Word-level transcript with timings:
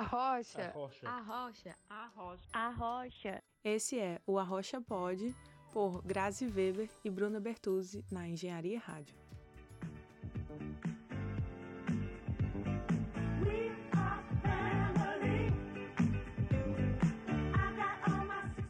Arrocha. 0.00 0.62
Arrocha. 0.62 1.06
Arrocha. 1.06 1.76
Arrocha. 1.90 2.48
Arrocha. 2.54 3.42
Esse 3.62 3.98
é 3.98 4.18
o 4.26 4.38
Arrocha 4.38 4.80
Pod, 4.80 5.36
por 5.74 6.02
Grazi 6.02 6.46
Weber 6.46 6.88
e 7.04 7.10
Bruna 7.10 7.38
Bertuzzi, 7.38 8.02
na 8.10 8.26
Engenharia 8.26 8.78
Rádio. 8.78 9.14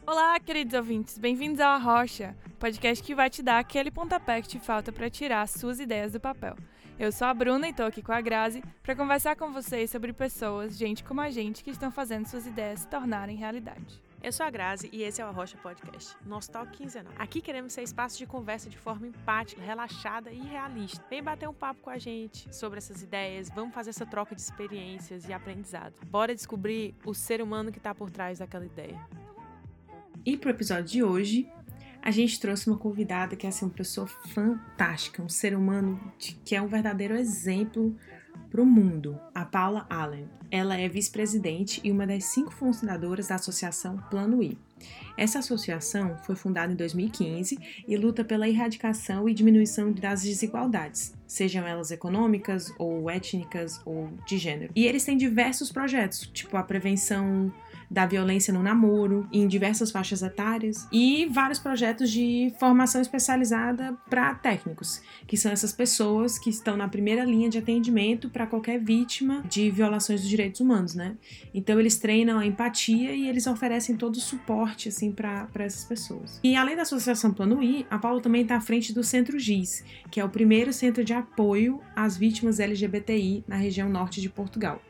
Olá, 0.05 0.37
queridos 0.41 0.73
ouvintes, 0.73 1.17
bem-vindos 1.17 1.61
ao 1.61 1.75
Arrocha, 1.75 2.35
podcast 2.59 3.01
que 3.01 3.15
vai 3.15 3.29
te 3.29 3.41
dar 3.41 3.59
aquele 3.59 3.89
pontapé 3.89 4.41
que 4.41 4.49
te 4.49 4.59
falta 4.59 4.91
para 4.91 5.09
tirar 5.09 5.47
suas 5.47 5.79
ideias 5.79 6.11
do 6.11 6.19
papel. 6.19 6.57
Eu 7.01 7.11
sou 7.11 7.25
a 7.25 7.33
Bruna 7.33 7.67
e 7.67 7.73
tô 7.73 7.81
aqui 7.81 7.99
com 7.99 8.11
a 8.11 8.21
Grazi 8.21 8.63
para 8.83 8.95
conversar 8.95 9.35
com 9.35 9.51
vocês 9.51 9.89
sobre 9.89 10.13
pessoas, 10.13 10.77
gente 10.77 11.03
como 11.03 11.19
a 11.19 11.31
gente, 11.31 11.63
que 11.63 11.71
estão 11.71 11.89
fazendo 11.89 12.27
suas 12.27 12.45
ideias 12.45 12.81
se 12.81 12.87
tornarem 12.87 13.35
realidade. 13.35 13.99
Eu 14.21 14.31
sou 14.31 14.45
a 14.45 14.51
Grazi 14.51 14.87
e 14.93 15.01
esse 15.01 15.19
é 15.19 15.25
o 15.25 15.27
Arrocha 15.27 15.57
Podcast, 15.57 16.15
nosso 16.23 16.51
talk 16.51 16.71
quinzenal. 16.71 17.11
Aqui 17.17 17.41
queremos 17.41 17.73
ser 17.73 17.81
espaço 17.81 18.19
de 18.19 18.27
conversa 18.27 18.69
de 18.69 18.77
forma 18.77 19.07
empática, 19.07 19.59
relaxada 19.63 20.31
e 20.31 20.41
realista. 20.41 21.03
Vem 21.09 21.23
bater 21.23 21.49
um 21.49 21.53
papo 21.55 21.81
com 21.81 21.89
a 21.89 21.97
gente 21.97 22.55
sobre 22.55 22.77
essas 22.77 23.01
ideias, 23.01 23.49
vamos 23.49 23.73
fazer 23.73 23.89
essa 23.89 24.05
troca 24.05 24.35
de 24.35 24.41
experiências 24.41 25.27
e 25.27 25.33
aprendizado. 25.33 25.95
Bora 26.05 26.35
descobrir 26.35 26.93
o 27.03 27.15
ser 27.15 27.41
humano 27.41 27.71
que 27.71 27.79
está 27.79 27.95
por 27.95 28.11
trás 28.11 28.37
daquela 28.37 28.67
ideia. 28.67 29.03
E 30.23 30.37
pro 30.37 30.51
episódio 30.51 30.85
de 30.85 31.03
hoje, 31.03 31.51
a 32.01 32.11
gente 32.11 32.39
trouxe 32.39 32.67
uma 32.67 32.77
convidada 32.77 33.35
que 33.35 33.45
é 33.45 33.49
assim, 33.49 33.65
uma 33.65 33.71
pessoa 33.71 34.07
fantástica, 34.07 35.21
um 35.21 35.29
ser 35.29 35.55
humano 35.55 35.99
de, 36.17 36.33
que 36.43 36.55
é 36.55 36.61
um 36.61 36.67
verdadeiro 36.67 37.15
exemplo 37.15 37.95
para 38.49 38.61
o 38.61 38.65
mundo, 38.65 39.19
a 39.33 39.45
Paula 39.45 39.85
Allen. 39.89 40.27
Ela 40.49 40.77
é 40.77 40.89
vice-presidente 40.89 41.79
e 41.83 41.91
uma 41.91 42.05
das 42.05 42.25
cinco 42.25 42.51
fundadoras 42.51 43.27
da 43.27 43.35
associação 43.35 43.97
Plano 44.09 44.41
I. 44.43 44.57
Essa 45.17 45.39
associação 45.39 46.17
foi 46.23 46.35
fundada 46.35 46.73
em 46.73 46.75
2015 46.75 47.57
e 47.87 47.95
luta 47.95 48.25
pela 48.25 48.49
erradicação 48.49 49.29
e 49.29 49.33
diminuição 49.33 49.91
das 49.91 50.23
desigualdades, 50.23 51.13
sejam 51.27 51.65
elas 51.65 51.91
econômicas 51.91 52.73
ou 52.77 53.09
étnicas 53.09 53.79
ou 53.85 54.09
de 54.25 54.37
gênero. 54.37 54.73
E 54.75 54.85
eles 54.85 55.05
têm 55.05 55.15
diversos 55.15 55.71
projetos, 55.71 56.27
tipo 56.33 56.57
a 56.57 56.63
prevenção 56.63 57.53
da 57.91 58.05
violência 58.05 58.53
no 58.53 58.63
namoro, 58.63 59.27
em 59.33 59.45
diversas 59.45 59.91
faixas 59.91 60.21
etárias, 60.23 60.87
e 60.93 61.25
vários 61.25 61.59
projetos 61.59 62.09
de 62.09 62.53
formação 62.57 63.01
especializada 63.01 63.93
para 64.09 64.33
técnicos, 64.33 65.01
que 65.27 65.35
são 65.35 65.51
essas 65.51 65.73
pessoas 65.73 66.39
que 66.39 66.49
estão 66.49 66.77
na 66.77 66.87
primeira 66.87 67.25
linha 67.25 67.49
de 67.49 67.57
atendimento 67.57 68.29
para 68.29 68.47
qualquer 68.47 68.79
vítima 68.79 69.43
de 69.49 69.69
violações 69.69 70.21
dos 70.21 70.29
direitos 70.29 70.61
humanos, 70.61 70.95
né? 70.95 71.17
Então 71.53 71.79
eles 71.79 71.97
treinam 71.97 72.39
a 72.39 72.45
empatia 72.45 73.13
e 73.13 73.27
eles 73.27 73.45
oferecem 73.45 73.97
todo 73.97 74.15
o 74.15 74.21
suporte 74.21 74.87
assim 74.87 75.11
para 75.11 75.49
essas 75.55 75.83
pessoas. 75.83 76.39
E 76.41 76.55
além 76.55 76.77
da 76.77 76.83
Associação 76.83 77.33
Plano 77.33 77.61
I, 77.61 77.85
a 77.89 77.99
Paula 77.99 78.21
também 78.21 78.43
está 78.43 78.55
à 78.55 78.61
frente 78.61 78.93
do 78.93 79.03
Centro 79.03 79.37
GIS, 79.37 79.83
que 80.09 80.21
é 80.21 80.23
o 80.23 80.29
primeiro 80.29 80.71
centro 80.71 81.03
de 81.03 81.13
apoio 81.13 81.81
às 81.93 82.15
vítimas 82.15 82.59
LGBTI 82.59 83.43
na 83.45 83.57
região 83.57 83.89
norte 83.89 84.21
de 84.21 84.29
Portugal. 84.29 84.81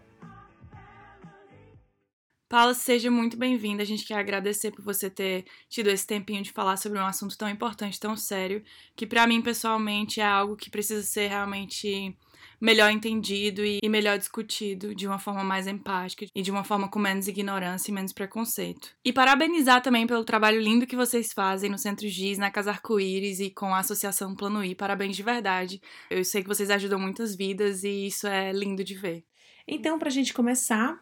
Paula, 2.52 2.74
seja 2.74 3.10
muito 3.10 3.38
bem-vinda. 3.38 3.82
A 3.82 3.86
gente 3.86 4.04
quer 4.04 4.16
agradecer 4.16 4.72
por 4.72 4.84
você 4.84 5.10
ter 5.10 5.46
tido 5.70 5.90
esse 5.90 6.06
tempinho 6.06 6.44
de 6.44 6.52
falar 6.52 6.76
sobre 6.76 7.00
um 7.00 7.06
assunto 7.06 7.38
tão 7.38 7.48
importante, 7.48 7.98
tão 7.98 8.18
sério, 8.18 8.62
que 8.94 9.08
para 9.08 9.26
mim 9.26 9.42
pessoalmente 9.42 10.20
é 10.20 10.26
algo 10.26 10.58
que 10.58 10.70
precisa 10.70 11.02
ser 11.02 11.30
realmente 11.30 12.14
melhor 12.60 12.92
entendido 12.92 13.62
e 13.64 13.80
melhor 13.88 14.18
discutido 14.18 14.94
de 14.94 15.08
uma 15.08 15.18
forma 15.18 15.46
mais 15.46 15.66
empática 15.66 16.26
e 16.36 16.42
de 16.42 16.52
uma 16.52 16.66
forma 16.66 16.90
com 16.90 17.00
menos 17.00 17.30
ignorância 17.30 17.90
e 17.90 17.94
menos 17.94 18.12
preconceito. 18.12 18.90
E 19.06 19.14
parabenizar 19.14 19.82
também 19.82 20.06
pelo 20.06 20.26
trabalho 20.26 20.60
lindo 20.60 20.86
que 20.86 20.98
vocês 20.98 21.32
fazem 21.32 21.70
no 21.70 21.78
Centro 21.78 22.06
GIS, 22.06 22.38
na 22.38 22.52
Casa 22.52 22.72
Arco-Íris 22.72 23.40
e 23.40 23.50
com 23.50 23.74
a 23.74 23.80
Associação 23.80 24.36
Plano 24.36 24.62
I. 24.62 24.76
Parabéns 24.76 25.16
de 25.16 25.24
verdade. 25.24 25.82
Eu 26.10 26.26
sei 26.26 26.42
que 26.42 26.50
vocês 26.50 26.70
ajudam 26.70 27.00
muitas 27.00 27.34
vidas 27.34 27.86
e 27.86 28.08
isso 28.08 28.28
é 28.28 28.52
lindo 28.52 28.84
de 28.84 28.96
ver. 28.96 29.24
Então, 29.66 29.98
para 29.98 30.10
a 30.10 30.12
gente 30.12 30.34
começar, 30.34 31.02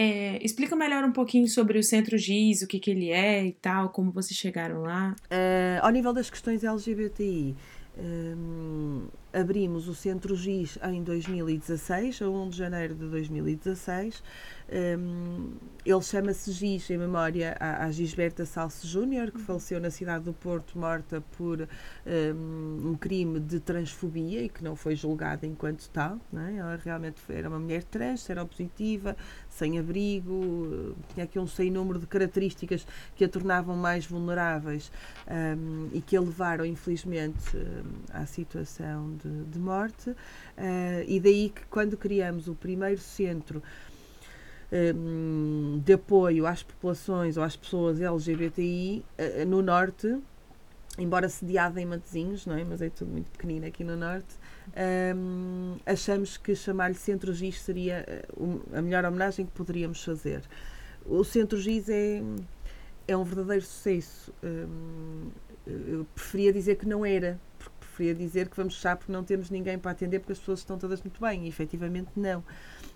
é, 0.00 0.38
explica 0.44 0.76
melhor 0.76 1.02
um 1.02 1.10
pouquinho 1.10 1.48
sobre 1.48 1.76
o 1.76 1.82
Centro 1.82 2.16
GIS, 2.16 2.62
o 2.62 2.68
que, 2.68 2.78
que 2.78 2.88
ele 2.88 3.10
é 3.10 3.44
e 3.44 3.52
tal, 3.52 3.88
como 3.88 4.12
vocês 4.12 4.38
chegaram 4.38 4.82
lá. 4.82 5.16
Uh, 5.24 5.84
ao 5.84 5.90
nível 5.90 6.12
das 6.12 6.30
questões 6.30 6.62
LGBTI, 6.62 7.56
um, 7.98 9.08
abrimos 9.32 9.88
o 9.88 9.94
Centro 9.94 10.36
GIS 10.36 10.78
em 10.84 11.02
2016, 11.02 12.22
a 12.22 12.30
1 12.30 12.48
de 12.48 12.56
janeiro 12.56 12.94
de 12.94 13.08
2016. 13.08 14.22
Um, 14.70 15.54
ele 15.84 16.02
chama-se 16.02 16.52
GIS 16.52 16.90
em 16.90 16.98
memória 16.98 17.56
à, 17.58 17.84
à 17.84 17.90
Gisberta 17.90 18.46
Salso 18.46 18.86
Júnior, 18.86 19.32
que 19.32 19.40
faleceu 19.40 19.80
na 19.80 19.90
cidade 19.90 20.24
do 20.24 20.32
Porto, 20.32 20.78
morta 20.78 21.20
por 21.36 21.66
um, 22.06 22.90
um, 22.90 22.94
crime 22.94 23.40
de 23.40 23.58
transfobia 23.58 24.42
e 24.42 24.48
que 24.48 24.62
não 24.62 24.76
foi 24.76 24.94
julgada 24.94 25.46
enquanto 25.46 25.88
tal. 25.90 26.20
É? 26.34 26.56
Ela 26.56 26.76
realmente 26.76 27.20
era 27.28 27.48
uma 27.48 27.58
mulher 27.58 27.82
trans, 27.82 28.20
seropositiva, 28.20 29.16
sem 29.58 29.78
abrigo, 29.78 30.94
tinha 31.12 31.24
aqui 31.24 31.38
um 31.38 31.46
sem 31.46 31.70
número 31.70 31.98
de 31.98 32.06
características 32.06 32.86
que 33.16 33.24
a 33.24 33.28
tornavam 33.28 33.76
mais 33.76 34.06
vulneráveis 34.06 34.90
um, 35.28 35.88
e 35.92 36.00
que 36.00 36.16
a 36.16 36.20
levaram, 36.20 36.64
infelizmente, 36.64 37.56
à 38.12 38.24
situação 38.24 39.16
de, 39.22 39.44
de 39.44 39.58
morte. 39.58 40.10
Uh, 40.10 41.04
e 41.06 41.18
daí 41.18 41.50
que, 41.50 41.62
quando 41.66 41.96
criamos 41.96 42.46
o 42.48 42.54
primeiro 42.54 43.00
centro 43.00 43.62
um, 44.72 45.80
de 45.84 45.94
apoio 45.94 46.46
às 46.46 46.62
populações 46.62 47.36
ou 47.36 47.42
às 47.42 47.56
pessoas 47.56 48.00
LGBTI 48.00 49.04
uh, 49.18 49.46
no 49.46 49.62
Norte, 49.62 50.18
embora 50.98 51.28
sediada 51.28 51.80
em 51.80 51.86
Matezinhos, 51.86 52.46
não 52.46 52.56
é? 52.56 52.64
mas 52.64 52.80
é 52.80 52.90
tudo 52.90 53.10
muito 53.10 53.30
pequenino 53.30 53.66
aqui 53.66 53.82
no 53.82 53.96
Norte, 53.96 54.36
um, 55.16 55.76
achamos 55.86 56.36
que 56.36 56.54
chamar-lhe 56.54 56.94
Centro 56.94 57.32
GIS 57.32 57.60
seria 57.60 58.04
a 58.72 58.82
melhor 58.82 59.04
homenagem 59.04 59.46
que 59.46 59.52
poderíamos 59.52 60.02
fazer. 60.02 60.42
O 61.04 61.24
Centro 61.24 61.58
GIS 61.58 61.88
é, 61.88 62.22
é 63.06 63.16
um 63.16 63.24
verdadeiro 63.24 63.64
sucesso. 63.64 64.32
Um, 64.42 65.30
eu 65.66 66.06
preferia 66.14 66.52
dizer 66.52 66.76
que 66.76 66.86
não 66.86 67.04
era, 67.04 67.38
porque 67.58 67.74
preferia 67.80 68.14
dizer 68.14 68.48
que 68.48 68.56
vamos 68.56 68.76
fechar 68.76 68.96
porque 68.96 69.12
não 69.12 69.24
temos 69.24 69.50
ninguém 69.50 69.78
para 69.78 69.90
atender 69.90 70.20
porque 70.20 70.32
as 70.32 70.38
pessoas 70.38 70.60
estão 70.60 70.78
todas 70.78 71.02
muito 71.02 71.20
bem 71.20 71.44
e 71.44 71.48
efetivamente 71.48 72.10
não. 72.16 72.44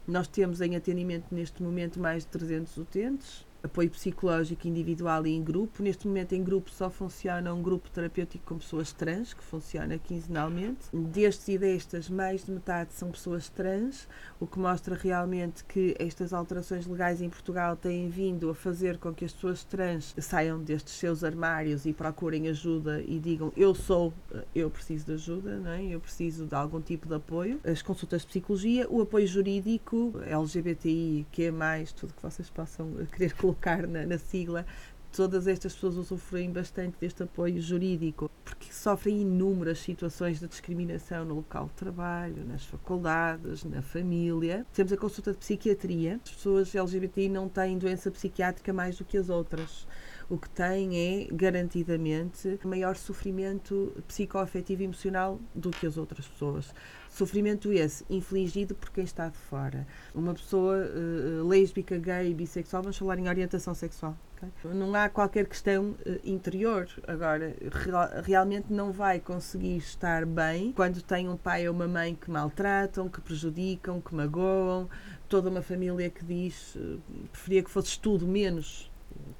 Nós 0.06 0.26
temos 0.28 0.60
em 0.60 0.76
atendimento 0.76 1.26
neste 1.30 1.62
momento 1.62 2.00
mais 2.00 2.24
de 2.24 2.30
300 2.30 2.76
utentes, 2.76 3.46
apoio 3.62 3.90
psicológico 3.90 4.66
individual 4.66 5.26
e 5.26 5.30
em 5.30 5.42
grupo. 5.42 5.82
Neste 5.82 6.06
momento, 6.06 6.34
em 6.34 6.42
grupo, 6.42 6.70
só 6.70 6.90
funciona 6.90 7.52
um 7.54 7.62
grupo 7.62 7.90
terapêutico 7.90 8.44
com 8.46 8.58
pessoas 8.58 8.92
trans, 8.92 9.32
que 9.32 9.42
funciona 9.42 9.98
quinzenalmente. 9.98 10.86
Destes 10.92 11.48
e 11.48 11.58
destas, 11.58 12.08
mais 12.08 12.44
de 12.44 12.50
metade 12.50 12.92
são 12.92 13.10
pessoas 13.10 13.48
trans, 13.48 14.08
o 14.40 14.46
que 14.46 14.58
mostra 14.58 14.94
realmente 14.94 15.64
que 15.64 15.94
estas 15.98 16.32
alterações 16.32 16.86
legais 16.86 17.20
em 17.20 17.28
Portugal 17.28 17.76
têm 17.76 18.08
vindo 18.08 18.50
a 18.50 18.54
fazer 18.54 18.98
com 18.98 19.14
que 19.14 19.24
as 19.24 19.32
pessoas 19.32 19.64
trans 19.64 20.14
saiam 20.18 20.60
destes 20.60 20.94
seus 20.94 21.22
armários 21.22 21.86
e 21.86 21.92
procurem 21.92 22.48
ajuda 22.48 23.02
e 23.06 23.18
digam: 23.18 23.52
Eu 23.56 23.74
sou, 23.74 24.12
eu 24.54 24.70
preciso 24.70 25.06
de 25.06 25.12
ajuda, 25.12 25.58
não 25.58 25.70
é? 25.70 25.82
eu 25.84 26.00
preciso 26.00 26.46
de 26.46 26.54
algum 26.54 26.80
tipo 26.80 27.06
de 27.06 27.14
apoio. 27.14 27.60
As 27.64 27.82
consultas 27.82 28.22
de 28.22 28.28
psicologia, 28.28 28.86
o 28.88 29.00
apoio 29.00 29.26
jurídico, 29.26 30.12
LGBTI, 30.26 31.26
que 31.30 31.44
é 31.44 31.50
mais, 31.50 31.92
tudo 31.92 32.14
que 32.14 32.22
vocês 32.22 32.48
possam 32.50 32.92
querer 33.12 33.34
colocar 33.34 33.51
colocar 33.52 33.86
na, 33.86 34.06
na 34.06 34.18
sigla, 34.18 34.64
todas 35.12 35.46
estas 35.46 35.74
pessoas 35.74 35.96
usufruem 35.96 36.50
bastante 36.50 36.96
deste 36.98 37.22
apoio 37.22 37.60
jurídico, 37.60 38.30
porque 38.44 38.72
sofrem 38.72 39.20
inúmeras 39.20 39.78
situações 39.78 40.40
de 40.40 40.48
discriminação 40.48 41.24
no 41.24 41.34
local 41.34 41.66
de 41.66 41.72
trabalho, 41.72 42.44
nas 42.44 42.64
faculdades, 42.64 43.62
na 43.64 43.82
família. 43.82 44.66
Temos 44.72 44.92
a 44.92 44.96
consulta 44.96 45.32
de 45.32 45.38
psiquiatria. 45.38 46.18
As 46.24 46.30
pessoas 46.30 46.74
LGBTI 46.74 47.28
não 47.28 47.48
têm 47.48 47.76
doença 47.76 48.10
psiquiátrica 48.10 48.72
mais 48.72 48.96
do 48.96 49.04
que 49.04 49.18
as 49.18 49.28
outras. 49.28 49.86
O 50.32 50.38
que 50.38 50.48
têm 50.48 50.96
é, 50.96 51.28
garantidamente, 51.30 52.58
maior 52.64 52.96
sofrimento 52.96 53.92
psicoafetivo 54.08 54.80
e 54.80 54.84
emocional 54.86 55.38
do 55.54 55.68
que 55.68 55.86
as 55.86 55.98
outras 55.98 56.26
pessoas. 56.26 56.74
Sofrimento 57.10 57.70
esse 57.70 58.02
infligido 58.08 58.74
por 58.74 58.88
quem 58.88 59.04
está 59.04 59.28
de 59.28 59.36
fora. 59.36 59.86
Uma 60.14 60.32
pessoa 60.32 60.86
uh, 60.86 61.46
lésbica, 61.46 61.98
gay, 61.98 62.32
bissexual, 62.32 62.82
vamos 62.82 62.96
falar 62.96 63.18
em 63.18 63.28
orientação 63.28 63.74
sexual. 63.74 64.16
Okay? 64.38 64.72
Não 64.72 64.94
há 64.94 65.10
qualquer 65.10 65.46
questão 65.46 65.90
uh, 65.90 66.18
interior. 66.24 66.88
Agora, 67.06 67.54
real, 67.70 68.08
realmente 68.24 68.72
não 68.72 68.90
vai 68.90 69.20
conseguir 69.20 69.76
estar 69.76 70.24
bem 70.24 70.72
quando 70.72 71.02
tem 71.02 71.28
um 71.28 71.36
pai 71.36 71.68
ou 71.68 71.74
uma 71.74 71.86
mãe 71.86 72.14
que 72.14 72.30
maltratam, 72.30 73.06
que 73.06 73.20
prejudicam, 73.20 74.00
que 74.00 74.14
magoam, 74.14 74.88
toda 75.28 75.50
uma 75.50 75.60
família 75.60 76.08
que 76.08 76.24
diz 76.24 76.74
uh, 76.76 76.98
preferia 77.30 77.62
que 77.62 77.70
fosse 77.70 78.00
tudo 78.00 78.26
menos 78.26 78.90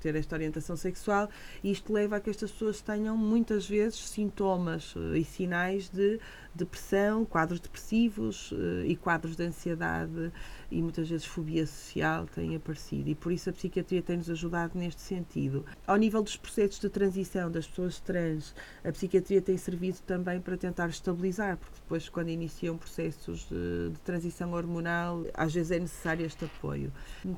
ter 0.03 0.17
esta 0.17 0.35
orientação 0.37 0.77
sexual 0.77 1.31
e 1.63 1.71
isto 1.71 1.93
leva 1.93 2.17
a 2.17 2.21
que 2.21 2.29
estas 2.29 2.51
pessoas 2.51 2.81
tenham 2.81 3.17
muitas 3.17 3.69
vezes 3.69 4.09
sintomas 4.09 4.95
e 5.15 5.25
sinais 5.25 5.89
de 5.89 6.19
depressão, 6.55 7.25
quadros 7.25 7.61
depressivos 7.61 8.53
uh, 8.53 8.85
e 8.85 8.97
quadros 8.97 9.37
de 9.37 9.45
ansiedade 9.45 10.33
e 10.71 10.83
muitas 10.83 11.09
vezes 11.09 11.27
fobia 11.27 11.67
social 11.67 12.27
têm 12.27 12.57
aparecido 12.57 13.09
e 13.09 13.15
por 13.15 13.33
isso 13.33 13.51
a 13.51 13.53
psiquiatria 13.53 14.03
tem-nos 14.03 14.31
ajudado 14.31 14.79
neste 14.79 15.01
sentido. 15.01 15.65
Ao 15.87 15.97
nível 15.97 16.23
dos 16.23 16.37
processos 16.37 16.79
de 16.79 16.89
transição 16.89 17.51
das 17.51 17.67
pessoas 17.67 18.01
trans, 18.01 18.55
a 18.85 18.93
psiquiatria 18.93 19.41
tem 19.41 19.57
servido 19.57 19.99
também 20.07 20.41
para 20.41 20.57
tentar 20.57 20.89
estabilizar, 20.89 21.57
porque 21.57 21.77
depois 21.81 22.09
quando 22.09 22.29
iniciam 22.29 22.77
processos 22.77 23.49
de, 23.49 23.91
de 23.91 24.01
transição 24.01 24.53
hormonal, 24.53 25.25
às 25.35 25.53
vezes 25.53 25.73
é 25.73 25.79
necessário 25.79 26.25
este 26.25 26.45
apoio. 26.45 26.93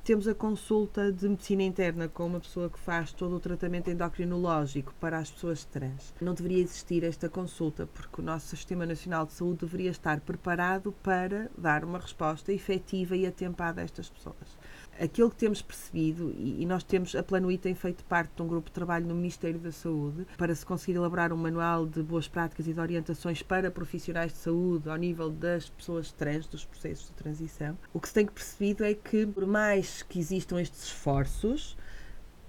Temos 0.04 0.28
a 0.28 0.34
consulta 0.34 1.12
de 1.12 1.28
medicina 1.28 1.62
interna 1.62 2.08
com 2.08 2.26
uma 2.26 2.40
pessoa 2.40 2.68
que 2.68 2.78
faz 2.78 3.12
todo 3.12 3.36
o 3.36 3.40
tratamento 3.40 3.90
endocrinológico 3.90 4.94
para 5.00 5.18
as 5.18 5.30
pessoas 5.30 5.64
trans. 5.64 6.14
Não 6.20 6.34
deveria 6.34 6.62
existir 6.62 7.04
esta 7.04 7.28
consulta, 7.28 7.86
porque 7.86 8.20
o 8.20 8.24
nosso 8.24 8.48
Sistema 8.48 8.86
Nacional 8.86 9.03
de 9.26 9.32
Saúde 9.32 9.60
deveria 9.60 9.90
estar 9.90 10.20
preparado 10.20 10.92
para 11.02 11.50
dar 11.56 11.84
uma 11.84 11.98
resposta 11.98 12.52
efetiva 12.52 13.16
e 13.16 13.26
atempada 13.26 13.80
a 13.80 13.84
estas 13.84 14.08
pessoas. 14.08 14.58
Aquilo 14.98 15.30
que 15.30 15.36
temos 15.36 15.60
percebido, 15.60 16.32
e 16.36 16.64
nós 16.66 16.84
temos, 16.84 17.16
a 17.16 17.22
Planuí 17.22 17.58
tem 17.58 17.74
feito 17.74 18.04
parte 18.04 18.32
de 18.36 18.42
um 18.42 18.46
grupo 18.46 18.68
de 18.68 18.74
trabalho 18.74 19.06
no 19.06 19.14
Ministério 19.14 19.58
da 19.58 19.72
Saúde 19.72 20.26
para 20.38 20.54
se 20.54 20.64
conseguir 20.64 20.96
elaborar 20.96 21.32
um 21.32 21.36
manual 21.36 21.84
de 21.84 22.02
boas 22.02 22.28
práticas 22.28 22.68
e 22.68 22.72
de 22.72 22.80
orientações 22.80 23.42
para 23.42 23.70
profissionais 23.70 24.32
de 24.32 24.38
saúde 24.38 24.88
ao 24.88 24.96
nível 24.96 25.30
das 25.30 25.68
pessoas 25.68 26.12
trans, 26.12 26.46
dos 26.46 26.64
processos 26.64 27.06
de 27.06 27.12
transição. 27.12 27.76
O 27.92 27.98
que 27.98 28.08
se 28.08 28.14
tem 28.14 28.26
percebido 28.26 28.84
é 28.84 28.94
que, 28.94 29.26
por 29.26 29.46
mais 29.46 30.02
que 30.02 30.20
existam 30.20 30.60
estes 30.60 30.84
esforços, 30.84 31.76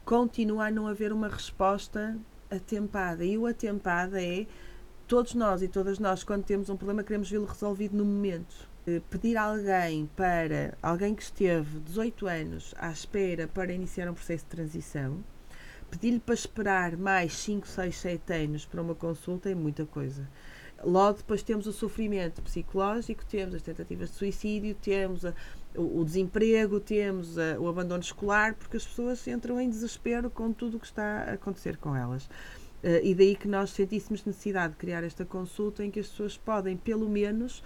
continua 0.06 0.68
a 0.68 0.72
não 0.72 0.88
haver 0.88 1.12
uma 1.12 1.28
resposta 1.28 2.16
atempada. 2.50 3.26
E 3.26 3.38
o 3.38 3.48
atempada 3.48 4.22
é 4.22 4.46
todos 5.08 5.34
nós 5.34 5.62
e 5.62 5.68
todas 5.68 6.00
nós, 6.00 6.24
quando 6.24 6.44
temos 6.44 6.70
um 6.70 6.76
problema, 6.76 7.04
queremos 7.04 7.30
vê-lo 7.30 7.46
resolvido 7.46 7.96
no 7.96 8.06
momento 8.06 8.68
eh, 8.88 9.02
pedir 9.10 9.36
alguém 9.36 10.10
para 10.16 10.78
alguém 10.82 11.16
que 11.16 11.24
esteve 11.24 11.80
18 11.80 12.28
anos 12.28 12.76
à 12.78 12.92
espera 12.92 13.48
para 13.48 13.74
iniciar 13.74 14.08
um 14.10 14.14
processo 14.14 14.44
de 14.44 14.52
transição, 14.52 15.24
pedir-lhe 15.90 16.20
para 16.20 16.36
esperar 16.36 16.96
mais 16.96 17.34
5, 17.34 17.68
6, 17.68 17.96
7 17.96 18.34
anos 18.34 18.66
para 18.66 18.82
uma 18.82 18.94
consulta 18.94 19.50
é 19.50 19.56
muita 19.56 19.86
coisa. 19.86 20.30
Logo 20.84 21.18
depois 21.18 21.42
temos 21.42 21.66
o 21.66 21.74
sofrimento 21.74 22.44
psicológico, 22.44 23.26
temos 23.26 23.56
as 23.56 23.62
tentativas 23.64 24.12
de 24.12 24.18
suicídio, 24.18 24.76
temos 24.76 25.26
a, 25.26 25.34
o, 25.76 26.02
o, 26.02 26.06
desemprego, 26.06 26.80
temos 26.80 27.40
a, 27.40 27.60
o 27.60 27.68
abandono 27.68 28.04
escolar, 28.04 28.54
porque 28.54 28.78
as 28.78 28.86
pessoas 28.86 29.28
entram 29.28 29.60
em 29.60 29.70
desespero 29.70 30.30
com 30.30 30.54
tudo 30.54 30.78
o 30.78 30.80
que 30.80 30.86
está 30.86 31.24
a 31.24 31.34
acontecer 31.34 31.78
com 31.78 31.96
elas. 31.96 32.30
Uh, 32.86 33.02
e 33.02 33.16
daí 33.16 33.36
que 33.36 33.48
nós 33.48 33.72
sentíssemos 33.72 34.24
necessidade 34.24 34.74
de 34.74 34.78
criar 34.78 35.04
esta 35.04 35.26
consulta 35.26 35.84
em 35.84 35.90
que 35.90 36.00
as 36.00 36.08
pessoas 36.08 36.38
podem, 36.38 36.78
pelo 36.78 37.10
menos, 37.10 37.64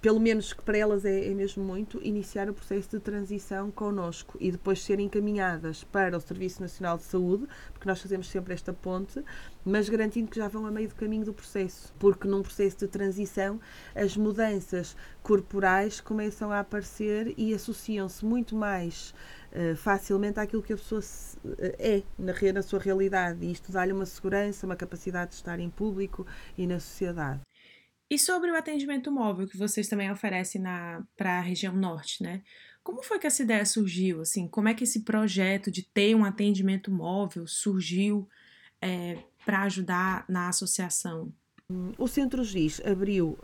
pelo 0.00 0.18
menos 0.18 0.52
que 0.52 0.60
para 0.64 0.76
elas 0.76 1.04
é, 1.04 1.30
é, 1.30 1.32
mesmo 1.32 1.62
muito, 1.62 2.00
iniciar 2.02 2.50
o 2.50 2.52
processo 2.52 2.90
de 2.90 2.98
transição 2.98 3.70
connosco 3.70 4.36
e 4.40 4.50
depois 4.50 4.82
serem 4.82 5.06
encaminhadas 5.06 5.84
para 5.84 6.16
o 6.16 6.20
Serviço 6.20 6.60
Nacional 6.60 6.98
de 6.98 7.04
Saúde, 7.04 7.46
porque 7.72 7.88
nós 7.88 8.02
fazemos 8.02 8.28
sempre 8.28 8.52
esta 8.52 8.72
ponte, 8.72 9.22
mas 9.64 9.88
garantindo 9.88 10.28
que 10.28 10.38
já 10.38 10.48
vão 10.48 10.66
a 10.66 10.72
meio 10.72 10.88
do 10.88 10.96
caminho 10.96 11.24
do 11.24 11.32
processo, 11.32 11.94
porque 12.00 12.26
num 12.26 12.42
processo 12.42 12.78
de 12.78 12.88
transição 12.88 13.60
as 13.94 14.16
mudanças 14.16 14.96
corporais 15.22 16.00
começam 16.00 16.50
a 16.50 16.58
aparecer 16.58 17.32
e 17.36 17.54
associam-se 17.54 18.24
muito 18.24 18.56
mais 18.56 19.14
uh, 19.52 19.76
facilmente 19.76 20.40
àquilo 20.40 20.62
que 20.62 20.72
a 20.72 20.76
pessoa 20.76 21.02
se, 21.02 21.36
uh, 21.38 21.56
é 21.78 22.02
na, 22.18 22.32
na 22.52 22.62
sua 22.62 22.80
realidade 22.80 23.44
e 23.44 23.52
isto 23.52 23.70
dá-lhe 23.72 23.92
uma 23.92 24.06
segurança, 24.06 24.66
uma 24.66 24.76
capacidade 24.76 25.30
de 25.30 25.36
estar 25.36 25.58
em 25.60 25.70
público 25.70 26.26
e 26.56 26.66
na 26.66 26.80
sociedade. 26.80 27.40
E 28.10 28.18
sobre 28.18 28.50
o 28.50 28.56
atendimento 28.56 29.10
móvel 29.10 29.46
que 29.46 29.56
vocês 29.56 29.88
também 29.88 30.10
oferecem 30.10 30.62
para 31.16 31.38
a 31.38 31.40
região 31.40 31.74
norte, 31.74 32.22
né? 32.22 32.42
Como 32.82 33.02
foi 33.02 33.18
que 33.18 33.26
essa 33.26 33.42
ideia 33.42 33.64
surgiu? 33.64 34.20
Assim, 34.20 34.46
como 34.48 34.68
é 34.68 34.74
que 34.74 34.84
esse 34.84 35.00
projeto 35.00 35.70
de 35.70 35.82
ter 35.82 36.14
um 36.14 36.24
atendimento 36.24 36.90
móvel 36.90 37.46
surgiu 37.46 38.28
é, 38.82 39.16
para 39.46 39.62
ajudar 39.62 40.26
na 40.28 40.48
associação? 40.48 41.32
O 41.96 42.06
Centro 42.06 42.44
GIS 42.44 42.82
abriu, 42.84 43.38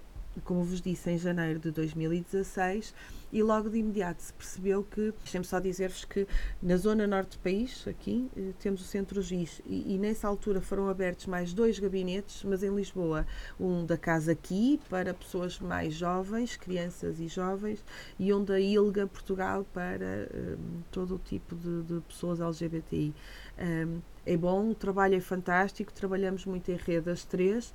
como 0.45 0.63
vos 0.63 0.81
disse, 0.81 1.11
em 1.11 1.19
janeiro 1.19 1.59
de 1.59 1.71
2016 1.71 2.95
e 3.33 3.43
logo 3.43 3.69
de 3.69 3.79
imediato 3.79 4.23
se 4.23 4.33
percebeu 4.33 4.83
que, 4.83 5.13
deixem-me 5.23 5.45
só 5.45 5.61
dizer-vos 5.61 6.05
que 6.05 6.27
na 6.63 6.77
zona 6.77 7.07
norte 7.07 7.37
do 7.37 7.43
país, 7.43 7.87
aqui, 7.87 8.31
eh, 8.37 8.53
temos 8.59 8.81
o 8.81 8.85
Centro 8.85 9.21
GIS 9.21 9.61
e, 9.67 9.95
e, 9.95 9.99
nessa 9.99 10.27
altura 10.27 10.61
foram 10.61 10.89
abertos 10.89 11.27
mais 11.27 11.53
dois 11.53 11.79
gabinetes, 11.79 12.43
mas 12.45 12.63
em 12.63 12.75
Lisboa, 12.75 13.27
um 13.61 13.85
da 13.85 13.97
Casa 13.97 14.33
Aqui 14.33 14.81
para 14.89 15.13
pessoas 15.13 15.59
mais 15.59 15.95
jovens, 15.95 16.57
crianças 16.57 17.21
e 17.21 17.29
jovens, 17.29 17.85
e 18.19 18.33
um 18.33 18.45
da 18.45 18.59
ILGA 18.61 19.07
Portugal 19.07 19.67
para 19.73 20.29
um, 20.35 20.81
todo 20.91 21.17
o 21.17 21.19
tipo 21.19 21.55
de, 21.55 21.83
de 21.83 22.01
pessoas 22.03 22.41
LGBTI. 22.41 23.15
Um, 23.59 24.01
é 24.25 24.37
bom, 24.37 24.71
o 24.71 24.75
trabalho 24.75 25.15
é 25.15 25.21
fantástico, 25.21 25.93
trabalhamos 25.93 26.45
muito 26.45 26.71
em 26.71 26.77
rede 26.77 27.11
as 27.11 27.25
três, 27.25 27.73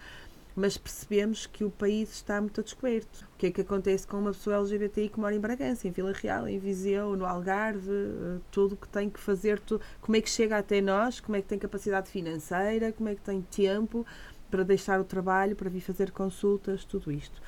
mas 0.56 0.78
percebemos 0.78 1.48
que 1.48 1.64
o 1.64 1.72
país 1.72 2.12
está 2.14 2.40
muito 2.40 2.62
a 2.62 2.64
descoberto. 2.64 3.28
O 3.34 3.38
que 3.38 3.48
é 3.48 3.52
que 3.52 3.62
acontece 3.62 4.06
com 4.06 4.18
uma 4.18 4.32
pessoa 4.32 4.58
LGBTI 4.58 5.10
que 5.10 5.20
mora 5.20 5.36
em 5.36 5.40
Bragança, 5.40 5.88
em 5.88 5.92
Vila 5.92 6.14
Real, 6.14 6.48
em 6.48 6.60
Viseu, 6.60 7.16
no 7.16 7.26
Algarve, 7.26 7.92
eh, 7.92 8.40
tudo 8.52 8.74
o 8.74 8.78
que 8.78 8.88
tem 8.88 9.10
que 9.10 9.20
fazer, 9.20 9.62
como 10.00 10.16
é 10.16 10.22
que 10.22 10.30
chega 10.30 10.58
até 10.58 10.80
nós, 10.80 11.20
como 11.20 11.36
é 11.36 11.42
que 11.42 11.48
tem 11.48 11.58
capacidade 11.58 12.10
financeira, 12.10 12.92
como 12.92 13.10
é 13.10 13.16
que 13.16 13.22
tem 13.22 13.42
tempo 13.42 14.06
para 14.52 14.64
deixar 14.64 15.00
o 15.00 15.04
trabalho, 15.04 15.56
para 15.56 15.70
vir 15.70 15.82
fazer 15.82 16.12
consultas, 16.12 16.86
tudo 16.86 17.12
isto. 17.12 17.42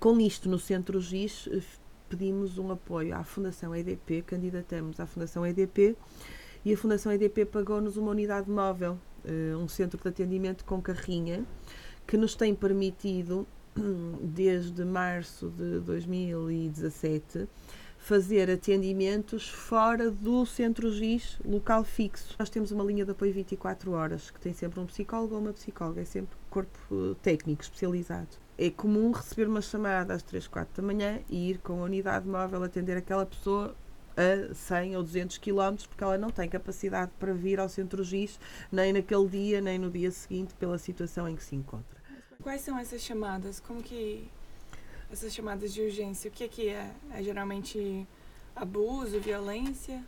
Com 0.00 0.18
isto, 0.18 0.48
no 0.48 0.58
Centro 0.58 0.98
GIS, 1.00 1.48
eh, 1.52 1.60
pedimos 2.08 2.58
um 2.58 2.70
apoio 2.70 3.14
à 3.14 3.22
Fundação 3.22 3.74
EDP, 3.74 4.22
candidatamos 4.22 4.98
à 4.98 5.06
Fundação 5.06 5.46
EDP 5.46 5.96
e 6.64 6.72
a 6.72 6.76
Fundação 6.76 7.12
EDP 7.12 7.44
pagou-nos 7.44 7.96
uma 7.96 8.10
unidade 8.10 8.50
móvel, 8.50 8.98
eh, 9.24 9.54
um 9.56 9.68
centro 9.68 10.00
de 10.00 10.08
atendimento 10.08 10.64
com 10.64 10.80
carrinha, 10.80 11.44
que 12.06 12.16
nos 12.16 12.34
tem 12.34 12.54
permitido, 12.54 13.46
desde 14.22 14.84
março 14.84 15.48
de 15.50 15.80
2017, 15.80 17.48
fazer 18.02 18.50
atendimentos 18.50 19.48
fora 19.48 20.10
do 20.10 20.44
centro 20.44 20.90
GIS 20.90 21.38
local 21.44 21.84
fixo. 21.84 22.34
Nós 22.36 22.50
temos 22.50 22.72
uma 22.72 22.82
linha 22.82 23.04
de 23.04 23.12
apoio 23.12 23.32
24 23.32 23.92
horas, 23.92 24.28
que 24.28 24.40
tem 24.40 24.52
sempre 24.52 24.80
um 24.80 24.86
psicólogo 24.86 25.36
ou 25.36 25.40
uma 25.40 25.52
psicóloga, 25.52 26.00
é 26.00 26.04
sempre 26.04 26.36
corpo 26.50 26.78
eh, 26.90 27.14
técnico 27.22 27.62
especializado. 27.62 28.28
É 28.58 28.70
comum 28.70 29.12
receber 29.12 29.48
uma 29.48 29.62
chamada 29.62 30.14
às 30.14 30.22
3, 30.24 30.48
4 30.48 30.82
da 30.82 30.86
manhã 30.86 31.20
e 31.30 31.50
ir 31.50 31.58
com 31.58 31.80
a 31.80 31.84
unidade 31.84 32.28
móvel 32.28 32.64
atender 32.64 32.96
aquela 32.96 33.24
pessoa 33.24 33.74
a 34.16 34.54
100 34.54 34.96
ou 34.96 35.02
200 35.02 35.38
km 35.38 35.76
porque 35.88 36.04
ela 36.04 36.18
não 36.18 36.30
tem 36.30 36.48
capacidade 36.48 37.10
para 37.18 37.32
vir 37.32 37.58
ao 37.58 37.68
centro 37.68 38.02
GIS 38.04 38.38
nem 38.70 38.92
naquele 38.92 39.28
dia 39.28 39.60
nem 39.60 39.78
no 39.78 39.90
dia 39.90 40.10
seguinte 40.10 40.54
pela 40.54 40.78
situação 40.78 41.28
em 41.28 41.36
que 41.36 41.44
se 41.44 41.54
encontra. 41.54 42.00
Quais 42.42 42.60
são 42.60 42.78
essas 42.78 43.00
chamadas? 43.02 43.60
Como 43.60 43.82
que 43.82 44.28
essas 45.10 45.32
chamadas 45.32 45.72
de 45.72 45.82
urgência, 45.82 46.28
o 46.28 46.32
que 46.32 46.44
é 46.44 46.48
que 46.48 46.68
é? 46.68 46.90
É 47.12 47.22
geralmente 47.22 48.06
abuso, 48.56 49.20
violência? 49.20 50.02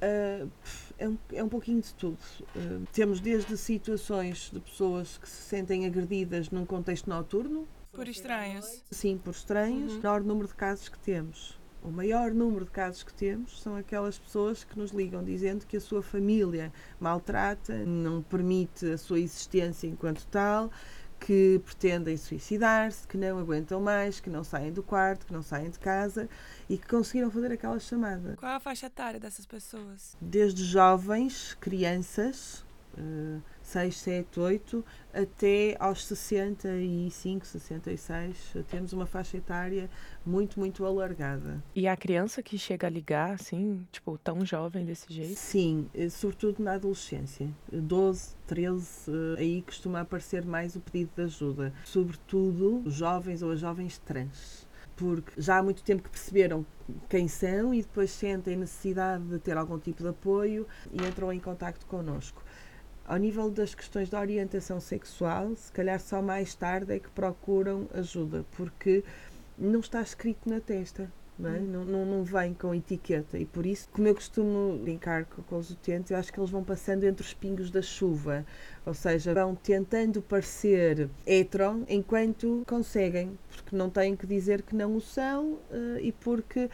Uh, 0.00 0.50
é, 0.98 1.08
um, 1.08 1.18
é 1.32 1.42
um 1.42 1.48
pouquinho 1.48 1.80
de 1.80 1.94
tudo. 1.94 2.18
Uh, 2.54 2.86
temos 2.92 3.20
desde 3.20 3.56
situações 3.56 4.50
de 4.52 4.60
pessoas 4.60 5.18
que 5.18 5.28
se 5.28 5.42
sentem 5.42 5.86
agredidas 5.86 6.50
num 6.50 6.66
contexto 6.66 7.08
noturno. 7.08 7.66
Por 7.92 8.06
estranhos? 8.06 8.84
Sim, 8.90 9.18
por 9.18 9.30
estranhos. 9.30 9.94
Uhum. 9.94 9.98
O 9.98 10.02
maior 10.02 10.22
número 10.22 10.48
de 10.48 10.54
casos 10.54 10.88
que 10.88 10.98
temos 10.98 11.58
o 11.82 11.90
maior 11.90 12.32
número 12.32 12.64
de 12.64 12.70
casos 12.70 13.02
que 13.02 13.12
temos 13.12 13.60
são 13.60 13.76
aquelas 13.76 14.18
pessoas 14.18 14.64
que 14.64 14.78
nos 14.78 14.90
ligam 14.90 15.22
dizendo 15.22 15.66
que 15.66 15.76
a 15.76 15.80
sua 15.80 16.02
família 16.02 16.72
maltrata, 17.00 17.74
não 17.84 18.22
permite 18.22 18.86
a 18.86 18.98
sua 18.98 19.20
existência 19.20 19.86
enquanto 19.86 20.26
tal, 20.26 20.70
que 21.18 21.60
pretendem 21.64 22.16
suicidar-se, 22.16 23.06
que 23.06 23.16
não 23.16 23.38
aguentam 23.38 23.80
mais, 23.80 24.20
que 24.20 24.30
não 24.30 24.44
saem 24.44 24.72
do 24.72 24.82
quarto, 24.82 25.26
que 25.26 25.32
não 25.32 25.42
saem 25.42 25.70
de 25.70 25.78
casa 25.78 26.28
e 26.68 26.78
que 26.78 26.86
conseguiram 26.86 27.30
fazer 27.30 27.52
aquela 27.52 27.78
chamada. 27.78 28.36
Qual 28.36 28.52
a 28.52 28.60
faixa 28.60 28.86
etária 28.86 29.18
dessas 29.18 29.46
pessoas? 29.46 30.16
Desde 30.20 30.64
jovens, 30.64 31.56
crianças, 31.60 32.64
6, 33.68 33.96
7, 33.96 34.40
8, 34.40 34.84
até 35.12 35.76
aos 35.78 36.06
65, 36.06 37.46
66, 37.46 38.54
temos 38.66 38.94
uma 38.94 39.04
faixa 39.04 39.36
etária 39.36 39.90
muito, 40.24 40.58
muito 40.58 40.86
alargada. 40.86 41.62
E 41.74 41.86
a 41.86 41.94
criança 41.94 42.42
que 42.42 42.56
chega 42.56 42.86
a 42.86 42.90
ligar, 42.90 43.32
assim, 43.32 43.86
tipo, 43.92 44.16
tão 44.16 44.42
jovem 44.42 44.86
desse 44.86 45.12
jeito? 45.12 45.38
Sim, 45.38 45.86
eh, 45.94 46.08
sobretudo 46.08 46.62
na 46.62 46.74
adolescência. 46.74 47.50
12, 47.70 48.36
13, 48.46 49.10
eh, 49.10 49.40
aí 49.40 49.62
costuma 49.62 50.00
aparecer 50.00 50.46
mais 50.46 50.74
o 50.74 50.80
pedido 50.80 51.10
de 51.14 51.22
ajuda. 51.24 51.74
Sobretudo 51.84 52.84
jovens 52.86 53.42
ou 53.42 53.50
as 53.50 53.60
jovens 53.60 53.98
trans 53.98 54.66
porque 54.96 55.40
já 55.40 55.58
há 55.58 55.62
muito 55.62 55.80
tempo 55.84 56.02
que 56.02 56.10
perceberam 56.10 56.66
quem 57.08 57.28
são 57.28 57.72
e 57.72 57.82
depois 57.82 58.10
sentem 58.10 58.56
necessidade 58.56 59.22
de 59.24 59.38
ter 59.38 59.56
algum 59.56 59.78
tipo 59.78 60.02
de 60.02 60.08
apoio 60.08 60.66
e 60.92 61.06
entram 61.06 61.32
em 61.32 61.38
contato 61.38 61.86
connosco 61.86 62.42
ao 63.08 63.16
nível 63.16 63.50
das 63.50 63.74
questões 63.74 64.10
da 64.10 64.20
orientação 64.20 64.78
sexual, 64.78 65.56
se 65.56 65.72
calhar 65.72 65.98
só 65.98 66.20
mais 66.20 66.54
tarde 66.54 66.92
é 66.92 66.98
que 66.98 67.08
procuram 67.08 67.88
ajuda, 67.94 68.44
porque 68.54 69.02
não 69.56 69.80
está 69.80 70.02
escrito 70.02 70.48
na 70.48 70.60
testa. 70.60 71.10
Não, 71.38 71.54
é? 71.54 71.60
não, 71.60 71.84
não, 71.84 72.04
não, 72.04 72.24
vem 72.24 72.52
com 72.52 72.74
etiqueta 72.74 73.38
e 73.38 73.46
por 73.46 73.64
isso, 73.64 73.88
como 73.92 74.08
eu 74.08 74.14
costumo 74.14 74.76
brincar 74.78 75.24
com, 75.24 75.40
com 75.42 75.56
os 75.56 75.70
utentes, 75.70 76.10
eu 76.10 76.16
acho 76.16 76.32
que 76.32 76.40
eles 76.40 76.50
vão 76.50 76.64
passando 76.64 77.04
entre 77.04 77.24
os 77.24 77.32
pingos 77.32 77.70
da 77.70 77.80
chuva, 77.80 78.44
ou 78.84 78.92
seja, 78.92 79.32
vão 79.32 79.54
tentando 79.54 80.20
parecer 80.20 81.08
hetero 81.24 81.84
enquanto 81.88 82.64
conseguem, 82.66 83.38
porque 83.48 83.76
não 83.76 83.88
têm 83.88 84.16
que 84.16 84.26
dizer 84.26 84.62
que 84.62 84.74
não 84.74 84.96
o 84.96 85.00
são 85.00 85.52
uh, 85.52 85.98
e 86.00 86.10
porque 86.10 86.68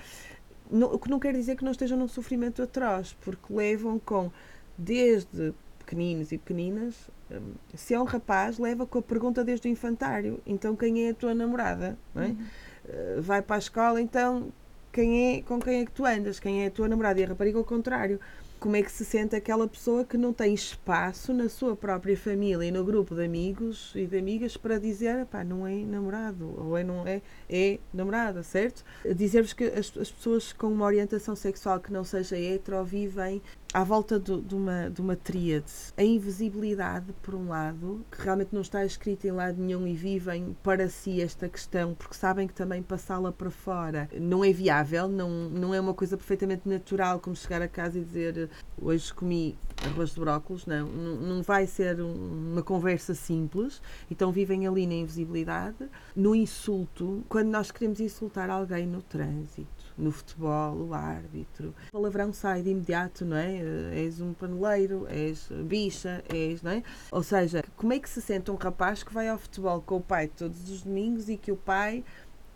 o 0.71 0.99
que 0.99 1.11
não 1.11 1.21
quer 1.21 1.35
dizer 1.35 1.57
que 1.57 1.65
não 1.65 1.73
estejam 1.73 1.99
num 1.99 2.09
sofrimento 2.09 2.63
atroz, 2.63 3.15
porque 3.21 3.53
levam 3.53 3.99
com 3.99 4.33
desde 4.79 5.53
pequeninos 5.95 6.33
e 6.33 6.39
pequeninas, 6.39 7.11
um, 7.31 7.55
se 7.75 7.95
é 7.95 8.01
um 8.01 8.05
rapaz, 8.05 8.59
leva 8.59 8.85
com 8.85 8.99
a 8.99 9.03
pergunta 9.03 9.45
desde 9.45 9.69
o 9.69 9.71
infantário, 9.71 10.41
então 10.45 10.75
quem 10.75 11.07
é 11.07 11.11
a 11.11 11.15
tua 11.15 11.35
namorada? 11.35 11.97
É? 12.17 12.19
Uhum. 12.19 12.37
Uh, 12.85 13.23
vai 13.23 13.41
para 13.41 13.57
a 13.57 13.59
escola, 13.59 14.01
então 14.01 14.53
quem 14.93 15.37
é, 15.37 15.43
com 15.43 15.61
quem 15.61 15.81
é 15.81 15.85
que 15.85 15.93
tu 15.93 16.05
andas? 16.05 16.41
Quem 16.41 16.65
é 16.65 16.67
a 16.67 16.71
tua 16.71 16.89
namorada? 16.89 17.21
E 17.21 17.25
a 17.25 17.29
rapariga 17.29 17.59
ao 17.59 17.65
contrário 17.65 18.21
como 18.65 18.77
é 18.77 18.83
que 18.83 18.91
se 18.91 19.05
sente 19.05 19.37
aquela 19.37 19.69
pessoa 19.69 20.07
que 20.07 20.17
não 20.17 20.33
tem 20.33 20.55
espaço 20.55 21.35
na 21.35 21.51
sua 21.51 21.77
própria 21.77 22.17
família 22.17 22.67
e 22.67 22.71
no 22.71 22.83
grupo 22.83 23.15
de 23.15 23.23
amigos 23.23 23.93
e 23.95 24.07
de 24.07 24.17
amigas 24.17 24.57
para 24.57 24.79
dizer, 24.79 25.27
pá, 25.27 25.45
não 25.45 25.67
é 25.67 25.75
namorado, 25.85 26.55
ou 26.57 26.75
é 26.79 26.83
não 26.83 27.07
é, 27.07 27.21
é 27.51 27.79
namorada, 27.93 28.43
certo? 28.43 28.83
Dizer-vos 29.15 29.53
que 29.53 29.65
as, 29.65 29.95
as, 29.99 30.11
pessoas 30.11 30.53
com 30.55 30.69
uma 30.69 30.87
orientação 30.87 31.37
sexual 31.37 31.79
que 31.79 31.93
não 31.93 32.05
seja 32.05 32.39
hetero 32.39 32.83
vivem 32.83 33.43
à 33.75 33.83
volta 33.83 34.21
do, 34.21 34.41
de, 34.41 34.55
uma, 34.55 34.89
de 34.89 35.01
uma 35.01 35.17
tríade. 35.17 35.73
A 35.97 36.05
invisibilidade, 36.05 37.13
por 37.21 37.35
um 37.35 37.49
lado, 37.49 38.07
que 38.09 38.23
realmente 38.23 38.51
não 38.53 38.61
está 38.61 38.85
escrita 38.87 39.27
em 39.27 39.33
lado 39.33 39.61
nenhum 39.61 39.85
e 39.85 39.95
vivem 39.95 40.57
para 40.63 40.89
si 40.89 41.21
esta 41.21 41.49
questão, 41.49 41.93
porque 41.93 42.15
sabem 42.15 42.47
que 42.47 42.55
também 42.55 42.81
passá-la 42.81 43.33
para 43.33 43.51
fora 43.51 44.09
não 44.15 44.45
é 44.45 44.53
viável, 44.53 45.09
não, 45.09 45.29
não 45.51 45.75
é 45.75 45.81
uma 45.81 45.93
coisa 45.93 46.17
perfeitamente 46.17 46.69
natural, 46.69 47.19
como 47.19 47.35
chegar 47.35 47.61
a 47.61 47.69
casa 47.69 47.99
e 47.99 48.05
dizer 48.05 48.49
hoje 48.81 49.13
comi 49.13 49.59
arroz 49.85 50.15
de 50.15 50.21
brócolis, 50.21 50.67
não, 50.67 50.87
não 50.87 51.43
vai 51.43 51.67
ser 51.67 52.01
uma 52.01 52.63
conversa 52.63 53.13
simples, 53.13 53.83
então 54.09 54.31
vivem 54.31 54.69
ali 54.69 54.87
na 54.87 54.95
invisibilidade. 54.95 55.89
No 56.15 56.33
insulto, 56.35 57.25
quando 57.29 57.49
nós 57.49 57.73
queremos 57.73 57.99
insultar 57.99 58.49
alguém 58.49 58.87
no 58.87 59.03
trânsito, 59.03 59.84
no 59.97 60.11
futebol, 60.11 60.75
o 60.89 60.95
árbitro. 60.95 61.75
O 61.89 61.93
palavrão 61.93 62.33
sai 62.33 62.63
de 62.63 62.71
imediato, 62.71 63.25
não 63.25 63.37
é? 63.37 63.57
Eh, 63.57 64.05
és 64.05 64.21
um 64.21 64.33
paneleiro, 64.33 65.07
és 65.09 65.49
bicha, 65.65 66.23
és, 66.29 66.63
não 66.63 66.73
é? 66.73 66.83
Ou 67.11 67.23
seja, 67.23 67.63
como 67.77 67.93
é 67.93 67.99
que 67.99 68.09
se 68.09 68.21
sente 68.21 68.51
um 68.51 68.57
rapaz 68.57 69.03
que 69.03 69.13
vai 69.13 69.29
ao 69.29 69.39
futebol 69.39 69.81
com 69.81 69.97
o 69.97 70.01
pai 70.01 70.29
todos 70.29 70.69
os 70.69 70.83
domingos 70.83 71.29
e 71.29 71.37
que 71.37 71.53
o 71.53 71.57
pai 71.57 72.05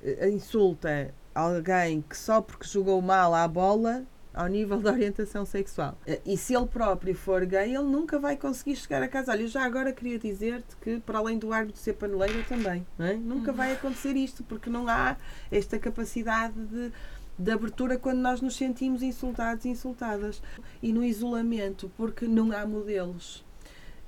eh, 0.02 0.28
insulta 0.28 1.14
alguém 1.34 2.02
que 2.02 2.16
só 2.16 2.40
porque 2.40 2.66
jogou 2.66 3.00
mal 3.00 3.34
à 3.34 3.46
bola 3.46 4.04
ao 4.38 4.46
nível 4.46 4.78
da 4.78 4.92
orientação 4.92 5.44
sexual. 5.44 5.98
Eh, 6.06 6.20
e 6.24 6.36
se 6.36 6.54
ele 6.54 6.66
próprio 6.66 7.14
for 7.14 7.44
gay, 7.44 7.74
ele 7.74 7.84
nunca 7.84 8.18
vai 8.18 8.36
conseguir 8.36 8.76
chegar 8.76 9.02
a 9.02 9.08
casa. 9.08 9.32
Olha, 9.32 9.42
eu 9.42 9.48
já 9.48 9.64
agora 9.64 9.92
queria 9.92 10.18
dizer-te 10.18 10.76
que, 10.76 11.00
para 11.00 11.18
além 11.18 11.38
do 11.38 11.52
árbitro 11.52 11.80
ser 11.80 11.94
paneleiro, 11.94 12.44
também. 12.44 12.86
Não 12.96 13.06
é? 13.06 13.14
Nunca 13.14 13.52
vai 13.52 13.72
acontecer 13.72 14.16
isto, 14.16 14.44
porque 14.44 14.70
não 14.70 14.86
há 14.88 15.16
esta 15.50 15.78
capacidade 15.78 16.54
de 16.54 16.92
de 17.38 17.50
abertura 17.52 17.98
quando 17.98 18.18
nós 18.18 18.40
nos 18.40 18.56
sentimos 18.56 19.02
insultados 19.02 19.64
e 19.64 19.68
insultadas. 19.68 20.42
E 20.82 20.92
no 20.92 21.04
isolamento, 21.04 21.90
porque 21.96 22.26
não 22.26 22.52
há 22.52 22.66
modelos. 22.66 23.44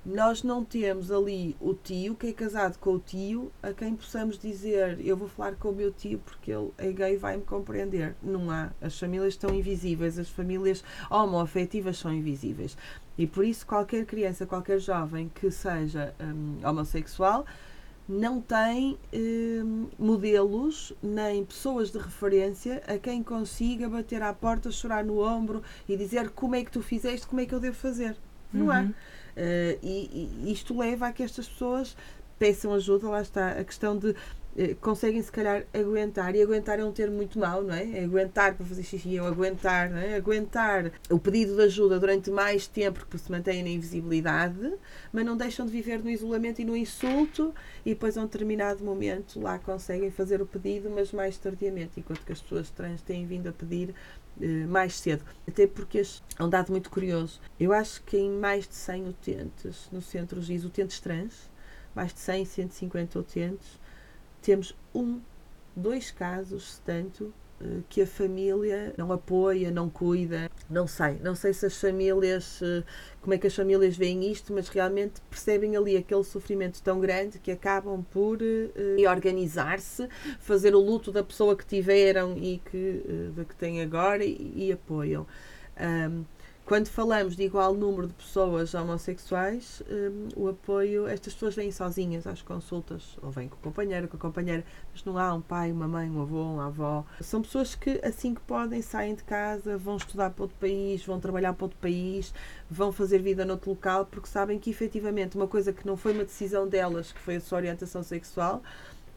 Nós 0.04 0.42
não 0.42 0.64
temos 0.64 1.12
ali 1.12 1.54
o 1.60 1.74
tio 1.74 2.14
que 2.14 2.28
é 2.28 2.32
casado 2.32 2.78
com 2.78 2.94
o 2.94 2.98
tio 2.98 3.52
a 3.62 3.74
quem 3.74 3.94
possamos 3.94 4.38
dizer 4.38 4.98
eu 5.04 5.14
vou 5.14 5.28
falar 5.28 5.56
com 5.56 5.68
o 5.68 5.74
meu 5.74 5.92
tio 5.92 6.18
porque 6.24 6.50
ele 6.50 6.70
é 6.78 6.90
gay 6.90 7.14
e 7.14 7.16
vai-me 7.18 7.44
compreender. 7.44 8.16
Não 8.22 8.50
há. 8.50 8.70
As 8.80 8.98
famílias 8.98 9.34
estão 9.34 9.54
invisíveis, 9.54 10.18
as 10.18 10.30
famílias 10.30 10.82
homoafetivas 11.10 11.98
são 11.98 12.14
invisíveis. 12.14 12.78
E 13.18 13.26
por 13.26 13.44
isso 13.44 13.66
qualquer 13.66 14.06
criança, 14.06 14.46
qualquer 14.46 14.78
jovem 14.78 15.30
que 15.34 15.50
seja 15.50 16.14
um, 16.18 16.66
homossexual 16.66 17.44
não 18.08 18.40
tem 18.40 18.98
eh, 19.12 19.62
modelos 19.98 20.92
nem 21.02 21.44
pessoas 21.44 21.90
de 21.90 21.98
referência 21.98 22.82
a 22.86 22.98
quem 22.98 23.22
consiga 23.22 23.88
bater 23.88 24.22
à 24.22 24.32
porta, 24.32 24.70
chorar 24.70 25.04
no 25.04 25.22
ombro 25.22 25.62
e 25.88 25.96
dizer 25.96 26.30
como 26.30 26.56
é 26.56 26.64
que 26.64 26.70
tu 26.70 26.82
fizeste, 26.82 27.26
como 27.26 27.40
é 27.40 27.46
que 27.46 27.54
eu 27.54 27.60
devo 27.60 27.76
fazer. 27.76 28.16
Não 28.52 28.66
uhum. 28.66 28.72
há. 28.72 28.82
Uh, 28.82 29.78
e, 29.82 30.42
e, 30.44 30.52
isto 30.52 30.76
leva 30.76 31.06
a 31.06 31.12
que 31.12 31.22
estas 31.22 31.48
pessoas 31.48 31.96
peçam 32.38 32.74
ajuda, 32.74 33.08
lá 33.08 33.20
está 33.20 33.52
a 33.52 33.64
questão 33.64 33.96
de 33.96 34.10
eh, 34.10 34.14
conseguem 34.80 35.22
se 35.22 35.30
calhar 35.30 35.64
aguentar, 35.72 36.34
e 36.34 36.42
aguentar 36.42 36.78
é 36.78 36.84
um 36.84 36.92
termo 36.92 37.16
muito 37.16 37.38
mau, 37.38 37.62
não 37.62 37.74
é? 37.74 37.98
é 37.98 38.04
aguentar 38.04 38.54
para 38.54 38.66
fazer 38.66 38.82
xixi, 38.82 39.16
é 39.16 39.20
aguentar, 39.20 39.90
não 39.90 39.98
é? 39.98 40.16
Aguentar 40.16 40.90
o 41.08 41.18
pedido 41.18 41.56
de 41.56 41.62
ajuda 41.62 41.98
durante 41.98 42.30
mais 42.30 42.66
tempo 42.66 43.00
porque 43.00 43.16
se 43.18 43.30
mantêm 43.30 43.62
na 43.62 43.68
invisibilidade, 43.68 44.74
mas 45.12 45.24
não 45.24 45.36
deixam 45.36 45.64
de 45.64 45.72
viver 45.72 46.02
no 46.02 46.10
isolamento 46.10 46.60
e 46.60 46.64
no 46.64 46.76
insulto, 46.76 47.54
e 47.86 47.90
depois 47.90 48.18
a 48.18 48.22
um 48.22 48.24
determinado 48.24 48.84
momento 48.84 49.40
lá 49.40 49.58
conseguem 49.58 50.10
fazer 50.10 50.42
o 50.42 50.46
pedido, 50.46 50.90
mas 50.90 51.12
mais 51.12 51.38
tardiamente, 51.38 52.00
enquanto 52.00 52.24
que 52.24 52.32
as 52.32 52.40
pessoas 52.40 52.70
trans 52.70 53.02
têm 53.02 53.26
vindo 53.26 53.48
a 53.48 53.52
pedir 53.52 53.94
eh, 54.40 54.66
mais 54.66 54.98
cedo. 54.98 55.24
Até 55.46 55.66
porque 55.66 56.00
é 56.38 56.44
um 56.44 56.48
dado 56.48 56.70
muito 56.70 56.90
curioso. 56.90 57.40
Eu 57.58 57.72
acho 57.72 58.02
que 58.02 58.16
em 58.16 58.30
mais 58.30 58.66
de 58.66 58.74
100 58.74 59.08
utentes 59.08 59.88
no 59.92 60.00
centro 60.00 60.40
GIS, 60.40 60.64
utentes 60.64 61.00
trans, 61.00 61.50
mais 61.94 62.12
de 62.12 62.20
100, 62.20 62.44
150 62.44 63.18
utentes, 63.18 63.79
temos 64.40 64.76
um, 64.94 65.20
dois 65.76 66.10
casos, 66.10 66.80
tanto, 66.84 67.32
eh, 67.60 67.80
que 67.88 68.02
a 68.02 68.06
família 68.06 68.94
não 68.96 69.12
apoia, 69.12 69.70
não 69.70 69.88
cuida. 69.90 70.50
Não 70.68 70.86
sei, 70.86 71.18
não 71.22 71.34
sei 71.34 71.52
se 71.52 71.66
as 71.66 71.78
famílias, 71.78 72.60
eh, 72.62 72.82
como 73.20 73.34
é 73.34 73.38
que 73.38 73.46
as 73.46 73.54
famílias 73.54 73.96
veem 73.96 74.30
isto, 74.30 74.52
mas 74.52 74.68
realmente 74.68 75.20
percebem 75.28 75.76
ali 75.76 75.96
aquele 75.96 76.24
sofrimento 76.24 76.82
tão 76.82 77.00
grande 77.00 77.38
que 77.38 77.50
acabam 77.50 78.02
por 78.10 78.38
uh, 78.40 79.10
organizar-se, 79.10 80.08
fazer 80.38 80.74
o 80.74 80.80
luto 80.80 81.12
da 81.12 81.22
pessoa 81.22 81.56
que 81.56 81.66
tiveram 81.66 82.36
e 82.38 82.58
que, 82.70 83.02
uh, 83.04 83.32
da 83.32 83.44
que 83.44 83.54
têm 83.56 83.82
agora 83.82 84.24
e, 84.24 84.52
e 84.56 84.72
apoiam. 84.72 85.26
Um, 85.78 86.24
quando 86.70 86.86
falamos 86.86 87.34
de 87.34 87.42
igual 87.42 87.74
número 87.74 88.06
de 88.06 88.14
pessoas 88.14 88.74
homossexuais, 88.74 89.82
um, 89.90 90.28
o 90.40 90.48
apoio, 90.48 91.08
estas 91.08 91.34
pessoas 91.34 91.56
vêm 91.56 91.72
sozinhas 91.72 92.28
às 92.28 92.42
consultas, 92.42 93.18
ou 93.20 93.28
vêm 93.28 93.48
com 93.48 93.56
o 93.56 93.58
companheiro, 93.58 94.06
com 94.06 94.16
a 94.16 94.20
companheira, 94.20 94.64
mas 94.92 95.02
não 95.02 95.18
há 95.18 95.34
um 95.34 95.40
pai, 95.40 95.72
uma 95.72 95.88
mãe, 95.88 96.08
um 96.08 96.22
avô, 96.22 96.40
uma 96.40 96.68
avó. 96.68 97.04
São 97.20 97.42
pessoas 97.42 97.74
que, 97.74 98.00
assim 98.04 98.34
que 98.36 98.40
podem, 98.42 98.80
saem 98.82 99.16
de 99.16 99.24
casa, 99.24 99.76
vão 99.76 99.96
estudar 99.96 100.30
para 100.30 100.44
outro 100.44 100.56
país, 100.60 101.04
vão 101.04 101.18
trabalhar 101.18 101.54
para 101.54 101.64
outro 101.64 101.78
país, 101.80 102.32
vão 102.70 102.92
fazer 102.92 103.18
vida 103.18 103.44
noutro 103.44 103.70
local, 103.70 104.06
porque 104.06 104.28
sabem 104.28 104.56
que 104.56 104.70
efetivamente 104.70 105.36
uma 105.36 105.48
coisa 105.48 105.72
que 105.72 105.84
não 105.84 105.96
foi 105.96 106.12
uma 106.12 106.24
decisão 106.24 106.68
delas, 106.68 107.10
que 107.10 107.18
foi 107.18 107.34
a 107.34 107.40
sua 107.40 107.58
orientação 107.58 108.04
sexual, 108.04 108.62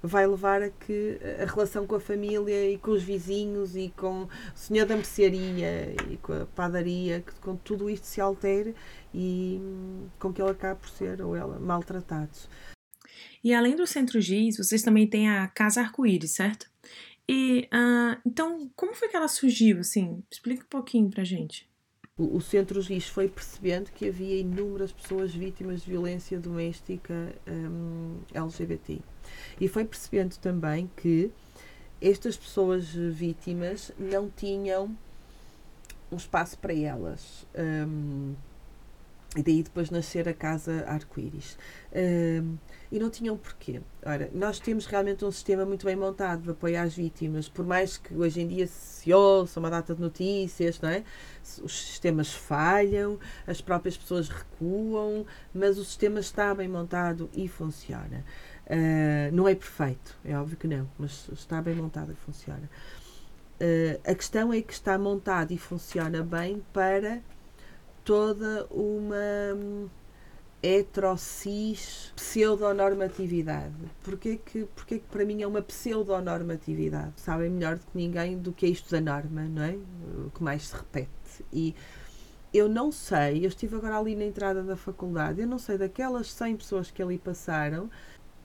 vai 0.06 0.28
levar 0.28 0.62
a 0.62 0.70
que 0.70 1.18
a 1.42 1.46
relação 1.46 1.88
com 1.88 1.96
a 1.96 2.00
família 2.00 2.70
e 2.70 2.78
com 2.78 2.92
os 2.92 3.02
vizinhos 3.02 3.74
e 3.74 3.92
com 3.96 4.24
o 4.24 4.30
senhor 4.54 4.86
da 4.86 4.98
mercearia 4.98 5.96
e 6.12 6.18
com 6.18 6.34
a 6.34 6.46
padaria, 6.46 7.22
que 7.22 7.34
com 7.36 7.56
tudo 7.56 7.90
isto 7.90 8.06
se 8.06 8.20
altere 8.20 8.76
e 9.14 9.58
hum, 9.62 10.10
com 10.20 10.34
que 10.34 10.42
ele 10.42 10.52
acabe 10.52 10.82
por 10.82 10.90
ser 10.90 11.22
ou 11.22 11.38
ela 11.38 11.58
maltratados. 11.58 12.50
E 13.42 13.54
além 13.54 13.78
do 13.78 13.88
Centro 13.88 14.20
Giz, 14.20 14.58
vocês 14.58 14.82
também 14.82 15.08
têm 15.08 15.30
a 15.30 15.48
Casa 15.48 15.80
Arco-Íris, 15.80 16.32
certo? 16.32 16.70
E 17.28 17.70
uh, 17.74 18.20
então, 18.26 18.70
como 18.76 18.94
foi 18.94 19.08
que 19.08 19.16
ela 19.16 19.30
surgiu? 19.30 19.80
Assim, 19.80 20.22
explica 20.30 20.66
um 20.66 20.70
pouquinho 20.70 21.10
pra 21.10 21.24
gente. 21.24 21.70
O, 22.18 22.38
o 22.38 22.42
Centro 22.42 22.82
Giz 22.82 23.08
foi 23.08 23.30
percebendo 23.30 23.90
que 23.92 24.10
havia 24.10 24.38
inúmeras 24.38 24.92
pessoas 24.92 25.34
vítimas 25.34 25.82
de 25.82 25.92
violência 25.92 26.38
doméstica 26.38 27.34
um, 27.48 28.20
LGBT 28.34 29.02
e 29.60 29.68
foi 29.68 29.86
percebendo 29.86 30.38
também 30.38 30.90
que 30.98 31.32
estas 32.02 32.36
pessoas 32.36 32.88
vítimas 32.88 33.92
não 33.98 34.30
tinham 34.30 34.96
um 36.12 36.18
espaço 36.18 36.58
para 36.58 36.74
elas. 36.74 37.46
Um, 37.56 38.36
e 39.36 39.42
daí 39.42 39.64
depois 39.64 39.90
nascer 39.90 40.30
a 40.30 40.34
Casa 40.34 40.86
Arco-Íris. 40.88 41.58
Um, 41.92 42.56
e 42.92 43.00
não 43.00 43.10
tinham 43.10 43.36
porquê. 43.36 43.82
Ora, 44.06 44.30
nós 44.32 44.60
temos 44.60 44.86
realmente 44.86 45.26
um 45.26 45.32
sistema 45.32 45.66
muito 45.66 45.86
bem 45.86 45.96
montado 45.96 46.44
de 46.44 46.52
apoio 46.52 46.80
às 46.80 46.94
vítimas, 46.96 47.50
por 47.50 47.66
mais 47.66 47.98
que 47.98 48.14
hoje 48.14 48.42
em 48.42 48.48
dia 48.48 48.68
se 48.68 49.12
ouça 49.12 49.60
uma 49.60 49.72
data 49.72 49.96
de 49.96 50.02
notícias, 50.02 50.80
não 50.80 50.90
é? 50.90 51.04
os 51.64 51.88
sistemas 51.88 52.32
falham, 52.32 53.20
as 53.48 53.60
próprias 53.60 53.98
pessoas 53.98 54.30
recuam, 54.30 55.26
mas 55.54 55.80
o 55.80 55.84
sistema 55.84 56.20
está 56.20 56.54
bem 56.54 56.68
montado 56.68 57.28
e 57.34 57.48
funciona. 57.48 58.24
Uh, 58.66 59.34
não 59.34 59.48
é 59.48 59.56
perfeito, 59.56 60.18
é 60.24 60.38
óbvio 60.38 60.56
que 60.56 60.68
não, 60.68 60.90
mas 60.98 61.28
está 61.34 61.62
bem 61.62 61.76
montado 61.76 62.12
e 62.12 62.16
funciona. 62.16 62.70
Uh, 63.60 64.00
a 64.10 64.16
questão 64.16 64.54
é 64.54 64.62
que 64.62 64.74
está 64.74 64.98
montado 64.98 65.52
e 65.52 65.58
funciona 65.58 66.24
bem 66.24 66.64
para 66.72 67.22
toda 68.04 68.66
uma 68.72 69.90
heterocis 70.62 72.14
pseudonormatividade. 72.16 73.74
Porquê 74.02 74.38
que, 74.38 74.66
porquê 74.66 75.00
que 75.00 75.08
para 75.08 75.26
mim 75.26 75.42
é 75.42 75.48
uma 75.48 75.62
pseudonormatividade? 75.62 77.14
Sabem 77.18 77.50
melhor 77.50 77.78
do 77.78 77.86
que 77.86 77.98
ninguém 77.98 78.38
do 78.38 78.54
que 78.54 78.66
é 78.66 78.70
isto 78.70 78.90
da 78.90 79.02
norma, 79.02 79.44
não 79.44 79.62
é? 79.62 79.78
O 80.26 80.32
que 80.32 80.42
mais 80.42 80.70
se 80.70 80.76
repete. 80.76 81.10
E 81.52 81.76
eu 82.54 82.70
não 82.70 82.92
sei, 82.92 83.44
eu 83.44 83.50
estive 83.50 83.76
agora 83.76 83.98
ali 83.98 84.16
na 84.16 84.24
entrada 84.24 84.64
da 84.64 84.78
faculdade, 84.78 85.42
eu 85.42 85.48
não 85.48 85.58
sei 85.58 85.78
daquelas 85.78 86.32
100 86.32 86.58
pessoas 86.58 86.92
que 86.92 87.02
ali 87.02 87.18
passaram, 87.18 87.90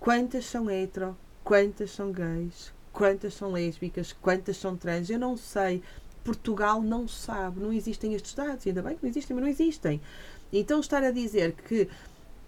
quantas 0.00 0.44
são 0.46 0.70
hetero, 0.70 1.16
quantas 1.44 1.90
são 1.90 2.12
gays, 2.12 2.72
quantas 2.92 3.34
são 3.34 3.52
lésbicas, 3.52 4.12
quantas 4.12 4.56
são 4.56 4.76
trans, 4.76 5.10
eu 5.10 5.18
não 5.18 5.36
sei. 5.36 5.82
Portugal 6.24 6.82
não 6.82 7.08
sabe, 7.08 7.60
não 7.60 7.72
existem 7.72 8.14
estes 8.14 8.34
dados, 8.34 8.66
ainda 8.66 8.82
bem 8.82 8.96
que 8.96 9.02
não 9.02 9.10
existem, 9.10 9.34
mas 9.34 9.44
não 9.44 9.50
existem. 9.50 10.00
Então 10.52 10.80
estar 10.80 11.02
a 11.02 11.10
dizer 11.10 11.52
que 11.52 11.88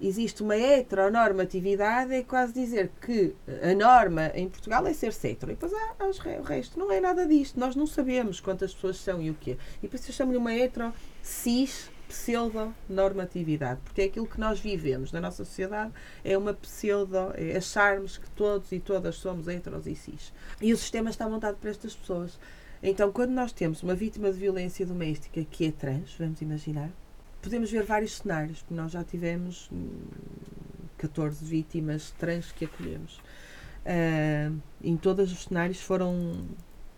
existe 0.01 0.43
uma 0.43 0.57
heteronormatividade 0.57 2.15
é 2.15 2.23
quase 2.23 2.53
dizer 2.53 2.91
que 3.01 3.35
a 3.63 3.75
norma 3.75 4.31
em 4.35 4.49
Portugal 4.49 4.87
é 4.87 4.93
ser 4.93 5.13
hetero. 5.25 5.53
E 5.53 5.55
depois 5.55 5.73
há, 5.73 5.95
há 5.99 6.07
o 6.41 6.43
resto. 6.43 6.79
Não 6.79 6.91
é 6.91 7.01
nada 7.01 7.27
disto. 7.27 7.61
Nós 7.61 7.77
não 7.77 7.87
sabemos 7.87 8.41
quantas 8.41 8.73
pessoas 8.73 8.97
são 8.97 9.21
e 9.21 9.31
o 9.31 9.35
quê. 9.35 9.59
E 9.83 9.87
isso 9.87 10.11
eu 10.11 10.15
chamo-lhe 10.15 10.39
uma 10.39 10.55
hetero 10.55 10.93
cis 11.23 11.90
pseudo-normatividade, 12.11 13.81
porque 13.85 14.03
é 14.03 14.05
aquilo 14.07 14.27
que 14.27 14.41
nós 14.41 14.59
vivemos 14.59 15.13
na 15.13 15.21
nossa 15.21 15.45
sociedade, 15.45 15.93
é 16.25 16.37
uma 16.37 16.53
pseudo, 16.53 17.33
é 17.35 17.57
acharmos 17.57 18.19
que 18.19 18.29
todos 18.31 18.73
e 18.73 18.81
todas 18.81 19.15
somos 19.15 19.47
heteros 19.47 19.87
e 19.87 19.95
cis. 19.95 20.33
E 20.61 20.73
o 20.73 20.77
sistema 20.77 21.09
está 21.09 21.29
montado 21.29 21.57
para 21.57 21.71
estas 21.71 21.95
pessoas. 21.95 22.39
Então, 22.83 23.13
quando 23.13 23.31
nós 23.31 23.53
temos 23.53 23.83
uma 23.85 23.95
vítima 23.95 24.33
de 24.33 24.39
violência 24.39 24.85
doméstica 24.85 25.45
que 25.45 25.69
é 25.69 25.73
trans, 25.73 26.17
vamos 26.19 26.41
imaginar, 26.43 26.91
podemos 27.41 27.71
ver 27.71 27.85
vários 27.85 28.17
cenários, 28.17 28.59
porque 28.59 28.75
nós 28.75 28.91
já 28.91 29.05
tivemos 29.05 29.71
14 30.99 31.45
hum, 31.45 31.49
vítimas 31.49 32.11
trans 32.19 32.51
que 32.51 32.65
acolhemos. 32.65 33.21
Uh, 33.87 34.61
em 34.83 34.97
todos 34.97 35.33
os 35.33 35.45
cenários 35.45 35.81
foram 35.81 36.45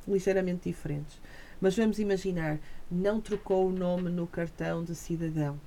ligeiramente 0.08 0.70
diferentes. 0.70 1.20
Mas 1.62 1.76
vamos 1.76 2.00
imaginar, 2.00 2.58
não 2.90 3.20
trocou 3.20 3.68
o 3.68 3.72
nome 3.72 4.10
no 4.10 4.26
cartão 4.26 4.82
de 4.82 4.96
cidadão. 4.96 5.60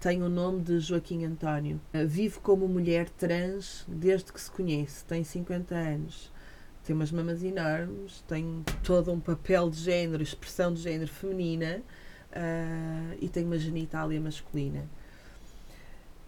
Tem 0.00 0.24
o 0.24 0.28
nome 0.28 0.60
de 0.60 0.80
Joaquim 0.80 1.24
António. 1.24 1.80
Uh, 1.94 2.04
vive 2.04 2.40
como 2.40 2.66
mulher 2.66 3.08
trans 3.08 3.84
desde 3.86 4.32
que 4.32 4.40
se 4.40 4.50
conhece. 4.50 5.04
Tem 5.04 5.22
50 5.22 5.72
anos. 5.72 6.32
Tem 6.82 6.96
umas 6.96 7.12
mamas 7.12 7.44
enormes. 7.44 8.24
Tem 8.26 8.64
todo 8.82 9.12
um 9.12 9.20
papel 9.20 9.70
de 9.70 9.76
género, 9.76 10.20
expressão 10.20 10.74
de 10.74 10.80
género 10.80 11.12
feminina 11.12 11.80
uh, 12.32 13.16
e 13.20 13.28
tem 13.28 13.44
uma 13.44 13.56
genitália 13.56 14.20
masculina. 14.20 14.84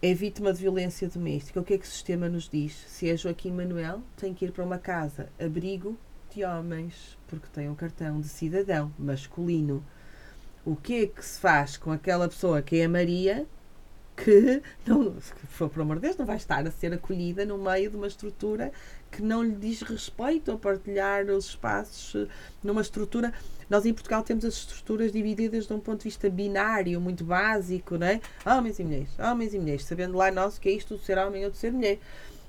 É 0.01 0.13
vítima 0.13 0.53
de 0.53 0.61
violência 0.61 1.09
doméstica. 1.09 1.59
O 1.59 1.63
que 1.65 1.73
é 1.73 1.77
que 1.77 1.83
o 1.83 1.89
sistema 1.89 2.29
nos 2.29 2.47
diz? 2.47 2.71
Se 2.87 3.09
é 3.09 3.17
Joaquim 3.17 3.51
Manuel, 3.51 4.01
tem 4.15 4.33
que 4.33 4.45
ir 4.45 4.53
para 4.53 4.63
uma 4.63 4.79
casa 4.79 5.27
abrigo 5.37 5.97
de 6.33 6.43
homens, 6.43 7.17
porque 7.27 7.47
tem 7.53 7.69
um 7.69 7.75
cartão 7.75 8.19
de 8.19 8.27
cidadão 8.27 8.91
masculino. 8.97 9.83
O 10.65 10.75
que 10.75 11.03
é 11.03 11.07
que 11.07 11.23
se 11.23 11.39
faz 11.39 11.77
com 11.77 11.91
aquela 11.91 12.27
pessoa 12.27 12.61
que 12.61 12.77
é 12.77 12.85
a 12.85 12.89
Maria, 12.89 13.45
que, 14.15 14.61
não, 14.85 15.15
for, 15.19 15.69
por 15.69 15.81
amor 15.81 15.95
de 15.97 16.03
Deus, 16.03 16.17
não 16.17 16.25
vai 16.25 16.37
estar 16.37 16.65
a 16.65 16.71
ser 16.71 16.93
acolhida 16.93 17.45
no 17.45 17.57
meio 17.57 17.89
de 17.89 17.97
uma 17.97 18.07
estrutura 18.07 18.71
que 19.11 19.21
não 19.21 19.43
lhe 19.43 19.55
diz 19.55 19.81
respeito 19.81 20.51
a 20.51 20.57
partilhar 20.57 21.25
os 21.25 21.45
espaços 21.45 22.15
eh, 22.15 22.27
numa 22.63 22.81
estrutura. 22.81 23.33
Nós 23.69 23.85
em 23.85 23.93
Portugal 23.93 24.23
temos 24.23 24.45
as 24.45 24.55
estruturas 24.55 25.11
divididas 25.11 25.67
de 25.67 25.73
um 25.73 25.79
ponto 25.79 25.99
de 25.99 26.05
vista 26.05 26.29
binário, 26.29 26.99
muito 26.99 27.23
básico, 27.23 27.97
não 27.97 28.07
é? 28.07 28.21
Homens 28.45 28.79
e 28.79 28.83
mulheres, 28.83 29.19
homens 29.19 29.53
e 29.53 29.59
mulheres, 29.59 29.85
sabendo 29.85 30.17
lá 30.17 30.31
nós 30.31 30.57
que 30.57 30.69
é 30.69 30.71
isto 30.71 30.97
de 30.97 31.03
ser 31.03 31.17
homem 31.17 31.45
ou 31.45 31.51
de 31.51 31.57
ser 31.57 31.71
mulher. 31.71 31.99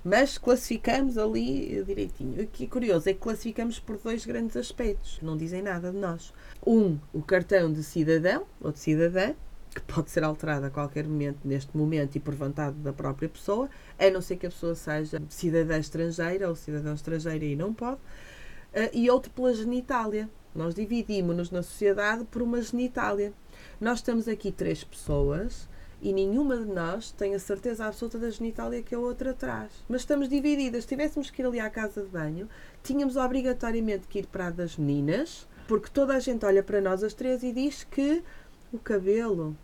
Mas 0.05 0.37
classificamos 0.37 1.17
ali 1.17 1.83
direitinho. 1.83 2.43
O 2.43 2.47
que 2.47 2.65
é 2.65 2.67
curioso 2.67 3.09
é 3.09 3.15
que 3.15 3.21
classificamos 3.21 3.81
por 3.81 3.97
dois 3.97 4.27
grandes 4.27 4.55
aspectos, 4.55 5.17
que 5.19 5.25
não 5.25 5.35
dizem 5.35 5.63
nada 5.63 5.91
de 5.91 5.97
nós. 5.97 6.31
Um, 6.67 6.99
o 7.11 7.23
cartão 7.23 7.73
de 7.73 7.83
cidadão 7.83 8.45
ou 8.61 8.71
de 8.71 8.79
cidadã, 8.81 9.33
que 9.75 9.81
pode 9.81 10.11
ser 10.11 10.23
alterado 10.23 10.67
a 10.67 10.71
qualquer 10.71 11.05
momento, 11.07 11.39
neste 11.43 11.75
momento 11.75 12.17
e 12.17 12.21
por 12.21 12.35
vontade 12.35 12.77
da 12.77 12.93
própria 12.93 13.31
pessoa, 13.31 13.71
a 13.99 14.11
não 14.11 14.21
ser 14.21 14.37
que 14.37 14.47
a 14.47 14.51
pessoa 14.51 14.75
seja 14.75 15.23
cidadã 15.31 15.79
estrangeira 15.79 16.51
ou 16.51 16.55
cidadão 16.55 16.95
estrangeiro 16.95 17.45
e 17.45 17.57
não 17.57 17.73
pode, 17.73 17.97
uh, 17.97 18.91
e 18.93 19.09
outro 19.09 19.31
pela 19.31 19.55
genitália. 19.55 20.29
Nós 20.55 20.75
dividimos-nos 20.75 21.51
na 21.51 21.63
sociedade 21.63 22.25
por 22.27 22.43
uma 22.43 22.61
genitália. 22.61 23.33
Nós 23.81 23.99
estamos 24.01 24.29
aqui 24.29 24.53
três 24.53 24.85
pessoas 24.85 25.67
e 26.05 26.13
nenhuma 26.13 26.59
de 26.59 26.67
nós 26.67 27.11
tem 27.11 27.35
a 27.35 27.39
certeza 27.39 27.87
absoluta 27.87 28.19
da 28.19 28.29
genitália 28.29 28.83
que 28.83 28.95
a 28.95 28.99
outra 28.99 29.33
traz. 29.33 29.73
Mas 29.89 30.03
estamos 30.03 30.29
divididas. 30.29 30.83
Se 30.85 30.89
tivéssemos 30.89 31.31
que 31.31 31.41
ir 31.41 31.47
ali 31.47 31.59
à 31.59 31.71
casa 31.71 32.03
de 32.03 32.09
banho, 32.09 32.47
tínhamos 32.83 33.17
obrigatoriamente 33.17 34.07
que 34.07 34.19
ir 34.19 34.27
para 34.27 34.49
a 34.49 34.51
das 34.51 34.77
meninas, 34.77 35.49
porque 35.67 35.89
toda 35.89 36.15
a 36.15 36.21
gente 36.21 36.45
olha 36.45 36.63
para 36.63 36.79
nós 36.79 37.03
as 37.03 37.15
três 37.15 37.43
e 37.43 37.53
diz 37.53 37.85
que 37.85 38.23
o 38.71 38.79
cabelo, 38.79 39.57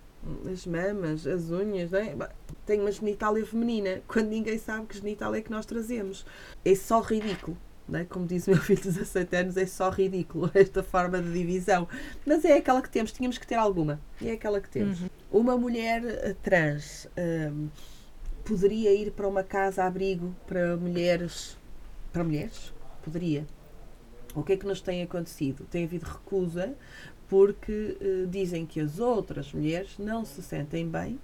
as 0.51 0.65
mamas, 0.65 1.27
as 1.27 1.51
unhas, 1.51 1.93
é? 1.93 2.17
tem 2.65 2.81
uma 2.81 2.91
genitália 2.91 3.45
feminina, 3.45 4.01
quando 4.09 4.29
ninguém 4.29 4.57
sabe 4.57 4.87
que 4.87 4.97
genitália 4.97 5.41
é 5.41 5.43
que 5.43 5.51
nós 5.51 5.67
trazemos. 5.67 6.25
É 6.65 6.75
só 6.75 7.01
ridículo. 7.01 7.55
É? 7.99 8.05
Como 8.05 8.27
diz 8.27 8.47
o 8.47 8.51
meu 8.51 8.61
filho 8.63 8.81
de 8.81 8.89
17 8.89 9.37
anos, 9.37 9.57
é 9.57 9.67
só 9.67 9.91
ridículo 9.91 10.51
esta 10.55 10.83
forma 10.83 11.21
de 11.21 11.33
divisão. 11.33 11.89
Mas 12.27 12.45
é 12.45 12.57
aquela 12.57 12.83
que 12.83 12.91
temos, 12.91 13.13
tínhamos 13.13 13.39
que 13.39 13.47
ter 13.47 13.57
alguma. 13.57 14.01
E 14.21 14.29
é 14.29 14.33
aquela 14.33 14.61
que 14.61 14.69
temos. 14.69 15.01
Uhum. 15.01 15.09
Uma 15.31 15.57
mulher 15.57 16.03
eh, 16.05 16.37
trans 16.43 17.09
um, 17.17 17.69
poderia 18.45 18.93
ir 18.93 19.13
para 19.13 19.29
uma 19.29 19.43
casa-abrigo 19.43 20.35
para 20.47 20.77
mulheres. 20.77 21.57
Para 22.13 22.25
mulheres? 22.25 22.73
Poderia. 23.03 23.47
O 24.35 24.43
que 24.43 24.53
é 24.53 24.57
que 24.57 24.67
nos 24.67 24.81
tem 24.81 25.03
acontecido? 25.03 25.65
Tem 25.71 25.85
havido 25.85 26.07
recusa 26.07 26.75
porque 27.29 27.97
uh, 28.01 28.27
dizem 28.27 28.67
que 28.67 28.81
as 28.81 28.99
outras 28.99 29.53
mulheres 29.53 29.97
não 29.99 30.25
se 30.25 30.43
sentem 30.43 30.89
bem 30.89 31.19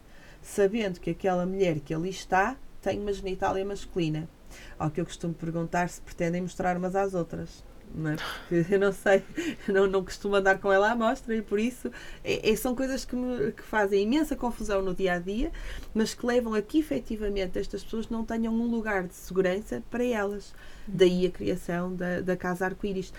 sabendo 0.47 1.01
que 1.01 1.11
aquela 1.11 1.45
mulher 1.45 1.81
que 1.81 1.93
ali 1.93 2.11
está 2.11 2.57
tem 2.81 3.01
uma 3.01 3.13
genitália 3.13 3.65
masculina. 3.65 4.29
Ao 4.79 4.91
que 4.91 5.01
eu 5.01 5.05
costumo 5.05 5.35
perguntar 5.35 5.89
se 5.89 6.01
pretendem 6.01 6.43
mostrar 6.43 6.77
umas 6.77 6.95
às 6.95 7.15
outras. 7.15 7.65
Não 7.95 8.11
é? 8.11 8.17
Porque 8.49 8.75
eu 8.75 8.79
não 8.79 8.93
sei, 8.93 9.23
não, 9.69 9.87
não 9.87 10.05
costumo 10.05 10.35
andar 10.37 10.59
com 10.59 10.73
ela 10.73 10.91
à 10.91 10.97
mostra 10.97 11.35
e 11.35 11.41
por 11.41 11.59
isso 11.59 11.91
é, 12.25 12.51
é, 12.51 12.57
são 12.57 12.75
coisas 12.75 13.05
que, 13.05 13.15
me, 13.15 13.53
que 13.53 13.63
fazem 13.63 14.03
imensa 14.03 14.35
confusão 14.37 14.83
no 14.83 14.95
dia 14.95 15.15
a 15.15 15.19
dia, 15.19 15.53
mas 15.95 16.13
que 16.13 16.27
levam 16.27 16.55
a 16.55 16.61
que 16.61 16.79
efetivamente 16.79 17.59
estas 17.59 17.85
pessoas 17.85 18.09
não 18.09 18.25
tenham 18.25 18.53
um 18.53 18.67
lugar 18.67 19.05
de 19.05 19.15
segurança 19.15 19.83
para 19.91 20.05
elas. 20.05 20.53
Daí 20.87 21.27
a 21.27 21.31
criação 21.31 21.95
da, 21.95 22.21
da 22.21 22.37
Casa 22.37 22.67
Arco-Íris. 22.67 23.13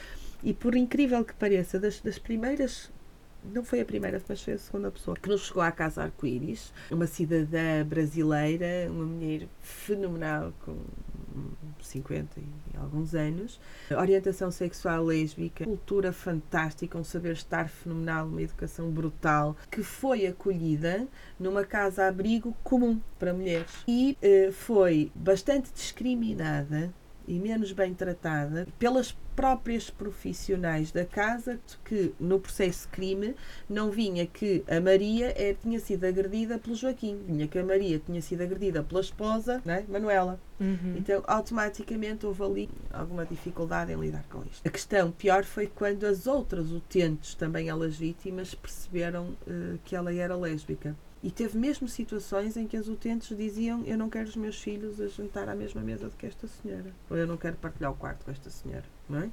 E 0.44 0.54
por 0.54 0.76
incrível 0.76 1.26
que 1.26 1.34
pareça, 1.34 1.80
das, 1.80 2.00
das 2.00 2.20
primeiras 2.20 2.92
não 3.44 3.64
foi 3.64 3.82
a 3.82 3.86
primeira, 3.86 4.22
mas 4.28 4.42
foi 4.42 4.54
a 4.54 4.58
segunda 4.58 4.92
pessoa 4.92 5.16
que 5.16 5.30
nos 5.30 5.48
chegou 5.48 5.62
à 5.64 5.72
Casa 5.72 6.04
Arco-Íris, 6.04 6.74
uma 6.92 7.08
cidadã 7.08 7.86
brasileira, 7.86 8.88
uma 8.90 9.06
mulher 9.06 9.48
fenomenal, 9.62 10.54
com 10.66 10.78
50 11.82 12.40
e 12.40 12.78
alguns 12.78 13.14
anos, 13.14 13.60
orientação 13.92 14.52
sexual 14.52 15.06
lésbica, 15.06 15.64
cultura 15.66 16.12
fantástica, 16.12 16.98
um 16.98 17.04
saber 17.04 17.34
estar 17.34 17.70
fenomenal, 17.70 18.28
uma 18.28 18.42
educação 18.42 18.90
brutal, 18.90 19.56
que 19.72 19.84
foi 19.84 20.28
acolhida 20.28 21.08
numa 21.40 21.64
casa-abrigo 21.64 22.56
comum 22.64 23.00
para 23.18 23.34
mulheres. 23.34 23.72
E 23.88 24.18
eh, 24.22 24.52
foi 24.52 25.12
bastante 25.16 25.72
discriminada 25.74 26.94
e 27.28 27.40
menos 27.40 27.72
bem 27.72 27.94
tratada 27.94 28.68
pelas 28.80 29.16
próprias 29.38 29.92
profissionais 29.92 30.92
da 30.92 31.06
casa 31.06 31.60
que 31.86 32.12
no 32.20 32.40
processo 32.40 32.90
crime 32.90 33.36
não 33.70 33.92
vinha 33.92 34.26
que 34.26 34.64
a 34.68 34.82
Maria 34.82 35.32
é, 35.38 35.54
tinha 35.54 35.80
sido 35.80 36.06
agredida 36.06 36.58
pelo 36.58 36.76
Joaquim, 36.76 37.22
vinha 37.28 37.48
que 37.48 37.60
a 37.60 37.64
Maria 37.64 38.02
tinha 38.04 38.20
sido 38.20 38.42
agredida 38.42 38.82
pela 38.82 39.00
esposa, 39.00 39.62
né, 39.64 39.86
Manuela. 39.88 40.40
Uhum. 40.60 40.96
Então, 40.98 41.24
automaticamente 41.28 42.26
houve 42.26 42.44
ali 42.44 42.70
alguma 42.92 43.28
dificuldade 43.28 43.94
em 43.94 44.00
lidar 44.00 44.26
com 44.28 44.42
isto. 44.52 44.68
A 44.68 44.72
questão 44.72 45.12
pior 45.12 45.44
foi 45.44 45.68
quando 45.68 46.06
as 46.06 46.26
outras 46.26 46.72
utentes, 46.72 47.36
também 47.36 47.70
elas 47.70 47.96
vítimas, 47.96 48.56
perceberam 48.56 49.38
uh, 49.46 49.78
que 49.86 49.96
ela 49.96 50.12
era 50.12 50.36
lésbica. 50.36 50.96
E 51.22 51.30
teve 51.30 51.60
mesmo 51.60 51.88
situações 51.88 52.58
em 52.58 52.66
que 52.66 52.78
as 52.78 52.88
utentes 52.88 53.36
diziam: 53.38 53.84
Eu 53.86 53.98
não 53.98 54.10
quero 54.10 54.30
os 54.30 54.36
meus 54.36 54.60
filhos 54.60 55.00
a 55.00 55.08
jantar 55.08 55.48
à 55.50 55.56
mesma 55.56 55.82
mesa 55.82 56.10
do 56.10 56.16
que 56.16 56.26
esta 56.26 56.48
senhora. 56.48 56.92
Ou 57.10 57.18
eu 57.18 57.28
não 57.28 57.38
quero 57.38 57.56
partilhar 57.58 57.92
o 57.92 57.96
quarto 57.96 58.26
com 58.26 58.32
esta 58.32 58.50
senhora. 58.50 58.97
Não 59.10 59.32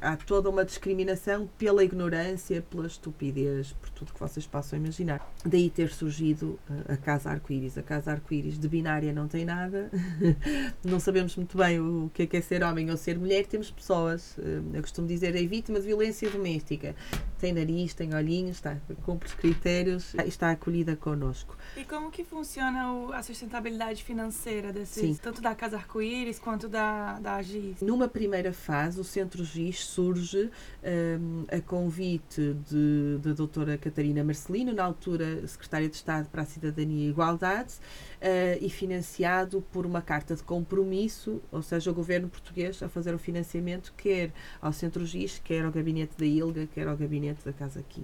há 0.00 0.16
toda 0.16 0.50
uma 0.50 0.64
discriminação 0.64 1.48
pela 1.58 1.84
ignorância, 1.84 2.62
pela 2.62 2.86
estupidez, 2.86 3.72
por 3.72 3.88
tudo 3.90 4.12
que 4.12 4.20
vocês 4.20 4.46
possam 4.46 4.78
imaginar. 4.78 5.32
Daí 5.44 5.70
ter 5.70 5.90
surgido 5.90 6.58
uh, 6.68 6.92
a 6.92 6.96
Casa 6.96 7.30
Arco-Íris. 7.30 7.78
A 7.78 7.82
Casa 7.82 8.12
Arco-Íris 8.12 8.58
de 8.58 8.68
binária 8.68 9.12
não 9.12 9.28
tem 9.28 9.44
nada, 9.44 9.90
não 10.84 10.98
sabemos 10.98 11.36
muito 11.36 11.56
bem 11.56 11.80
o 11.80 12.10
que 12.12 12.24
é, 12.24 12.26
que 12.26 12.36
é 12.36 12.40
ser 12.40 12.62
homem 12.62 12.90
ou 12.90 12.96
ser 12.96 13.18
mulher, 13.18 13.46
temos 13.46 13.70
pessoas. 13.70 14.36
Uh, 14.38 14.64
eu 14.74 14.82
costumo 14.82 15.06
dizer, 15.06 15.36
é 15.36 15.46
vítima 15.46 15.78
de 15.78 15.86
violência 15.86 16.28
doméstica. 16.30 16.94
Tem 17.38 17.52
nariz, 17.52 17.94
tem 17.94 18.14
olhinhos, 18.14 18.56
está, 18.56 18.76
cumpre 19.04 19.28
os 19.28 19.34
critérios, 19.34 20.14
está 20.26 20.50
acolhida 20.50 20.96
connosco. 20.96 21.56
E 21.76 21.84
como 21.84 22.10
que 22.10 22.24
funciona 22.24 22.92
o, 22.92 23.12
a 23.12 23.22
sustentabilidade 23.22 24.02
financeira 24.02 24.72
desses, 24.72 25.18
tanto 25.18 25.40
da 25.40 25.54
Casa 25.54 25.76
Arco-Íris 25.76 26.38
quanto 26.38 26.68
da, 26.68 27.18
da 27.18 27.36
AGIS? 27.36 27.80
Numa 27.80 28.08
primeira 28.08 28.52
fase, 28.52 29.00
o 29.00 29.04
Centro 29.20 29.44
GIS 29.44 29.84
surge 29.84 30.50
um, 30.82 31.44
a 31.54 31.60
convite 31.60 32.56
de, 32.70 33.18
da 33.22 33.34
doutora 33.34 33.76
Catarina 33.76 34.24
Marcelino, 34.24 34.72
na 34.72 34.82
altura 34.82 35.46
secretária 35.46 35.88
de 35.90 35.96
Estado 35.96 36.26
para 36.30 36.40
a 36.40 36.44
Cidadania 36.46 37.06
e 37.06 37.10
Igualdade, 37.10 37.74
uh, 37.74 38.64
e 38.64 38.70
financiado 38.70 39.60
por 39.70 39.84
uma 39.84 40.00
carta 40.00 40.34
de 40.34 40.42
compromisso, 40.42 41.42
ou 41.52 41.60
seja, 41.60 41.90
o 41.90 41.94
governo 41.94 42.30
português 42.30 42.82
a 42.82 42.88
fazer 42.88 43.14
o 43.14 43.18
financiamento 43.18 43.92
quer 43.94 44.32
ao 44.60 44.72
Centro 44.72 45.04
GIS, 45.04 45.38
quer 45.44 45.66
ao 45.66 45.70
gabinete 45.70 46.16
da 46.16 46.24
ILGA, 46.24 46.66
quer 46.66 46.88
ao 46.88 46.96
gabinete 46.96 47.44
da 47.44 47.52
Casa 47.52 47.80
Aqui. 47.80 48.02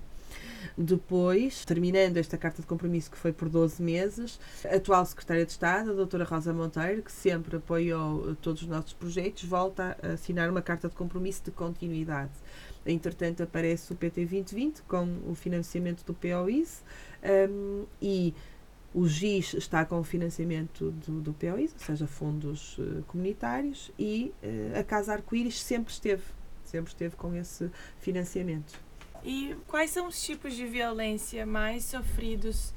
Depois, 0.77 1.65
terminando 1.65 2.17
esta 2.17 2.37
carta 2.37 2.61
de 2.61 2.69
compromisso 2.69 3.11
que 3.11 3.17
foi 3.17 3.33
por 3.33 3.49
12 3.49 3.83
meses, 3.83 4.39
a 4.65 4.77
atual 4.77 5.05
Secretária 5.05 5.45
de 5.45 5.53
Estado, 5.53 5.91
a 5.91 5.95
doutora 5.95 6.25
Rosa 6.25 6.53
Monteiro, 6.53 7.03
que 7.03 7.13
sempre 7.13 7.57
apoiou 7.57 8.37
todos 8.37 8.63
os 8.63 8.69
nossos 8.69 8.93
projetos, 8.93 9.45
volta 9.45 9.97
a 10.03 10.13
assinar 10.13 10.51
uma 10.51 10.63
carta 10.63 10.89
de 10.89 10.95
compromisso 10.95 11.43
de 11.45 11.51
continuidade. 11.51 12.33
Entretanto, 12.85 13.43
aparece 13.43 13.93
o 13.93 13.97
PT 13.97 14.27
2020 14.27 14.83
com 14.83 15.19
o 15.29 15.35
financiamento 15.35 16.05
do 16.05 16.15
POIS 16.15 16.85
um, 17.51 17.85
e 18.01 18.33
o 18.95 19.07
GIS 19.07 19.55
está 19.55 19.85
com 19.85 19.99
o 19.99 20.05
financiamento 20.05 20.91
do, 20.91 21.21
do 21.21 21.33
POIS, 21.35 21.73
ou 21.75 21.79
seja, 21.81 22.07
fundos 22.07 22.79
uh, 22.79 23.03
comunitários, 23.09 23.91
e 23.99 24.33
uh, 24.43 24.79
a 24.79 24.85
Casa 24.85 25.13
Arco-Íris 25.13 25.61
sempre 25.61 25.93
esteve, 25.93 26.23
sempre 26.65 26.93
esteve 26.93 27.17
com 27.17 27.35
esse 27.35 27.71
financiamento. 27.99 28.86
E 29.27 29.57
quais 29.67 29.91
são 29.91 30.07
os 30.07 30.23
tipos 30.23 30.55
de 30.55 30.65
violência 30.65 31.45
mais 31.45 31.85
sofridos 31.85 32.73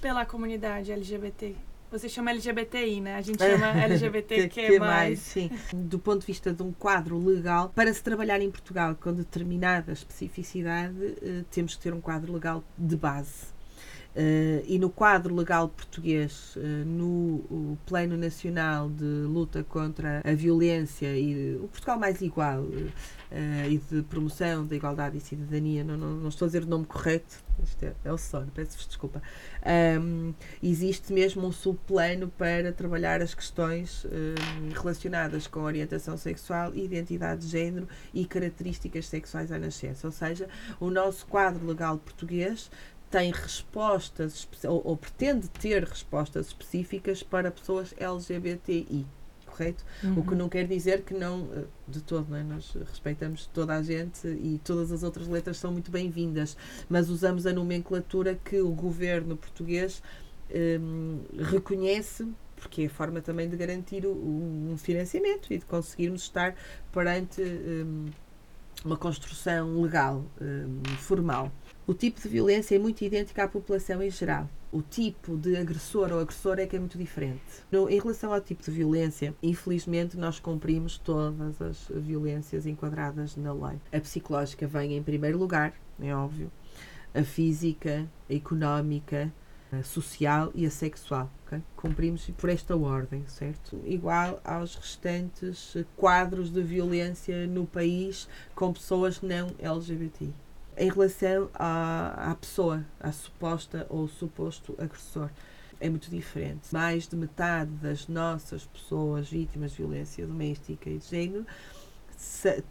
pela 0.00 0.24
comunidade 0.24 0.90
LGBT? 0.90 1.54
Você 1.90 2.08
chama 2.08 2.30
LGBTI, 2.30 3.02
né? 3.02 3.16
A 3.16 3.20
gente 3.20 3.38
chama 3.38 3.66
LGBTQ+. 3.84 4.78
mais, 4.78 5.18
sim. 5.20 5.50
Do 5.72 5.98
ponto 5.98 6.20
de 6.20 6.26
vista 6.26 6.54
de 6.54 6.62
um 6.62 6.72
quadro 6.72 7.18
legal, 7.18 7.68
para 7.68 7.92
se 7.92 8.02
trabalhar 8.02 8.40
em 8.40 8.50
Portugal 8.50 8.96
com 8.98 9.12
determinada 9.12 9.92
especificidade, 9.92 10.96
eh, 11.22 11.44
temos 11.50 11.76
que 11.76 11.82
ter 11.82 11.92
um 11.92 12.00
quadro 12.00 12.32
legal 12.32 12.64
de 12.78 12.96
base. 12.96 13.53
Uh, 14.14 14.62
e 14.68 14.78
no 14.78 14.90
quadro 14.90 15.34
legal 15.34 15.68
português, 15.68 16.54
uh, 16.54 16.60
no 16.86 17.76
Plano 17.84 18.16
Nacional 18.16 18.88
de 18.88 19.04
Luta 19.04 19.64
contra 19.64 20.22
a 20.24 20.32
Violência 20.34 21.18
e 21.18 21.56
o 21.56 21.66
Portugal 21.66 21.98
mais 21.98 22.22
igual 22.22 22.62
uh, 22.62 23.68
e 23.68 23.76
de 23.76 24.02
promoção 24.02 24.64
da 24.64 24.76
igualdade 24.76 25.16
e 25.16 25.20
cidadania, 25.20 25.82
não, 25.82 25.96
não, 25.96 26.14
não, 26.14 26.28
estou 26.28 26.46
a 26.46 26.48
dizer 26.48 26.62
o 26.62 26.66
nome 26.66 26.86
correto, 26.86 27.42
isto 27.64 27.82
é, 27.82 27.92
é 28.04 28.12
o 28.12 28.16
sono, 28.16 28.52
peço-vos 28.54 28.86
desculpa. 28.86 29.20
Um, 30.00 30.32
existe 30.62 31.12
mesmo 31.12 31.44
um 31.44 31.50
subplano 31.50 32.28
para 32.28 32.72
trabalhar 32.72 33.20
as 33.20 33.34
questões 33.34 34.06
relacionadas 34.74 35.48
com 35.48 35.60
orientação 35.60 36.16
sexual, 36.16 36.72
identidade 36.74 37.42
de 37.42 37.48
género 37.48 37.88
e 38.12 38.24
características 38.24 39.06
sexuais 39.06 39.50
à 39.50 39.58
nascença. 39.58 40.06
Ou 40.06 40.12
seja, 40.12 40.48
o 40.78 40.90
nosso 40.90 41.26
quadro 41.26 41.66
legal 41.66 41.98
português 41.98 42.70
tem 43.10 43.30
respostas 43.30 44.48
ou, 44.64 44.82
ou, 44.84 44.96
pretende 44.96 45.48
ter 45.48 45.84
respostas 45.84 46.48
específicas 46.48 47.22
para 47.22 47.50
pessoas 47.50 47.94
LGBTI, 47.96 49.06
correto? 49.46 49.84
Uhum. 50.02 50.18
O 50.18 50.22
que 50.22 50.30
uhum. 50.30 50.36
não 50.36 50.48
quer 50.48 50.66
dizer 50.66 51.02
que 51.02 51.14
não, 51.14 51.48
eh, 51.54 51.64
de 51.86 52.00
todo, 52.00 52.28
não 52.30 52.36
é? 52.36 52.42
nós 52.42 52.76
respeitamos 52.90 53.46
toda 53.52 53.74
a 53.74 53.82
gente 53.82 54.26
e 54.26 54.60
todas 54.64 54.90
as 54.90 55.02
outras 55.02 55.28
letras 55.28 55.58
são 55.58 55.70
muito 55.70 55.90
bem-vindas, 55.90 56.56
mas 56.88 57.08
usamos 57.08 57.46
a 57.46 57.52
nomenclatura 57.52 58.38
que 58.44 58.60
o 58.60 58.70
governo 58.70 59.36
português 59.36 60.02
um, 60.80 61.20
reconhece 61.38 62.28
porque 62.64 62.82
é 62.82 62.86
a 62.86 62.90
forma 62.90 63.20
também 63.20 63.48
de 63.48 63.56
garantir 63.56 64.06
um 64.06 64.74
financiamento 64.78 65.52
e 65.52 65.58
de 65.58 65.66
conseguirmos 65.66 66.22
estar 66.22 66.54
perante 66.90 67.42
um, 67.42 68.06
uma 68.84 68.96
construção 68.96 69.82
legal, 69.82 70.24
um, 70.40 70.82
formal. 70.96 71.52
O 71.86 71.92
tipo 71.92 72.18
de 72.18 72.26
violência 72.30 72.76
é 72.76 72.78
muito 72.78 73.04
idêntico 73.04 73.38
à 73.42 73.46
população 73.46 74.02
em 74.02 74.08
geral. 74.08 74.48
O 74.72 74.80
tipo 74.80 75.36
de 75.36 75.54
agressor 75.54 76.10
ou 76.10 76.18
agressor 76.18 76.58
é 76.58 76.66
que 76.66 76.76
é 76.76 76.78
muito 76.78 76.96
diferente. 76.96 77.42
No, 77.70 77.90
em 77.90 78.00
relação 78.00 78.32
ao 78.32 78.40
tipo 78.40 78.62
de 78.62 78.70
violência, 78.70 79.34
infelizmente 79.42 80.16
nós 80.16 80.40
cumprimos 80.40 80.96
todas 80.96 81.60
as 81.60 81.86
violências 81.94 82.64
enquadradas 82.64 83.36
na 83.36 83.52
lei. 83.52 83.78
A 83.92 84.00
psicológica 84.00 84.66
vem 84.66 84.96
em 84.96 85.02
primeiro 85.02 85.36
lugar, 85.36 85.74
é 86.00 86.14
óbvio. 86.14 86.50
A 87.12 87.22
física, 87.22 88.08
a 88.30 88.32
económica, 88.32 89.30
a 89.70 89.82
social 89.82 90.50
e 90.54 90.64
a 90.64 90.70
sexual. 90.70 91.30
Okay? 91.44 91.62
Cumprimos 91.76 92.30
por 92.30 92.48
esta 92.48 92.74
ordem, 92.74 93.24
certo? 93.28 93.78
Igual 93.84 94.40
aos 94.42 94.74
restantes 94.74 95.76
quadros 95.98 96.50
de 96.50 96.62
violência 96.62 97.46
no 97.46 97.66
país 97.66 98.26
com 98.54 98.72
pessoas 98.72 99.20
não 99.20 99.48
LGBTI 99.58 100.32
em 100.76 100.90
relação 100.90 101.50
à, 101.54 102.30
à 102.30 102.34
pessoa, 102.34 102.84
à 103.00 103.12
suposta 103.12 103.86
ou 103.88 104.08
suposto 104.08 104.74
agressor. 104.78 105.30
É 105.80 105.88
muito 105.88 106.10
diferente. 106.10 106.72
Mais 106.72 107.06
de 107.06 107.16
metade 107.16 107.70
das 107.72 108.08
nossas 108.08 108.64
pessoas 108.64 109.28
vítimas 109.28 109.72
de 109.72 109.78
violência 109.78 110.26
doméstica 110.26 110.88
e 110.88 110.98
de 110.98 111.06
género 111.06 111.46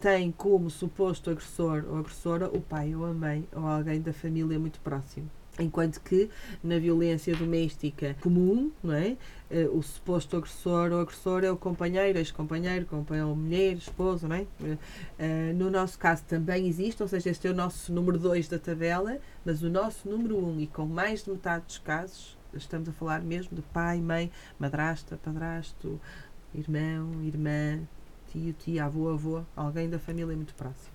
tem 0.00 0.32
como 0.32 0.70
suposto 0.70 1.30
agressor 1.30 1.84
ou 1.88 1.98
agressora 1.98 2.48
o 2.48 2.60
pai 2.60 2.94
ou 2.94 3.04
a 3.04 3.12
mãe 3.12 3.46
ou 3.52 3.66
alguém 3.66 4.00
da 4.00 4.12
família 4.12 4.58
muito 4.58 4.80
próximo. 4.80 5.30
Enquanto 5.58 6.00
que 6.00 6.28
na 6.62 6.78
violência 6.78 7.34
doméstica 7.36 8.16
comum, 8.20 8.72
não 8.82 8.92
é? 8.92 9.16
Uh, 9.50 9.78
o 9.78 9.82
suposto 9.82 10.36
agressor 10.36 10.90
ou 10.90 11.00
agressor 11.00 11.44
é 11.44 11.50
o 11.50 11.56
companheiro, 11.56 12.18
ex-companheiro, 12.18 12.86
companheiro, 12.86 13.36
mulher, 13.36 13.76
esposo, 13.76 14.26
não 14.26 14.34
é? 14.34 14.46
Uh, 14.60 15.54
no 15.54 15.70
nosso 15.70 15.96
caso 15.96 16.24
também 16.24 16.66
existe, 16.66 17.00
ou 17.02 17.08
seja, 17.08 17.30
este 17.30 17.46
é 17.46 17.50
o 17.50 17.54
nosso 17.54 17.92
número 17.92 18.18
2 18.18 18.48
da 18.48 18.58
tabela, 18.58 19.18
mas 19.44 19.62
o 19.62 19.70
nosso 19.70 20.08
número 20.08 20.36
1 20.38 20.48
um, 20.48 20.60
e 20.60 20.66
com 20.66 20.86
mais 20.86 21.22
de 21.22 21.30
metade 21.30 21.66
dos 21.66 21.78
casos, 21.78 22.36
estamos 22.52 22.88
a 22.88 22.92
falar 22.92 23.20
mesmo 23.22 23.54
de 23.54 23.62
pai, 23.62 24.00
mãe, 24.00 24.32
madrasta, 24.58 25.16
padrasto, 25.22 26.00
irmão, 26.52 27.22
irmã, 27.22 27.80
tio, 28.32 28.52
tia, 28.54 28.86
avô, 28.86 29.08
avô, 29.10 29.42
alguém 29.54 29.88
da 29.88 29.98
família 30.00 30.34
muito 30.34 30.54
próximo. 30.54 30.93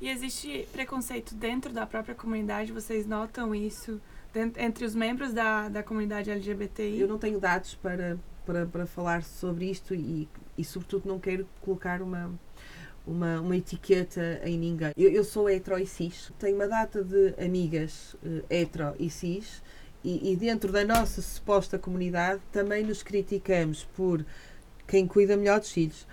E 0.00 0.08
existe 0.08 0.66
preconceito 0.72 1.34
dentro 1.34 1.74
da 1.74 1.84
própria 1.84 2.14
comunidade? 2.14 2.72
Vocês 2.72 3.06
notam 3.06 3.54
isso 3.54 4.00
dentro, 4.32 4.62
entre 4.62 4.86
os 4.86 4.94
membros 4.94 5.34
da, 5.34 5.68
da 5.68 5.82
comunidade 5.82 6.30
LGBTI? 6.30 7.00
Eu 7.00 7.06
não 7.06 7.18
tenho 7.18 7.38
dados 7.38 7.74
para, 7.74 8.18
para, 8.46 8.64
para 8.64 8.86
falar 8.86 9.22
sobre 9.22 9.70
isto 9.70 9.94
e, 9.94 10.26
e, 10.56 10.64
sobretudo, 10.64 11.06
não 11.06 11.18
quero 11.18 11.46
colocar 11.60 12.00
uma, 12.00 12.32
uma, 13.06 13.42
uma 13.42 13.54
etiqueta 13.54 14.40
em 14.42 14.58
ninguém. 14.58 14.92
Eu, 14.96 15.10
eu 15.10 15.22
sou 15.22 15.50
hetero 15.50 15.78
e 15.78 15.86
cis, 15.86 16.32
tenho 16.38 16.56
uma 16.56 16.66
data 16.66 17.04
de 17.04 17.34
amigas 17.38 18.14
uh, 18.24 18.42
hetero 18.48 18.94
e 18.98 19.10
cis, 19.10 19.62
e, 20.02 20.32
e 20.32 20.34
dentro 20.34 20.72
da 20.72 20.82
nossa 20.82 21.20
suposta 21.20 21.78
comunidade 21.78 22.40
também 22.50 22.82
nos 22.82 23.02
criticamos 23.02 23.84
por 23.94 24.24
quem 24.88 25.06
cuida 25.06 25.36
melhor 25.36 25.60
dos 25.60 25.70
filhos, 25.70 26.06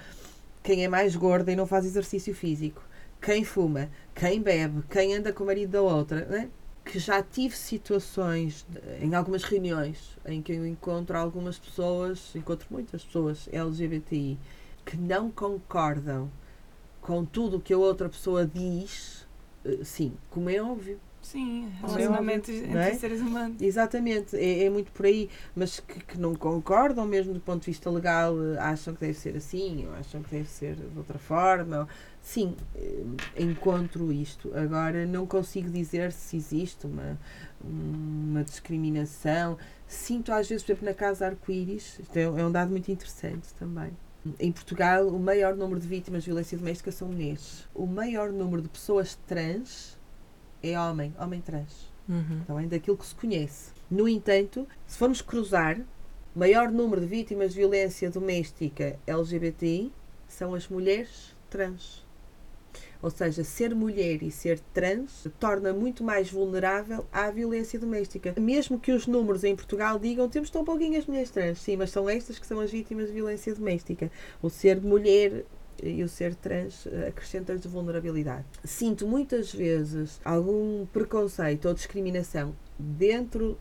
quem 0.61 0.83
é 0.83 0.89
mais 0.89 1.15
gorda 1.15 1.53
e 1.53 1.55
não 1.55 1.65
faz 1.65 1.85
exercício 1.85 2.35
físico 2.35 2.85
quem 3.21 3.43
fuma, 3.43 3.89
quem 4.13 4.41
bebe, 4.41 4.83
quem 4.89 5.15
anda 5.15 5.33
com 5.33 5.43
o 5.43 5.47
marido 5.47 5.71
da 5.71 5.81
outra, 5.81 6.25
né? 6.25 6.49
que 6.87 6.99
já 6.99 7.21
tive 7.21 7.55
situações 7.55 8.65
em 9.01 9.13
algumas 9.13 9.43
reuniões 9.43 10.17
em 10.25 10.41
que 10.41 10.53
eu 10.53 10.65
encontro 10.65 11.17
algumas 11.17 11.59
pessoas, 11.59 12.33
encontro 12.33 12.67
muitas 12.71 13.03
pessoas 13.03 13.49
LGBTI 13.51 14.39
que 14.85 14.95
não 14.95 15.29
concordam 15.29 16.31
com 17.01 17.25
tudo 17.25 17.57
o 17.57 17.61
que 17.61 17.73
a 17.73 17.77
outra 17.77 18.07
pessoa 18.07 18.45
diz, 18.45 19.27
eh, 19.65 19.83
sim, 19.83 20.13
como 20.29 20.49
é 20.49 20.61
óbvio, 20.61 20.99
Sim, 21.31 21.69
relacionamentos 21.81 22.47
entre 22.47 22.77
é? 22.77 22.93
seres 22.93 23.19
humanos. 23.19 23.61
Exatamente, 23.61 24.37
é, 24.37 24.63
é, 24.63 24.69
muito 24.69 24.93
por 24.93 25.05
aí, 25.05 25.29
mas 25.53 25.81
que, 25.81 25.99
que, 25.99 26.17
não 26.17 26.33
concordam 26.33 27.05
mesmo 27.05 27.33
do 27.33 27.41
ponto 27.41 27.59
de 27.59 27.65
vista 27.65 27.89
legal, 27.89 28.33
eh, 28.41 28.57
acham 28.57 28.93
que 28.93 29.01
deve 29.01 29.13
ser 29.13 29.35
assim, 29.35 29.85
ou 29.87 29.93
acham 29.95 30.23
que 30.23 30.31
deve 30.31 30.47
ser 30.47 30.75
de 30.75 30.97
outra 30.97 31.19
forma. 31.19 31.81
Ou, 31.81 31.87
sim, 32.21 32.55
eh, 32.73 33.03
encontro 33.39 34.09
isto. 34.09 34.53
Agora 34.55 35.05
não 35.05 35.27
consigo 35.27 35.69
dizer 35.69 36.13
se 36.13 36.37
existe 36.37 36.87
uma, 36.87 37.19
uma 37.61 38.41
discriminação. 38.45 39.57
Sinto 39.85 40.31
às 40.31 40.47
vezes, 40.47 40.63
por 40.63 40.71
exemplo, 40.71 40.85
na 40.85 40.93
casa 40.93 41.25
arco-íris, 41.25 41.99
isto 41.99 42.15
é, 42.15 42.21
é 42.21 42.45
um 42.45 42.51
dado 42.53 42.71
muito 42.71 42.89
interessante 42.89 43.53
também 43.59 43.91
Em 44.39 44.51
Portugal, 44.53 45.05
o 45.09 45.19
maior 45.19 45.57
número 45.57 45.77
de 45.77 45.87
vítimas 45.89 46.23
de 46.23 46.29
violência 46.29 46.57
doméstica 46.57 46.89
são 46.89 47.09
mulheres. 47.09 47.67
O 47.75 47.85
maior 47.85 48.31
número 48.31 48.61
de 48.61 48.69
pessoas 48.69 49.19
trans 49.27 49.96
é 50.61 50.79
homem, 50.79 51.13
homem 51.19 51.41
trans. 51.41 51.91
Uhum. 52.07 52.41
Também 52.45 52.67
daquilo 52.67 52.97
que 52.97 53.05
se 53.05 53.15
conhece. 53.15 53.71
No 53.89 54.07
entanto, 54.07 54.67
se 54.85 54.97
formos 54.97 55.21
cruzar, 55.21 55.79
maior 56.35 56.71
número 56.71 57.01
de 57.01 57.07
vítimas 57.07 57.51
de 57.51 57.59
violência 57.59 58.09
doméstica 58.09 58.97
LGBTI 59.05 59.91
são 60.27 60.53
as 60.53 60.67
mulheres 60.67 61.35
trans. 61.49 62.05
Ou 63.01 63.11
seja, 63.11 63.43
ser 63.43 63.75
mulher 63.75 64.23
e 64.23 64.31
ser 64.31 64.59
trans 64.73 65.27
torna 65.39 65.71
muito 65.71 66.03
mais 66.03 66.31
vulnerável 66.31 67.05
à 67.11 67.29
violência 67.29 67.79
doméstica. 67.79 68.33
Mesmo 68.39 68.79
que 68.79 68.91
os 68.91 69.05
números 69.05 69.43
em 69.43 69.55
Portugal 69.55 69.99
digam 69.99 70.27
temos 70.27 70.49
tão 70.49 70.65
pouquinhas 70.65 71.05
mulheres 71.05 71.29
trans, 71.29 71.59
sim, 71.59 71.77
mas 71.77 71.91
são 71.91 72.09
estas 72.09 72.39
que 72.39 72.47
são 72.47 72.59
as 72.59 72.71
vítimas 72.71 73.07
de 73.07 73.13
violência 73.13 73.53
doméstica. 73.53 74.11
O 74.41 74.49
ser 74.49 74.81
mulher 74.81 75.45
e 75.81 76.03
o 76.03 76.07
ser 76.07 76.35
trans 76.35 76.87
eh, 76.87 77.07
acrescenta-lhes 77.09 77.65
vulnerabilidade. 77.65 78.45
Sinto 78.63 79.07
muitas 79.07 79.53
vezes 79.53 80.19
algum 80.23 80.85
preconceito 80.87 81.67
ou 81.67 81.73
discriminação 81.73 82.55
dentro 82.77 83.57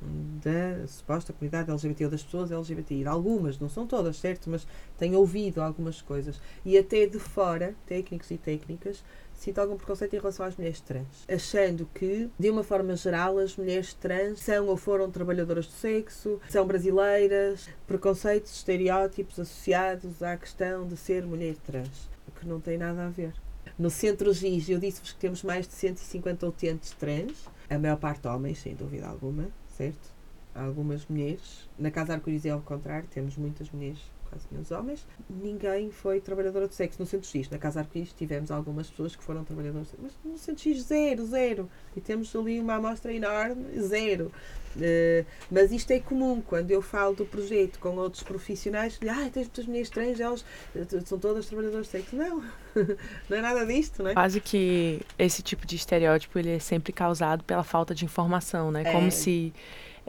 da 0.00 0.86
suposta 0.86 1.32
comunidade 1.32 1.70
LGBT 1.70 2.04
ou 2.04 2.10
das 2.10 2.22
pessoas 2.22 2.50
LGBTI, 2.50 3.06
algumas, 3.06 3.58
não 3.58 3.68
são 3.68 3.86
todas, 3.86 4.16
certo? 4.16 4.48
Mas 4.48 4.66
tenho 4.96 5.18
ouvido 5.18 5.60
algumas 5.60 6.00
coisas 6.00 6.40
e 6.64 6.78
até 6.78 7.06
de 7.06 7.18
fora, 7.18 7.74
técnicos 7.86 8.30
e 8.30 8.38
técnicas, 8.38 9.02
sinto 9.34 9.60
algum 9.60 9.76
preconceito 9.76 10.14
em 10.14 10.18
relação 10.18 10.46
às 10.46 10.56
mulheres 10.56 10.80
trans, 10.80 11.24
achando 11.28 11.88
que, 11.94 12.28
de 12.38 12.50
uma 12.50 12.62
forma 12.62 12.94
geral, 12.96 13.38
as 13.38 13.56
mulheres 13.56 13.94
trans 13.94 14.40
são 14.40 14.66
ou 14.66 14.76
foram 14.76 15.10
trabalhadoras 15.10 15.66
do 15.66 15.72
sexo, 15.72 16.40
são 16.48 16.66
brasileiras, 16.66 17.68
preconceitos, 17.86 18.52
estereótipos 18.52 19.38
associados 19.38 20.22
à 20.22 20.36
questão 20.36 20.86
de 20.86 20.96
ser 20.96 21.24
mulher 21.24 21.56
trans, 21.66 22.08
o 22.26 22.32
que 22.32 22.46
não 22.46 22.60
tem 22.60 22.78
nada 22.78 23.06
a 23.06 23.08
ver. 23.08 23.32
No 23.78 23.90
Centro 23.90 24.32
GIS, 24.32 24.68
eu 24.68 24.78
disse-vos 24.80 25.12
que 25.12 25.20
temos 25.20 25.44
mais 25.44 25.68
de 25.68 25.74
150 25.74 26.46
utentes 26.46 26.90
trans, 26.92 27.48
a 27.70 27.78
maior 27.78 27.96
parte 27.96 28.26
homens, 28.26 28.58
sem 28.58 28.74
dúvida 28.74 29.06
alguma, 29.06 29.46
certo? 29.78 30.10
Há 30.54 30.64
algumas 30.64 31.06
mulheres. 31.06 31.68
Na 31.78 31.90
Casa 31.90 32.14
Arco-Íris 32.14 32.44
é 32.44 32.50
ao 32.50 32.60
contrário, 32.60 33.08
temos 33.08 33.36
muitas 33.36 33.70
mulheres, 33.70 34.00
quase 34.28 34.46
nenhum 34.50 34.64
homens. 34.78 35.06
Ninguém 35.28 35.90
foi 35.90 36.20
trabalhadora 36.20 36.68
do 36.68 36.74
sexo 36.74 37.00
no 37.00 37.06
Centro 37.06 37.28
X. 37.28 37.48
Na 37.50 37.58
Casa 37.58 37.80
Arco-Íris 37.80 38.12
tivemos 38.12 38.50
algumas 38.50 38.88
pessoas 38.88 39.16
que 39.16 39.22
foram 39.22 39.44
trabalhadoras 39.44 39.88
do 39.88 39.90
sexo, 39.90 40.02
mas 40.02 40.32
no 40.32 40.38
Centro 40.38 40.62
X, 40.62 40.82
zero, 40.82 41.26
zero. 41.26 41.70
E 41.96 42.00
temos 42.00 42.34
ali 42.34 42.60
uma 42.60 42.74
amostra 42.74 43.12
enorme, 43.12 43.80
zero. 43.80 44.30
Uh, 44.76 45.26
mas 45.50 45.72
isto 45.72 45.90
é 45.90 45.98
comum 45.98 46.40
quando 46.40 46.70
eu 46.70 46.80
falo 46.80 47.14
do 47.14 47.24
projeto 47.24 47.78
com 47.78 47.96
outros 47.96 48.22
profissionais. 48.22 48.98
Ah, 49.08 49.28
tens 49.32 49.46
muitas 49.46 49.66
mulheres 49.66 49.90
trans, 49.90 50.20
elas 50.20 50.44
eh, 50.76 50.84
são 51.04 51.18
todas 51.18 51.46
trabalhadoras 51.46 51.86
do 51.86 51.90
sexo. 51.90 52.14
Não, 52.14 52.44
não 53.28 53.36
é 53.36 53.40
nada 53.40 53.66
disto, 53.66 54.02
não 54.02 54.10
é? 54.10 54.14
Quase 54.14 54.40
que 54.40 55.00
esse 55.18 55.42
tipo 55.42 55.66
de 55.66 55.74
estereótipo 55.76 56.38
ele 56.38 56.50
é 56.50 56.58
sempre 56.58 56.92
causado 56.92 57.42
pela 57.44 57.64
falta 57.64 57.94
de 57.94 58.04
informação, 58.04 58.70
né? 58.70 58.82
É. 58.84 58.92
Como 58.92 59.10
se, 59.10 59.52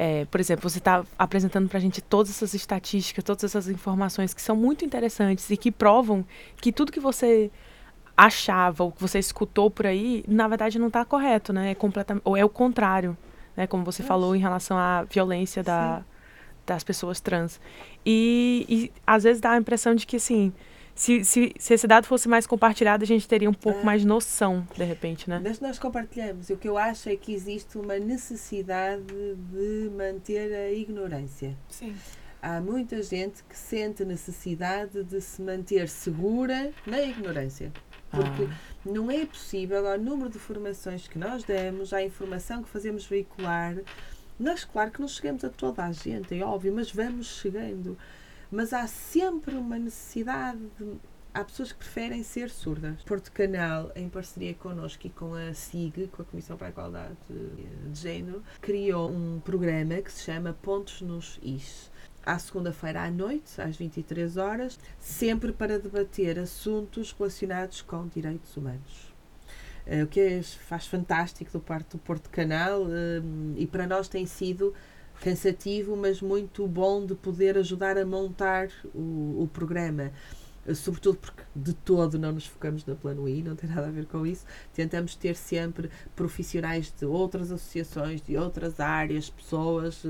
é, 0.02 0.24
por 0.24 0.40
exemplo, 0.40 0.70
você 0.70 0.78
está 0.78 1.04
apresentando 1.18 1.68
para 1.68 1.78
a 1.78 1.82
gente 1.82 2.02
todas 2.02 2.30
essas 2.30 2.54
estatísticas, 2.54 3.22
todas 3.22 3.44
essas 3.44 3.68
informações 3.68 4.34
que 4.34 4.42
são 4.42 4.56
muito 4.56 4.86
interessantes 4.86 5.50
e 5.50 5.58
que 5.58 5.70
provam 5.70 6.26
que 6.56 6.72
tudo 6.72 6.90
que 6.90 7.02
você 7.02 7.52
achava 8.16 8.86
ou 8.86 8.94
que 8.94 9.02
você 9.02 9.20
escutou 9.20 9.70
por 9.70 9.86
aí, 9.86 10.24
na 10.26 10.48
verdade 10.48 10.80
não 10.80 10.88
está 10.88 11.04
correto, 11.04 11.52
né? 11.52 11.72
É 11.72 11.76
completamente, 11.76 12.22
ou 12.24 12.38
é 12.38 12.46
o 12.46 12.48
contrário, 12.48 13.18
né? 13.58 13.68
Como 13.68 13.84
você 13.84 14.02
falou 14.02 14.34
em 14.34 14.40
relação 14.40 14.78
à 14.78 15.04
violência 15.04 15.62
da, 15.62 16.02
das 16.66 16.82
pessoas 16.82 17.20
trans. 17.20 17.60
E, 18.06 18.66
e 18.70 18.92
às 19.06 19.24
vezes 19.24 19.42
dá 19.42 19.52
a 19.52 19.58
impressão 19.58 19.94
de 19.94 20.08
que, 20.08 20.16
assim, 20.16 20.54
se, 21.00 21.24
se, 21.24 21.54
se 21.58 21.74
esse 21.74 21.88
dado 21.88 22.06
fosse 22.06 22.28
mais 22.28 22.46
compartilhado, 22.46 23.04
a 23.04 23.08
gente 23.08 23.26
teria 23.26 23.50
um 23.50 23.54
pouco 23.54 23.80
É. 23.80 23.84
mais 23.84 24.04
noção, 24.04 24.68
de 24.76 24.84
repente, 24.84 25.30
né? 25.30 25.40
Mas 25.42 25.60
nós 25.62 25.80
compartilhamos. 25.80 26.50
O 26.50 26.58
que 26.58 26.68
eu 26.68 26.78
acho 26.78 27.08
é 27.08 27.16
que 27.16 27.34
existe 27.34 27.78
uma 27.78 27.98
necessidade 27.98 29.04
de 29.06 29.90
manter 29.96 30.54
a 30.54 30.72
ignorância. 30.72 31.56
Sim. 31.70 31.96
Há 32.42 32.60
muita 32.60 33.02
gente 33.02 33.44
que 33.44 33.58
sente 33.58 34.04
necessidade 34.04 35.04
de 35.04 35.22
se 35.22 35.42
manter 35.42 35.88
segura 35.88 36.72
na 36.86 37.02
ignorância. 37.02 37.72
Porque 38.12 38.44
Ah. 38.44 38.56
não 38.86 39.10
é 39.10 39.26
possível, 39.26 39.88
ao 39.88 39.98
número 39.98 40.30
de 40.30 40.40
formações 40.40 41.08
que 41.08 41.18
nós 41.18 41.44
damos, 41.46 41.94
à 41.94 42.04
informação 42.04 42.62
que 42.64 42.70
fazemos 42.70 43.06
veicular, 43.06 43.76
nós, 44.38 44.66
claro 44.66 44.92
que 44.92 45.00
não 45.00 45.08
chegamos 45.08 45.44
a 45.46 45.50
toda 45.50 45.84
a 45.86 45.92
gente, 45.94 46.38
é 46.38 46.44
óbvio, 46.44 46.74
mas 46.74 46.92
vamos 46.92 47.28
chegando. 47.40 47.98
Mas 48.52 48.74
há 48.74 48.88
sempre 48.88 49.56
uma 49.56 49.78
necessidade 49.78 50.60
de. 50.78 50.98
Há 51.32 51.44
pessoas 51.44 51.72
que 51.72 51.78
preferem 51.78 52.24
ser 52.24 52.50
surdas. 52.50 53.04
Porto 53.04 53.32
Canal, 53.32 53.92
em 53.96 54.10
parceria 54.10 54.54
connosco 54.56 55.06
e 55.06 55.12
com 55.12 55.36
a 55.36 55.54
SIG, 55.54 56.08
com 56.08 56.24
a 56.24 56.26
Comissão 56.26 56.58
para 56.58 56.68
a 56.68 56.70
Igualdade 56.72 57.16
de 57.30 58.00
Género, 58.00 58.44
criou 58.60 59.12
um 59.12 59.40
programa 59.40 60.02
que 60.02 60.12
se 60.12 60.24
chama 60.24 60.54
Pontos 60.54 61.02
nos 61.02 61.40
Is 61.44 61.92
à 62.26 62.38
segunda-feira 62.38 63.04
à 63.04 63.12
noite, 63.12 63.60
às 63.62 63.76
23 63.76 64.38
horas, 64.38 64.80
sempre 65.00 65.52
para 65.52 65.80
debater 65.80 66.38
assuntos 66.38 67.12
relacionados 67.12 67.82
com 67.82 68.08
direitos 68.08 68.56
humanos. 68.56 69.14
Eh, 69.86 70.04
o 70.04 70.08
que 70.08 70.20
é, 70.20 70.44
faz 70.44 70.86
fantástico 70.86 71.52
do 71.52 71.60
parte 71.60 71.92
do 71.92 71.98
Porto 71.98 72.30
Canal 72.30 72.86
eh, 72.88 73.22
e 73.58 73.66
para 73.66 73.88
nós 73.88 74.08
tem 74.08 74.26
sido 74.26 74.74
cansativo, 75.20 75.96
mas 75.96 76.22
muito 76.22 76.68
bom 76.68 77.06
de 77.06 77.16
poder 77.16 77.58
ajudar 77.58 77.98
a 77.98 78.06
montar 78.06 78.70
o, 78.94 79.44
o 79.44 79.50
programa. 79.52 80.12
Eh, 80.66 80.74
Sobretudo 80.74 81.18
porque 81.18 81.44
de 81.56 81.74
todo 81.74 82.20
não 82.20 82.32
nos 82.32 82.46
focamos 82.46 82.86
na 82.86 82.96
Plano 82.96 83.28
I, 83.28 83.44
não 83.44 83.56
tem 83.56 83.70
nada 83.70 83.88
a 83.88 83.92
ver 83.92 84.06
com 84.06 84.26
isso. 84.26 84.46
Tentamos 84.74 85.16
ter 85.16 85.36
sempre 85.36 85.90
profissionais 86.16 86.94
de 86.98 87.06
outras 87.06 87.52
associações, 87.52 88.22
de 88.22 88.38
outras 88.38 88.80
áreas, 88.80 89.30
pessoas 89.30 90.04
eh, 90.06 90.10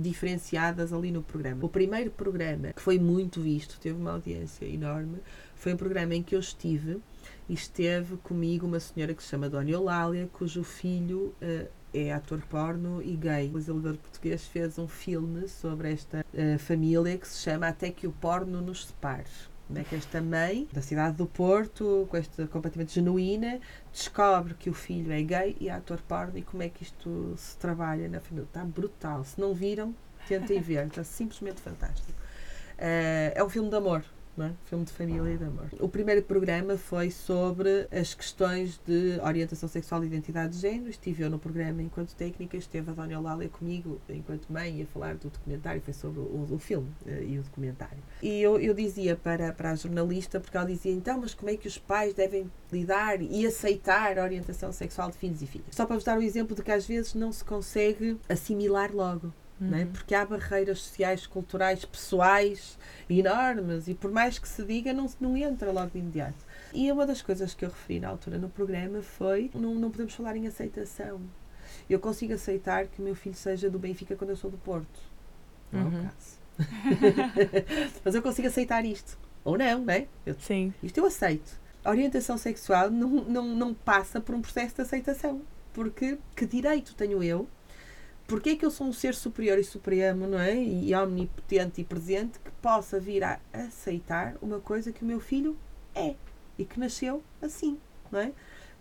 diferenciadas 0.00 0.92
ali 0.92 1.10
no 1.10 1.22
programa. 1.22 1.64
O 1.64 1.68
primeiro 1.68 2.10
programa, 2.10 2.72
que 2.72 2.82
foi 2.82 2.98
muito 2.98 3.40
visto, 3.40 3.78
teve 3.80 3.98
uma 3.98 4.12
audiência 4.12 4.64
enorme, 4.66 5.18
foi 5.54 5.72
um 5.74 5.76
programa 5.76 6.14
em 6.14 6.22
que 6.22 6.34
eu 6.34 6.40
estive 6.40 7.00
e 7.48 7.54
esteve 7.54 8.16
comigo 8.18 8.66
uma 8.66 8.80
senhora 8.80 9.14
que 9.14 9.22
se 9.22 9.28
chama 9.28 9.48
Dona 9.48 9.70
Eulália, 9.70 10.28
cujo 10.32 10.62
filho 10.62 11.34
eh, 11.40 11.68
é 11.94 12.12
ator 12.12 12.42
porno 12.50 13.00
e 13.00 13.14
gay. 13.16 13.48
O 13.48 13.52
realizador 13.52 13.96
português 13.96 14.44
fez 14.46 14.78
um 14.78 14.88
filme 14.88 15.48
sobre 15.48 15.92
esta 15.92 16.26
eh, 16.34 16.58
família 16.58 17.16
que 17.16 17.26
se 17.26 17.38
chama 17.38 17.68
Até 17.68 17.90
que 17.90 18.06
o 18.06 18.12
porno 18.12 18.60
nos 18.60 18.86
separe. 18.86 19.24
Como 19.66 19.78
é 19.78 19.84
que 19.84 19.94
esta 19.94 20.20
mãe, 20.20 20.68
da 20.72 20.82
cidade 20.82 21.16
do 21.16 21.26
Porto, 21.26 22.06
com 22.10 22.16
esta 22.18 22.46
completamente 22.48 22.94
genuína, 22.94 23.60
descobre 23.90 24.52
que 24.54 24.68
o 24.68 24.74
filho 24.74 25.10
é 25.10 25.22
gay 25.22 25.56
e 25.58 25.70
é 25.70 25.72
ator 25.72 26.02
porno 26.02 26.36
e 26.36 26.42
como 26.42 26.62
é 26.62 26.68
que 26.68 26.82
isto 26.82 27.32
se 27.38 27.56
trabalha 27.56 28.06
na 28.08 28.20
família. 28.20 28.46
Está 28.46 28.62
brutal. 28.62 29.24
Se 29.24 29.40
não 29.40 29.54
viram, 29.54 29.94
tentem 30.28 30.60
ver. 30.60 30.86
Está 30.86 31.02
simplesmente 31.02 31.62
fantástico. 31.62 32.12
Eh, 32.76 33.32
é 33.34 33.42
um 33.42 33.48
filme 33.48 33.70
de 33.70 33.76
amor, 33.76 34.04
é? 34.42 34.50
Filme 34.64 34.84
de 34.84 34.92
família 34.92 35.34
e 35.34 35.38
de 35.38 35.44
amor. 35.44 35.68
O 35.78 35.88
primeiro 35.88 36.22
programa 36.22 36.76
foi 36.76 37.10
sobre 37.10 37.86
as 37.92 38.14
questões 38.14 38.80
de 38.86 39.20
orientação 39.20 39.68
sexual 39.68 40.02
e 40.02 40.06
identidade 40.06 40.54
de 40.54 40.60
género. 40.60 40.90
Estive 40.90 41.22
eu 41.22 41.30
no 41.30 41.38
programa 41.38 41.82
enquanto 41.82 42.14
técnica, 42.14 42.56
esteve 42.56 42.90
a 42.90 42.94
Dona 42.94 43.12
Eulália 43.12 43.48
comigo 43.48 44.00
enquanto 44.08 44.52
mãe 44.52 44.82
a 44.82 44.86
falar 44.86 45.14
do 45.14 45.28
documentário, 45.28 45.80
foi 45.80 45.94
sobre 45.94 46.20
o, 46.20 46.48
o 46.50 46.58
filme 46.58 46.88
eh, 47.06 47.24
e 47.28 47.38
o 47.38 47.42
documentário. 47.42 47.98
E 48.22 48.40
eu, 48.40 48.58
eu 48.58 48.74
dizia 48.74 49.14
para, 49.14 49.52
para 49.52 49.70
a 49.70 49.74
jornalista, 49.76 50.40
porque 50.40 50.56
ela 50.56 50.66
dizia, 50.66 50.92
então, 50.92 51.20
mas 51.20 51.34
como 51.34 51.50
é 51.50 51.56
que 51.56 51.68
os 51.68 51.78
pais 51.78 52.14
devem 52.14 52.50
lidar 52.72 53.20
e 53.20 53.46
aceitar 53.46 54.18
a 54.18 54.24
orientação 54.24 54.72
sexual 54.72 55.10
de 55.10 55.18
filhos 55.18 55.42
e 55.42 55.46
filhas? 55.46 55.68
Só 55.70 55.86
para 55.86 55.96
vos 55.96 56.04
dar 56.04 56.18
um 56.18 56.22
exemplo 56.22 56.56
de 56.56 56.62
que 56.62 56.72
às 56.72 56.86
vezes 56.86 57.14
não 57.14 57.30
se 57.30 57.44
consegue 57.44 58.18
assimilar 58.28 58.94
logo 58.94 59.32
não 59.60 59.78
é? 59.78 59.84
porque 59.86 60.14
há 60.14 60.26
barreiras 60.26 60.80
sociais, 60.80 61.26
culturais, 61.26 61.84
pessoais 61.84 62.76
enormes 63.08 63.86
e 63.88 63.94
por 63.94 64.10
mais 64.10 64.38
que 64.38 64.48
se 64.48 64.62
diga, 64.64 64.92
não, 64.92 65.06
não 65.20 65.36
entra 65.36 65.70
logo 65.70 65.90
de 65.90 65.98
imediato. 65.98 66.44
E 66.72 66.90
uma 66.90 67.06
das 67.06 67.22
coisas 67.22 67.54
que 67.54 67.64
eu 67.64 67.68
referi 67.68 68.00
na 68.00 68.08
altura 68.08 68.36
no 68.38 68.48
programa 68.48 69.00
foi: 69.00 69.50
não, 69.54 69.74
não 69.76 69.90
podemos 69.90 70.12
falar 70.14 70.36
em 70.36 70.46
aceitação. 70.46 71.20
Eu 71.88 71.98
consigo 72.00 72.32
aceitar 72.34 72.86
que 72.86 73.00
o 73.00 73.04
meu 73.04 73.14
filho 73.14 73.34
seja 73.34 73.70
do 73.70 73.78
Benfica 73.78 74.16
quando 74.16 74.30
eu 74.30 74.36
sou 74.36 74.50
do 74.50 74.58
Porto. 74.58 75.00
Não 75.72 75.80
é 75.80 75.84
o 75.84 75.86
Uhum. 75.88 76.02
caso. 76.04 76.44
Mas 78.04 78.14
eu 78.14 78.22
consigo 78.22 78.48
aceitar 78.48 78.84
isto. 78.84 79.18
Ou 79.44 79.58
não, 79.58 79.80
não 79.80 79.92
é? 79.94 80.06
Eu 80.24 80.34
Sim. 80.38 80.72
isto 80.82 80.98
eu 80.98 81.06
aceito. 81.06 81.60
A 81.84 81.90
orientação 81.90 82.38
sexual 82.38 82.90
não, 82.90 83.08
não, 83.08 83.44
não 83.54 83.74
passa 83.74 84.20
por 84.20 84.34
um 84.34 84.40
processo 84.40 84.74
de 84.76 84.82
aceitação. 84.82 85.42
Porque 85.72 86.18
que 86.34 86.46
direito 86.46 86.94
tenho 86.94 87.22
eu? 87.22 87.46
Porque 88.26 88.50
é 88.50 88.56
que 88.56 88.64
eu 88.64 88.70
sou 88.70 88.86
um 88.86 88.92
ser 88.92 89.14
superior 89.14 89.58
e 89.58 89.64
supremo, 89.64 90.26
não 90.26 90.38
é? 90.38 90.56
E 90.56 90.94
omnipotente 90.94 91.80
e 91.80 91.84
presente 91.84 92.38
que 92.38 92.50
possa 92.62 92.98
vir 92.98 93.22
a 93.22 93.38
aceitar 93.52 94.34
uma 94.40 94.60
coisa 94.60 94.92
que 94.92 95.02
o 95.02 95.06
meu 95.06 95.20
filho 95.20 95.56
é 95.94 96.14
e 96.58 96.64
que 96.64 96.80
nasceu 96.80 97.22
assim, 97.42 97.78
não 98.10 98.20
é? 98.20 98.32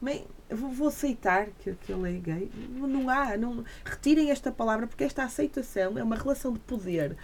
Bem, 0.01 0.25
vou, 0.49 0.88
aceitar 0.88 1.47
que, 1.60 1.73
que 1.73 1.91
ele 1.91 2.17
é 2.17 2.19
gay. 2.19 2.51
Não 2.69 3.10
há, 3.10 3.38
não, 3.38 3.63
retirem 3.86 4.32
esta 4.32 4.51
palavra 4.51 4.88
porque 4.88 5.03
esta 5.03 5.23
aceitação 5.23 5.97
é 5.97 6.03
uma 6.03 6.15
relação 6.15 6.53
de 6.53 6.60
poder 6.60 7.15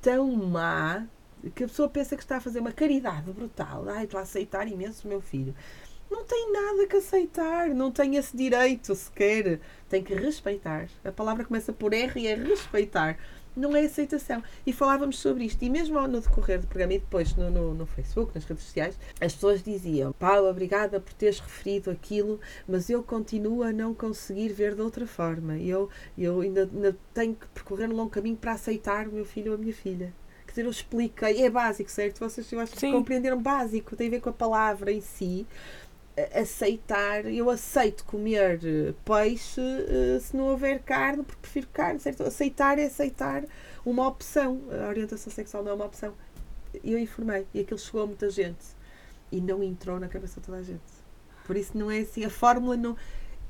tão 0.00 0.34
má 0.34 1.06
que 1.54 1.64
a 1.64 1.68
pessoa 1.68 1.88
pensa 1.88 2.16
que 2.16 2.22
está 2.22 2.38
a 2.38 2.40
fazer 2.40 2.60
uma 2.60 2.72
caridade 2.72 3.30
brutal. 3.30 3.88
Ai, 3.88 4.04
estou 4.04 4.18
a 4.18 4.22
aceitar 4.22 4.66
imenso 4.66 5.06
o 5.06 5.10
meu 5.10 5.20
filho. 5.20 5.54
Não 6.14 6.24
tem 6.24 6.52
nada 6.52 6.86
que 6.86 6.96
aceitar, 6.96 7.68
não 7.70 7.90
tem 7.90 8.14
esse 8.14 8.36
direito 8.36 8.94
sequer. 8.94 9.58
Tem 9.88 10.00
que 10.00 10.14
respeitar. 10.14 10.88
A 11.04 11.10
palavra 11.10 11.44
começa 11.44 11.72
por 11.72 11.92
R 11.92 12.20
e 12.20 12.28
é 12.28 12.36
respeitar 12.36 13.18
não 13.56 13.74
é 13.76 13.84
aceitação. 13.84 14.42
E 14.66 14.72
falávamos 14.72 15.18
sobre 15.18 15.44
isto. 15.44 15.62
E 15.62 15.70
mesmo 15.70 16.00
no 16.06 16.20
decorrer 16.20 16.60
do 16.60 16.66
programa 16.66 16.94
e 16.94 16.98
depois 16.98 17.34
no, 17.36 17.50
no, 17.50 17.74
no, 17.74 17.86
Facebook, 17.86 18.34
nas 18.34 18.44
redes 18.44 18.64
sociais, 18.64 18.98
as 19.20 19.34
pessoas 19.34 19.62
diziam: 19.62 20.12
Paulo, 20.12 20.48
obrigada 20.48 21.00
por 21.00 21.12
teres 21.14 21.40
referido 21.40 21.90
aquilo, 21.90 22.40
mas 22.66 22.90
eu 22.90 23.02
continuo 23.02 23.62
a 23.62 23.72
não 23.72 23.94
conseguir 23.94 24.48
ver 24.48 24.74
de 24.74 24.82
outra 24.82 25.06
forma. 25.06 25.58
Eu, 25.58 25.88
eu 26.16 26.40
ainda, 26.40 26.68
ainda 26.72 26.96
tenho 27.12 27.34
que 27.34 27.46
percorrer 27.48 27.88
um 27.90 27.94
longo 27.94 28.10
caminho 28.10 28.36
para 28.36 28.52
aceitar 28.52 29.08
o 29.08 29.12
meu 29.12 29.24
filho 29.24 29.52
ou 29.52 29.58
a 29.58 29.60
minha 29.60 29.74
filha. 29.74 30.12
Quer 30.46 30.52
dizer, 30.52 30.64
eu 30.66 30.70
expliquei, 30.70 31.42
é 31.42 31.50
básico, 31.50 31.90
certo? 31.90 32.20
Vocês, 32.20 32.50
eu 32.52 32.60
acho 32.60 32.72
que 32.74 32.92
compreenderam 32.92 33.40
básico, 33.40 33.96
tem 33.96 34.08
a 34.08 34.10
ver 34.10 34.20
com 34.20 34.30
a 34.30 34.32
palavra 34.32 34.92
em 34.92 35.00
si 35.00 35.46
aceitar, 36.32 37.26
eu 37.26 37.50
aceito 37.50 38.04
comer 38.04 38.60
eh, 38.64 38.94
peixe 39.04 39.60
uh, 39.60 40.20
se 40.20 40.36
não 40.36 40.44
houver 40.44 40.80
carne, 40.80 41.24
porque 41.24 41.40
prefiro 41.40 41.66
carne, 41.72 41.98
certo? 41.98 42.22
Aceitar 42.22 42.78
é 42.78 42.84
aceitar 42.84 43.44
uma 43.84 44.06
opção. 44.06 44.60
A 44.84 44.88
orientação 44.88 45.32
sexual 45.32 45.64
não 45.64 45.72
é 45.72 45.74
uma 45.74 45.86
opção. 45.86 46.14
Eu 46.84 46.98
informei 46.98 47.46
e 47.52 47.60
aquilo 47.60 47.78
chegou 47.78 48.02
a 48.02 48.06
muita 48.06 48.30
gente 48.30 48.64
e 49.30 49.40
não 49.40 49.62
entrou 49.62 49.98
na 49.98 50.08
cabeça 50.08 50.40
de 50.40 50.46
toda 50.46 50.58
a 50.58 50.62
gente. 50.62 50.82
Por 51.44 51.56
isso 51.56 51.76
não 51.76 51.90
é 51.90 52.00
assim, 52.00 52.24
a 52.24 52.30
fórmula 52.30 52.76
não. 52.76 52.96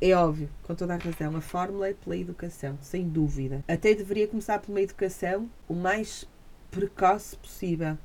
É 0.01 0.13
óbvio, 0.15 0.51
com 0.63 0.75
toda 0.75 0.95
a 0.95 0.97
razão, 0.97 1.37
a 1.37 1.41
fórmula 1.41 1.89
é 1.89 1.95
pela 1.95 2.17
educação, 2.17 2.77
sem 2.83 3.09
dúvida. 3.09 3.65
Até 3.69 3.95
deveria 3.95 4.27
começar 4.27 4.59
por 4.59 4.71
uma 4.71 4.81
educação 4.81 5.49
o 5.69 5.75
mais 5.75 6.27
precoce 6.71 7.37
possível, 7.37 7.97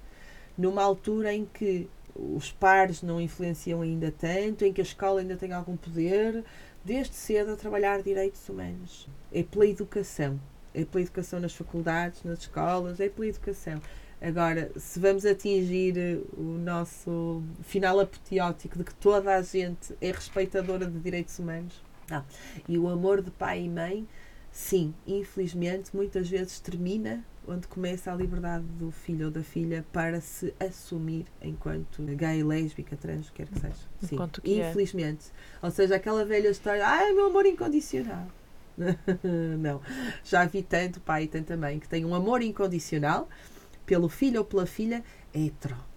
numa 0.58 0.84
altura 0.84 1.34
em 1.34 1.46
que 1.46 1.90
os 2.36 2.52
pares 2.52 3.02
não 3.02 3.20
influenciam 3.22 3.82
ainda 3.82 4.12
tanto, 4.12 4.66
em 4.66 4.74
que 4.74 4.82
a 4.82 4.84
escola 4.84 5.22
ainda 5.22 5.36
tem 5.36 5.54
algum 5.54 5.78
poder, 5.78 6.44
desde 6.84 7.16
cedo 7.16 7.54
a 7.54 7.56
trabalhar 7.56 8.02
direitos 8.02 8.48
humanos. 8.48 9.08
É 9.32 9.44
pela 9.44 9.66
educação. 9.66 10.40
É 10.74 10.84
pela 10.86 11.02
educação 11.02 11.40
nas 11.40 11.54
faculdades, 11.54 12.24
nas 12.24 12.40
escolas, 12.40 13.00
é 13.00 13.10
pela 13.10 13.28
educação. 13.28 13.82
Agora, 14.22 14.70
se 14.76 15.00
vamos 15.00 15.26
atingir 15.26 15.98
eh, 15.98 16.18
o 16.38 16.58
nosso 16.60 17.42
final 17.64 18.00
apoteótico 18.00 18.78
de 18.78 18.84
que 18.84 18.94
toda 18.96 19.36
a 19.36 19.42
gente 19.42 19.96
é 20.02 20.12
respeitadora 20.12 20.86
de 20.86 21.00
direitos 21.00 21.40
humanos, 21.40 21.82
não. 22.10 22.26
E 22.68 22.78
o 22.78 22.90
amor 22.90 23.22
de 23.22 23.32
pai 23.32 23.64
e 23.64 23.70
mãe, 23.70 24.08
sim, 24.52 24.94
infelizmente, 25.08 25.96
muitas 25.96 26.28
vezes 26.30 26.60
termina 26.60 27.24
onde 27.50 27.68
começa 27.68 28.12
a 28.12 28.16
liberdade 28.16 28.64
do 28.78 28.92
filho 28.92 29.26
ou 29.26 29.32
da 29.32 29.44
filha 29.44 29.86
para 29.92 30.22
se 30.22 30.54
assumir 30.60 31.26
enquanto 31.42 32.04
gay, 32.04 32.44
lésbica, 32.44 32.96
trans, 32.96 33.30
quer 33.32 33.48
que 33.48 33.60
seja. 33.60 33.76
Sim, 34.02 34.18
que 34.44 34.62
é. 34.62 34.70
infelizmente. 34.70 35.28
É. 35.62 35.66
Ou 35.66 35.72
seja, 35.72 35.96
aquela 35.96 36.24
velha 36.24 36.50
história, 36.50 36.86
ah, 36.86 37.14
meu 37.14 37.28
amor 37.28 37.46
incondicional. 37.46 38.28
não. 39.60 39.82
Já 40.24 40.46
vi 40.46 40.62
tanto 40.62 41.02
pai 41.02 41.24
e 41.24 41.28
tanta 41.28 41.58
mãe 41.58 41.80
que 41.80 41.90
tem 41.90 42.06
um 42.06 42.14
amor 42.14 42.42
incondicional 42.42 43.28
pelo 43.86 44.08
filho 44.08 44.40
ou 44.40 44.46
pela 44.46 44.66
filha 44.66 45.04
hetero 45.34 45.90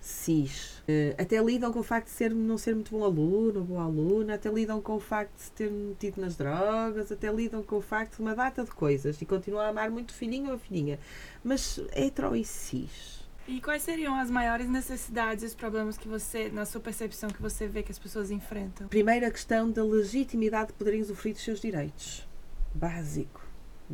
cis. 0.00 0.78
Uh, 0.80 1.14
até 1.18 1.40
lidam 1.40 1.72
com 1.72 1.80
o 1.80 1.82
facto 1.82 2.06
de 2.06 2.12
ser, 2.12 2.34
não 2.34 2.56
ser 2.56 2.74
muito 2.74 2.90
bom 2.90 3.04
aluno, 3.04 3.62
boa 3.62 3.82
aluna, 3.82 4.34
até 4.34 4.50
lidam 4.50 4.80
com 4.80 4.96
o 4.96 5.00
facto 5.00 5.34
de 5.36 5.42
se 5.42 5.52
ter 5.52 5.70
metido 5.70 6.20
nas 6.20 6.36
drogas, 6.36 7.12
até 7.12 7.30
lidam 7.30 7.62
com 7.62 7.76
o 7.76 7.80
facto 7.80 8.16
de 8.16 8.22
uma 8.22 8.34
data 8.34 8.64
de 8.64 8.70
coisas 8.70 9.20
e 9.20 9.26
continuam 9.26 9.62
a 9.62 9.68
amar 9.68 9.90
muito 9.90 10.12
filhinho 10.12 10.48
ou 10.48 10.54
a 10.54 10.58
filhinha. 10.58 10.98
Mas 11.44 11.80
hetero 11.94 12.34
e 12.34 12.44
cis. 12.44 13.20
E 13.46 13.60
quais 13.60 13.82
seriam 13.82 14.14
as 14.14 14.30
maiores 14.30 14.68
necessidades 14.68 15.42
e 15.42 15.46
os 15.46 15.54
problemas 15.54 15.98
que 15.98 16.06
você, 16.06 16.48
na 16.50 16.64
sua 16.64 16.80
percepção, 16.80 17.30
que 17.30 17.42
você 17.42 17.66
vê 17.66 17.82
que 17.82 17.90
as 17.90 17.98
pessoas 17.98 18.30
enfrentam? 18.30 18.86
Primeira 18.88 19.30
questão 19.30 19.70
da 19.70 19.82
legitimidade 19.82 20.68
de 20.68 20.74
poderem 20.74 21.00
usufruir 21.00 21.34
dos 21.34 21.42
seus 21.42 21.60
direitos. 21.60 22.26
Básico. 22.72 23.39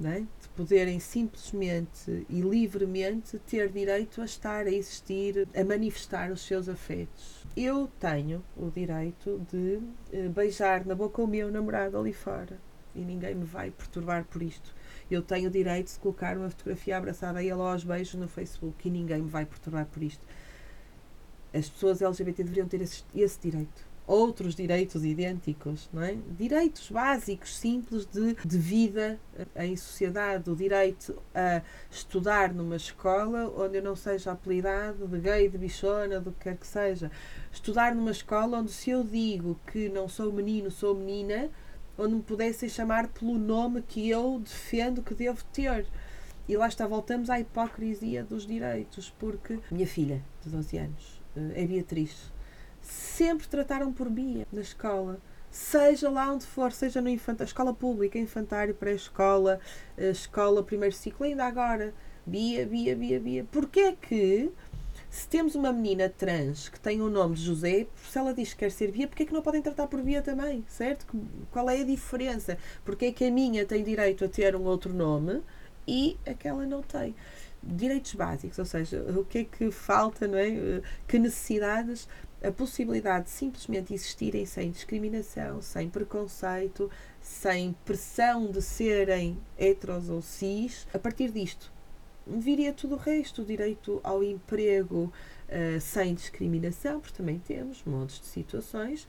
É? 0.05 0.21
de 0.21 0.49
poderem 0.55 1.01
simplesmente 1.01 2.27
e 2.29 2.43
livremente 2.43 3.39
ter 3.39 3.71
direito 3.71 4.21
a 4.21 4.27
estar, 4.27 4.67
a 4.67 4.71
existir, 4.71 5.49
a 5.57 5.65
manifestar 5.65 6.31
os 6.31 6.43
seus 6.43 6.69
afetos. 6.69 7.47
Eu 7.57 7.91
tenho 7.99 8.45
o 8.55 8.71
direito 8.71 9.41
de 9.51 9.81
eh, 10.13 10.29
beijar 10.29 10.85
na 10.85 10.95
boca 10.95 11.23
o 11.23 11.27
meu 11.27 11.51
namorado 11.51 11.97
ali 11.97 12.13
fora 12.13 12.61
e 12.95 13.01
ninguém 13.01 13.35
me 13.35 13.45
vai 13.45 13.71
perturbar 13.71 14.25
por 14.25 14.43
isto. 14.43 14.75
Eu 15.11 15.23
tenho 15.23 15.49
o 15.49 15.53
direito 15.53 15.91
de 15.91 15.99
colocar 15.99 16.37
uma 16.37 16.51
fotografia 16.51 16.99
abraçada 16.99 17.39
a 17.39 17.43
ele 17.43 17.53
aos 17.53 17.83
beijos 17.83 18.15
no 18.15 18.29
Facebook 18.29 18.87
e 18.87 18.91
ninguém 18.91 19.23
me 19.23 19.31
vai 19.31 19.47
perturbar 19.47 19.87
por 19.87 20.03
isto. 20.03 20.27
As 21.55 21.71
pessoas 21.71 22.03
LGBT 22.03 22.45
deveriam 22.45 22.69
ter 22.69 22.83
esse, 22.83 23.03
esse 23.15 23.41
direito 23.41 23.86
outros 24.07 24.55
direitos 24.55 25.05
idênticos, 25.05 25.89
não 25.93 26.03
é? 26.03 26.17
Direitos 26.39 26.91
básicos, 26.91 27.57
simples 27.57 28.07
de, 28.07 28.35
de 28.35 28.59
vida 28.59 29.19
em 29.57 29.77
sociedade, 29.77 30.49
o 30.49 30.55
direito 30.55 31.21
a 31.35 31.61
estudar 31.91 32.55
numa 32.55 32.77
escola 32.77 33.53
onde 33.57 33.79
eu 33.79 33.83
não 33.83 33.97
seja 33.97 34.31
apelidado 34.33 35.09
de 35.09 35.19
gay, 35.19 35.49
de 35.49 35.59
bichona, 35.59 36.21
do 36.21 36.31
que 36.31 36.45
quer 36.45 36.57
que 36.57 36.67
seja. 36.67 37.11
Estudar 37.53 37.95
numa 37.95 38.13
escola 38.13 38.59
onde 38.59 38.71
se 38.71 38.91
eu 38.91 39.03
digo 39.03 39.59
que 39.73 39.89
não 39.89 40.09
sou 40.09 40.33
menino, 40.33 40.71
sou 40.71 40.95
menina, 40.95 41.51
onde 41.99 42.15
me 42.15 42.23
pudessem 42.23 42.69
chamar 42.69 43.09
pelo 43.09 43.37
nome 43.37 43.83
que 43.83 44.09
eu 44.09 44.39
defendo 44.39 45.03
que 45.03 45.15
devo 45.15 45.43
ter. 45.53 45.85
E 46.49 46.57
lá 46.57 46.69
está, 46.69 46.87
voltamos 46.87 47.29
à 47.29 47.41
hipocrisia 47.41 48.23
dos 48.23 48.47
direitos, 48.47 49.13
porque 49.19 49.59
minha 49.69 49.87
filha, 49.87 50.23
de 50.45 50.51
12 50.51 50.79
anos, 50.79 51.21
eh, 51.37 51.65
é 51.65 51.67
Beatriz, 51.67 52.31
sempre 52.87 53.47
trataram 53.47 53.93
por 53.93 54.09
Bia 54.09 54.47
na 54.53 54.61
escola. 54.61 55.19
Seja 55.51 56.11
lá 56.11 56.31
onde 56.33 56.45
for, 56.45 56.71
seja 56.71 57.01
no 57.01 57.09
infant, 57.09 57.41
escola 57.41 57.73
pública, 57.73 58.19
infantário, 58.19 58.75
pré-escola, 58.75 59.59
escola, 59.97 60.63
primeiro 60.63 60.95
ciclo, 60.95 61.25
ainda 61.25 61.45
agora. 61.45 61.95
Bia, 62.27 62.67
Bia, 62.67 62.95
Bia, 62.95 63.21
Bia. 63.21 63.45
Porquê 63.51 63.81
é 63.81 63.93
que, 63.93 64.51
se 65.09 65.27
temos 65.29 65.55
uma 65.55 65.73
menina 65.73 66.09
trans 66.11 66.69
que 66.69 66.79
tem 66.79 67.01
o 67.01 67.09
nome 67.09 67.37
de 67.37 67.43
José, 67.43 67.87
se 68.11 68.19
ela 68.19 68.35
diz 68.35 68.53
que 68.53 68.59
quer 68.61 68.71
ser 68.71 68.91
Bia, 68.91 69.07
porquê 69.07 69.23
é 69.23 69.27
que 69.27 69.33
não 69.33 69.41
podem 69.41 69.63
tratar 69.63 69.87
por 69.87 70.03
Bia 70.03 70.21
também? 70.21 70.65
Certo? 70.69 71.07
Qual 71.51 71.71
é 71.71 71.81
a 71.81 71.85
diferença? 71.85 72.59
Porquê 72.85 73.07
é 73.07 73.13
que 73.13 73.25
a 73.25 73.31
minha 73.31 73.65
tem 73.65 73.83
direito 73.83 74.25
a 74.25 74.29
ter 74.29 74.55
um 74.57 74.65
outro 74.65 74.93
nome 74.93 75.41
e 75.87 76.19
aquela 76.27 76.67
não 76.67 76.83
tem? 76.83 77.15
Direitos 77.63 78.15
básicos, 78.15 78.59
ou 78.59 78.65
seja, 78.65 79.03
o 79.17 79.25
que 79.25 79.39
é 79.39 79.45
que 79.45 79.71
falta, 79.71 80.29
não 80.29 80.39
é? 80.39 80.83
Que 81.09 81.19
necessidades 81.19 82.07
a 82.43 82.51
possibilidade 82.51 83.27
de 83.27 83.31
simplesmente 83.31 83.95
existirem 83.95 84.45
sem 84.45 84.71
discriminação, 84.71 85.61
sem 85.61 85.89
preconceito, 85.89 86.91
sem 87.21 87.75
pressão 87.85 88.51
de 88.51 88.63
serem 88.63 89.39
heteros 89.59 90.09
ou 90.09 90.21
cis, 90.23 90.87
a 90.93 90.99
partir 90.99 91.31
disto 91.31 91.73
viria 92.27 92.73
tudo 92.73 92.97
o 92.97 92.99
resto, 92.99 93.43
o 93.43 93.45
direito 93.45 94.01
ao 94.03 94.23
emprego 94.23 95.13
uh, 95.49 95.81
sem 95.81 96.15
discriminação, 96.15 97.01
porque 97.01 97.17
também 97.17 97.39
temos 97.39 97.85
montes 97.85 98.21
de 98.21 98.27
situações, 98.27 99.07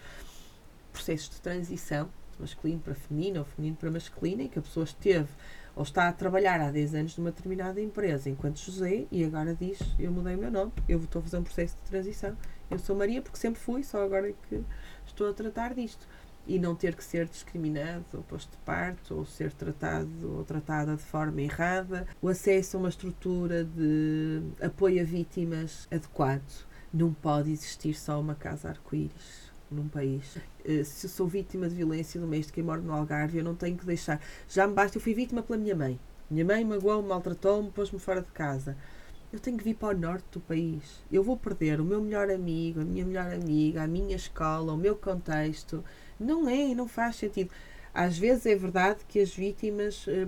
processos 0.94 1.30
de 1.30 1.42
transição 1.42 2.10
masculino 2.40 2.80
para 2.80 2.94
feminino 2.94 3.40
ou 3.40 3.46
feminino 3.46 3.76
para 3.78 3.90
masculino, 3.90 4.44
em 4.44 4.48
que 4.48 4.60
a 4.60 4.62
pessoa 4.62 4.84
esteve 4.84 5.30
ou 5.76 5.84
está 5.84 6.08
a 6.08 6.14
trabalhar 6.14 6.60
há 6.62 6.72
10 6.72 6.96
anos 6.96 7.18
numa 7.18 7.32
determinada 7.32 7.82
empresa 7.82 8.30
enquanto 8.30 8.60
José 8.60 9.06
e 9.12 9.24
agora 9.24 9.56
diz: 9.56 9.80
Eu 10.00 10.12
mudei 10.12 10.36
o 10.36 10.38
meu 10.38 10.52
nome, 10.52 10.72
eu 10.88 11.00
estou 11.00 11.20
a 11.20 11.24
fazer 11.24 11.38
um 11.38 11.44
processo 11.44 11.76
de 11.78 11.90
transição 11.90 12.38
eu 12.70 12.80
sou 12.80 12.96
Maria 12.96 13.22
porque 13.22 13.38
sempre 13.38 13.60
fui, 13.60 13.84
só 13.84 14.04
agora 14.04 14.30
é 14.30 14.34
que 14.50 14.64
estou 15.06 15.30
a 15.30 15.34
tratar 15.34 15.74
disto. 15.74 16.08
E 16.46 16.58
não 16.58 16.76
ter 16.76 16.96
que 16.96 17.04
ser 17.04 17.28
discriminado 17.28 18.06
ou 18.14 18.24
posto 18.24 18.52
de 18.52 18.58
parte 18.60 19.14
ou 19.14 19.26
ser 19.26 19.52
tratado 19.52 20.38
ou 20.38 20.46
tratada 20.46 20.96
de 20.96 21.04
forma 21.04 21.42
errada. 21.42 22.08
O 22.22 22.30
acesso 22.30 22.78
a 22.78 22.80
uma 22.80 22.90
estrutura 22.90 23.66
de 23.66 24.42
apoio 24.62 25.02
a 25.02 25.04
vítimas 25.04 25.90
adequado. 25.92 26.66
Não 26.94 27.14
pode 27.14 27.52
existir 27.52 27.94
só 27.94 28.20
uma 28.20 28.34
casa 28.34 28.70
arco-íris 28.70 29.52
num 29.70 29.90
país. 29.90 30.38
Eh, 30.64 30.86
se 30.86 31.06
eu 31.06 31.10
sou 31.10 31.28
vítima 31.28 31.68
de 31.68 31.76
violência 31.76 32.20
doméstica 32.20 32.62
e 32.62 32.64
moro 32.64 32.82
no 32.82 32.94
Algarve, 32.94 33.40
eu 33.40 33.44
não 33.44 33.54
tenho 33.54 33.78
que 33.78 33.86
deixar. 33.86 34.22
Já 34.48 34.66
me 34.66 34.74
basta, 34.74 34.98
eu 34.98 35.02
fui 35.02 35.14
vítima 35.14 35.44
pela 35.44 35.60
minha 35.60 35.76
mãe. 35.76 36.00
Minha 36.32 36.46
mãe 36.46 36.64
magoou-me, 36.64 37.10
maltratou-me, 37.10 37.72
pôs-me 37.72 38.00
fora 38.00 38.22
de 38.22 38.32
casa 38.32 38.78
eu 39.32 39.40
tenho 39.40 39.58
que 39.58 39.64
vir 39.64 39.76
para 39.76 39.96
o 39.96 40.00
norte 40.00 40.26
do 40.32 40.40
país. 40.40 41.04
Eu 41.12 41.24
vou 41.24 41.36
perder 41.36 41.82
o 41.82 41.84
meu 41.84 42.02
melhor 42.02 42.30
amigo, 42.30 42.82
a 42.82 42.86
minha 42.86 43.06
melhor 43.06 43.34
amiga, 43.34 43.84
a 43.84 43.88
minha 43.88 44.16
escola, 44.16 44.74
o 44.74 44.78
meu 44.78 44.96
contexto. 44.96 45.84
Não 46.20 46.48
é, 46.50 46.74
não 46.74 46.88
faz 46.88 47.18
sentido. 47.18 47.52
Às 47.94 48.18
vezes 48.18 48.46
é 48.46 48.56
verdade 48.56 49.00
que 49.08 49.20
as 49.20 49.34
vítimas 49.34 50.06
eh, 50.08 50.28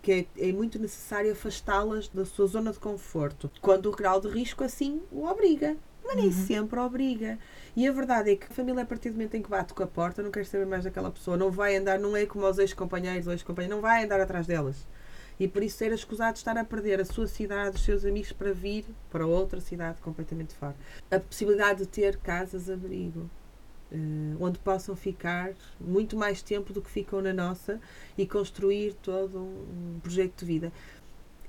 que 0.00 0.26
é, 0.36 0.48
é 0.48 0.52
muito 0.52 0.78
necessário 0.78 1.30
afastá-las 1.30 2.08
da 2.08 2.24
sua 2.24 2.46
zona 2.46 2.72
de 2.72 2.80
conforto, 2.80 3.50
quando 3.60 3.86
o 3.86 3.92
grau 3.92 4.20
de 4.20 4.28
risco 4.28 4.64
assim 4.64 5.00
o 5.12 5.24
obriga. 5.24 5.76
Mas 6.04 6.16
nem 6.16 6.26
uhum. 6.26 6.32
sempre 6.32 6.80
obriga. 6.80 7.38
E 7.76 7.86
a 7.86 7.92
verdade 7.92 8.32
é 8.32 8.36
que 8.36 8.46
a 8.46 8.50
família, 8.50 8.82
a 8.82 8.86
partir 8.86 9.10
do 9.10 9.12
momento 9.12 9.36
em 9.36 9.42
que 9.42 9.48
bate 9.48 9.72
com 9.72 9.84
a 9.84 9.86
porta, 9.86 10.20
não 10.20 10.32
quer 10.32 10.44
saber 10.44 10.66
mais 10.66 10.82
daquela 10.82 11.12
pessoa, 11.12 11.36
não 11.36 11.48
vai 11.48 11.76
andar, 11.76 11.96
não 11.96 12.16
é 12.16 12.26
como 12.26 12.44
os 12.44 12.58
ex-companheiros 12.58 13.28
ou 13.28 13.32
ex-companheiros, 13.32 13.76
não 13.76 13.80
vai 13.80 14.04
andar 14.04 14.20
atrás 14.20 14.48
delas 14.48 14.84
E 15.38 15.48
por 15.48 15.62
isso 15.62 15.82
era 15.82 15.94
escusado 15.94 16.36
estar 16.36 16.56
a 16.56 16.64
perder 16.64 17.00
a 17.00 17.04
sua 17.04 17.26
cidade, 17.26 17.76
os 17.76 17.84
seus 17.84 18.04
amigos, 18.04 18.32
para 18.32 18.52
vir 18.52 18.84
para 19.10 19.26
outra 19.26 19.60
cidade 19.60 20.00
completamente 20.00 20.54
fora. 20.54 20.76
A 21.10 21.18
possibilidade 21.18 21.80
de 21.80 21.86
ter 21.86 22.16
casas-abrigo. 22.16 23.30
Uh, 23.94 24.36
onde 24.40 24.58
possam 24.58 24.96
ficar 24.96 25.52
muito 25.78 26.16
mais 26.16 26.40
tempo 26.40 26.72
do 26.72 26.80
que 26.80 26.88
ficam 26.88 27.20
na 27.20 27.30
nossa 27.30 27.78
e 28.16 28.26
construir 28.26 28.94
todo 28.94 29.38
um, 29.38 29.96
um 29.96 30.00
projeto 30.00 30.38
de 30.38 30.44
vida. 30.46 30.72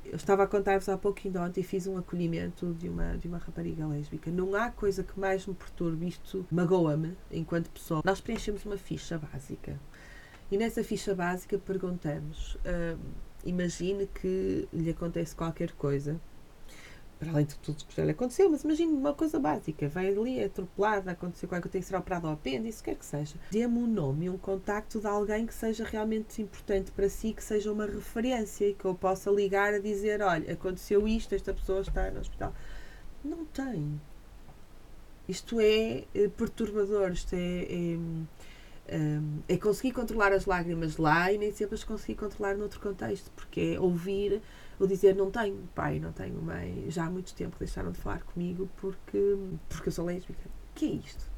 Eu 0.05 0.17
estava 0.17 0.43
a 0.43 0.47
contar-vos 0.47 0.89
há 0.89 0.97
pouco 0.97 1.21
ainda 1.23 1.41
ontem 1.41 1.61
e 1.61 1.63
fiz 1.63 1.87
um 1.87 1.97
acolhimento 1.97 2.73
de 2.73 2.89
uma, 2.89 3.17
de 3.17 3.29
uma 3.29 3.37
rapariga 3.37 3.87
lésbica. 3.87 4.29
Não 4.29 4.53
há 4.55 4.69
coisa 4.69 5.03
que 5.03 5.17
mais 5.17 5.47
me 5.47 5.53
perturbe, 5.53 6.07
isto 6.07 6.45
magoa-me 6.51 7.15
enquanto 7.31 7.69
pessoa. 7.69 8.01
Nós 8.03 8.19
preenchemos 8.19 8.65
uma 8.65 8.77
ficha 8.77 9.17
básica 9.17 9.79
e 10.51 10.57
nessa 10.57 10.83
ficha 10.83 11.15
básica 11.15 11.57
perguntamos: 11.57 12.55
uh, 12.55 12.99
imagine 13.43 14.07
que 14.07 14.67
lhe 14.73 14.89
acontece 14.89 15.35
qualquer 15.35 15.71
coisa 15.73 16.19
para 17.23 17.31
além 17.31 17.45
de 17.45 17.55
tudo 17.55 17.85
que 17.85 17.95
já 17.95 18.03
lhe 18.03 18.11
aconteceu, 18.11 18.49
mas 18.49 18.63
imagine 18.63 18.91
uma 18.91 19.13
coisa 19.13 19.39
básica, 19.39 19.87
vai 19.87 20.09
ali, 20.09 20.39
é 20.39 20.45
atropelada, 20.45 21.11
aconteceu 21.11 21.47
qualquer 21.47 21.61
coisa, 21.63 21.71
tem 21.71 21.81
que 21.81 21.87
ser 21.87 21.95
operado 21.95 22.27
ao 22.27 22.33
apêndice, 22.33 22.83
quer 22.83 22.95
que 22.95 23.05
seja. 23.05 23.35
Dê-me 23.49 23.77
um 23.77 23.87
nome 23.87 24.25
e 24.25 24.29
um 24.29 24.37
contacto 24.37 24.99
de 24.99 25.07
alguém 25.07 25.45
que 25.45 25.53
seja 25.53 25.85
realmente 25.85 26.41
importante 26.41 26.91
para 26.91 27.07
si, 27.07 27.33
que 27.33 27.43
seja 27.43 27.71
uma 27.71 27.85
referência 27.85 28.67
e 28.67 28.73
que 28.73 28.85
eu 28.85 28.93
possa 28.93 29.31
ligar 29.31 29.73
a 29.73 29.79
dizer, 29.79 30.21
olha, 30.21 30.53
aconteceu 30.53 31.07
isto, 31.07 31.33
esta 31.33 31.53
pessoa 31.53 31.81
está 31.81 32.11
no 32.11 32.19
hospital. 32.19 32.53
Não 33.23 33.45
tem. 33.45 34.01
Isto 35.27 35.59
é, 35.61 36.03
é 36.13 36.27
perturbador, 36.27 37.11
isto 37.11 37.33
é, 37.33 37.63
é 37.63 37.97
é 39.47 39.57
conseguir 39.57 39.93
controlar 39.93 40.33
as 40.33 40.45
lágrimas 40.45 40.97
lá 40.97 41.31
e 41.31 41.37
nem 41.37 41.51
sempre 41.51 41.75
as 41.75 41.83
conseguir 41.83 42.15
controlar 42.15 42.55
noutro 42.55 42.79
contexto, 42.79 43.31
porque 43.31 43.75
é 43.75 43.79
ouvir 43.79 44.41
ou 44.79 44.87
dizer 44.87 45.15
não 45.15 45.31
tenho 45.31 45.57
pai, 45.73 45.99
não 45.99 46.11
tenho 46.11 46.41
mãe, 46.41 46.85
já 46.89 47.05
há 47.05 47.09
muito 47.09 47.33
tempo 47.33 47.55
deixaram 47.57 47.91
de 47.91 47.99
falar 47.99 48.23
comigo 48.23 48.69
porque, 48.77 49.37
porque 49.69 49.89
eu 49.89 49.93
sou 49.93 50.05
lésbica. 50.05 50.49
Que 50.75 50.85
é 50.85 50.89
isto? 50.89 51.31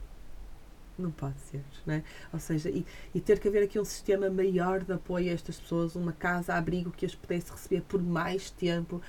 Não 0.97 1.11
pode 1.11 1.39
ser, 1.41 1.61
não 1.85 1.95
é? 1.95 2.03
Ou 2.31 2.39
seja, 2.39 2.69
e, 2.69 2.85
e 3.13 3.19
ter 3.19 3.37
que 3.39 3.47
haver 3.49 3.63
aqui 3.63 3.77
um 3.77 3.83
sistema 3.83 4.29
maior 4.29 4.81
de 4.83 4.93
apoio 4.93 5.29
a 5.29 5.33
estas 5.33 5.59
pessoas, 5.59 5.95
uma 5.95 6.13
casa-abrigo 6.13 6.89
que 6.89 7.05
as 7.05 7.13
pudesse 7.13 7.51
receber 7.51 7.81
por 7.81 8.01
mais 8.01 8.49
tempo, 8.49 9.01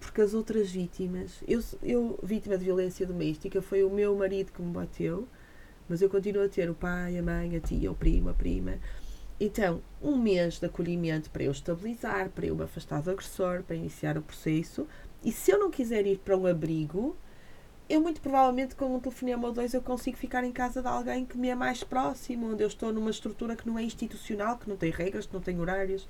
porque 0.00 0.22
as 0.22 0.32
outras 0.32 0.70
vítimas, 0.70 1.44
eu, 1.46 1.62
eu 1.82 2.18
vítima 2.22 2.56
de 2.56 2.64
violência 2.64 3.06
doméstica, 3.06 3.60
foi 3.60 3.84
o 3.84 3.90
meu 3.90 4.16
marido 4.16 4.50
que 4.50 4.62
me 4.62 4.72
bateu, 4.72 5.28
mas 5.92 6.00
eu 6.00 6.08
continuo 6.08 6.42
a 6.42 6.48
ter 6.48 6.70
o 6.70 6.74
pai, 6.74 7.18
a 7.18 7.22
mãe, 7.22 7.54
a 7.54 7.60
tia, 7.60 7.92
o 7.92 7.94
primo, 7.94 8.30
a 8.30 8.32
prima, 8.32 8.78
então, 9.38 9.82
um 10.00 10.16
mês 10.16 10.58
de 10.58 10.64
acolhimento 10.64 11.28
para 11.28 11.42
eu 11.42 11.52
estabilizar, 11.52 12.30
para 12.30 12.46
eu 12.46 12.56
me 12.56 12.62
afastar 12.62 13.02
do 13.02 13.10
agressor, 13.10 13.62
para 13.62 13.76
iniciar 13.76 14.16
o 14.16 14.22
processo. 14.22 14.88
E 15.22 15.30
se 15.30 15.50
eu 15.50 15.58
não 15.58 15.70
quiser 15.70 16.06
ir 16.06 16.16
para 16.16 16.34
um 16.34 16.46
abrigo, 16.46 17.14
eu 17.90 18.00
muito 18.00 18.22
provavelmente 18.22 18.74
com 18.74 18.96
um 18.96 19.00
telefonema 19.00 19.48
ou 19.48 19.52
dois 19.52 19.74
eu 19.74 19.82
consigo 19.82 20.16
ficar 20.16 20.44
em 20.44 20.52
casa 20.52 20.80
de 20.80 20.88
alguém 20.88 21.26
que 21.26 21.36
me 21.36 21.50
é 21.50 21.54
mais 21.54 21.84
próximo, 21.84 22.52
onde 22.52 22.62
eu 22.62 22.68
estou 22.68 22.90
numa 22.90 23.10
estrutura 23.10 23.54
que 23.54 23.66
não 23.66 23.78
é 23.78 23.82
institucional, 23.82 24.56
que 24.56 24.70
não 24.70 24.78
tem 24.78 24.90
regras, 24.90 25.26
que 25.26 25.34
não 25.34 25.42
tem 25.42 25.60
horários. 25.60 26.08